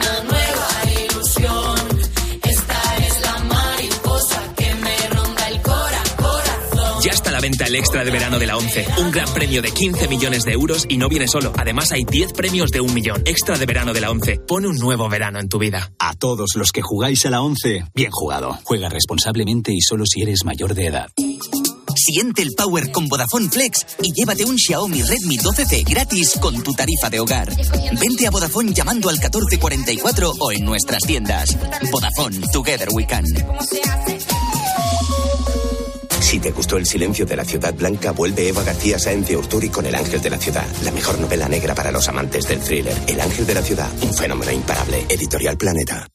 venta 7.45 7.65
el 7.65 7.75
extra 7.75 8.03
de 8.03 8.09
verano 8.09 8.39
de 8.39 8.47
la 8.47 8.57
11. 8.57 8.87
Un 9.01 9.11
gran 9.11 9.31
premio 9.31 9.61
de 9.61 9.69
15 9.69 10.07
millones 10.07 10.45
de 10.45 10.53
euros 10.53 10.87
y 10.89 10.97
no 10.97 11.07
viene 11.07 11.27
solo. 11.27 11.53
Además 11.55 11.91
hay 11.91 12.03
10 12.03 12.33
premios 12.33 12.71
de 12.71 12.81
un 12.81 12.91
millón. 12.91 13.21
Extra 13.23 13.55
de 13.55 13.67
verano 13.67 13.93
de 13.93 14.01
la 14.01 14.09
11. 14.09 14.39
Pone 14.47 14.67
un 14.67 14.77
nuevo 14.77 15.07
verano 15.09 15.39
en 15.39 15.47
tu 15.47 15.59
vida. 15.59 15.91
A 15.99 16.15
todos 16.15 16.55
los 16.55 16.71
que 16.71 16.81
jugáis 16.81 17.23
a 17.27 17.29
la 17.29 17.43
11, 17.43 17.85
bien 17.93 18.09
jugado. 18.09 18.57
Juega 18.63 18.89
responsablemente 18.89 19.71
y 19.71 19.81
solo 19.81 20.05
si 20.07 20.23
eres 20.23 20.43
mayor 20.43 20.73
de 20.73 20.87
edad. 20.87 21.09
Siente 21.95 22.41
el 22.41 22.55
power 22.55 22.91
con 22.91 23.07
Vodafone 23.07 23.47
Flex 23.47 23.85
y 24.01 24.11
llévate 24.11 24.43
un 24.43 24.57
Xiaomi 24.57 25.03
Redmi 25.03 25.37
12C 25.37 25.87
gratis 25.87 26.39
con 26.41 26.63
tu 26.63 26.73
tarifa 26.73 27.11
de 27.11 27.19
hogar. 27.19 27.55
Vente 28.01 28.25
a 28.25 28.31
Vodafone 28.31 28.73
llamando 28.73 29.07
al 29.07 29.17
1444 29.17 30.33
o 30.39 30.51
en 30.51 30.65
nuestras 30.65 31.03
tiendas. 31.03 31.55
Vodafone, 31.91 32.39
Together 32.51 32.87
We 32.91 33.05
Can. 33.05 33.25
Si 36.25 36.39
te 36.39 36.49
gustó 36.49 36.77
El 36.77 36.87
silencio 36.87 37.23
de 37.23 37.35
la 37.35 37.45
ciudad 37.45 37.71
blanca, 37.75 38.09
vuelve 38.09 38.47
Eva 38.47 38.63
García 38.63 38.97
Sáenz 38.97 39.27
de 39.27 39.37
Urturi 39.37 39.69
con 39.69 39.85
El 39.85 39.93
ángel 39.93 40.19
de 40.19 40.31
la 40.31 40.39
ciudad, 40.39 40.65
la 40.83 40.89
mejor 40.89 41.19
novela 41.19 41.47
negra 41.47 41.75
para 41.75 41.91
los 41.91 42.09
amantes 42.09 42.47
del 42.47 42.61
thriller. 42.61 42.97
El 43.05 43.21
ángel 43.21 43.45
de 43.45 43.53
la 43.53 43.61
ciudad, 43.61 43.91
un 44.01 44.11
fenómeno 44.11 44.51
imparable. 44.51 45.05
Editorial 45.07 45.55
Planeta. 45.55 46.07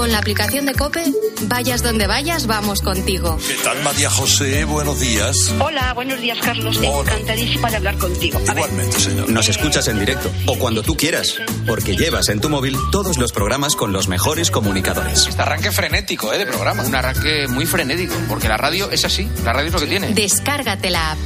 Con 0.00 0.12
la 0.12 0.16
aplicación 0.16 0.64
de 0.64 0.72
Cope, 0.72 1.04
vayas 1.42 1.82
donde 1.82 2.06
vayas, 2.06 2.46
vamos 2.46 2.80
contigo. 2.80 3.36
¿Qué 3.46 3.62
tal, 3.62 3.82
María 3.82 4.08
José? 4.08 4.64
Buenos 4.64 4.98
días. 4.98 5.52
Hola, 5.60 5.92
buenos 5.92 6.18
días, 6.22 6.38
Carlos. 6.38 6.80
Encantadísima 6.82 7.68
de 7.68 7.76
hablar 7.76 7.98
contigo. 7.98 8.38
A 8.38 8.54
ver, 8.54 8.64
Igualmente, 8.64 8.98
señor. 8.98 9.28
Nos 9.28 9.50
escuchas 9.50 9.88
en 9.88 9.98
directo 9.98 10.32
o 10.46 10.58
cuando 10.58 10.82
tú 10.82 10.96
quieras, 10.96 11.34
porque 11.66 11.98
llevas 11.98 12.30
en 12.30 12.40
tu 12.40 12.48
móvil 12.48 12.78
todos 12.90 13.18
los 13.18 13.32
programas 13.32 13.76
con 13.76 13.92
los 13.92 14.08
mejores 14.08 14.50
comunicadores. 14.50 15.26
Este 15.26 15.42
arranque 15.42 15.70
frenético, 15.70 16.32
¿eh? 16.32 16.38
De 16.38 16.46
programa. 16.46 16.82
Un 16.82 16.94
arranque 16.94 17.46
muy 17.48 17.66
frenético, 17.66 18.14
porque 18.26 18.48
la 18.48 18.56
radio 18.56 18.90
es 18.90 19.04
así. 19.04 19.28
La 19.44 19.52
radio 19.52 19.66
es 19.66 19.74
lo 19.74 19.80
que 19.80 19.86
tiene. 19.86 20.14
Descárgate 20.14 20.88
la 20.88 21.10
app. 21.10 21.18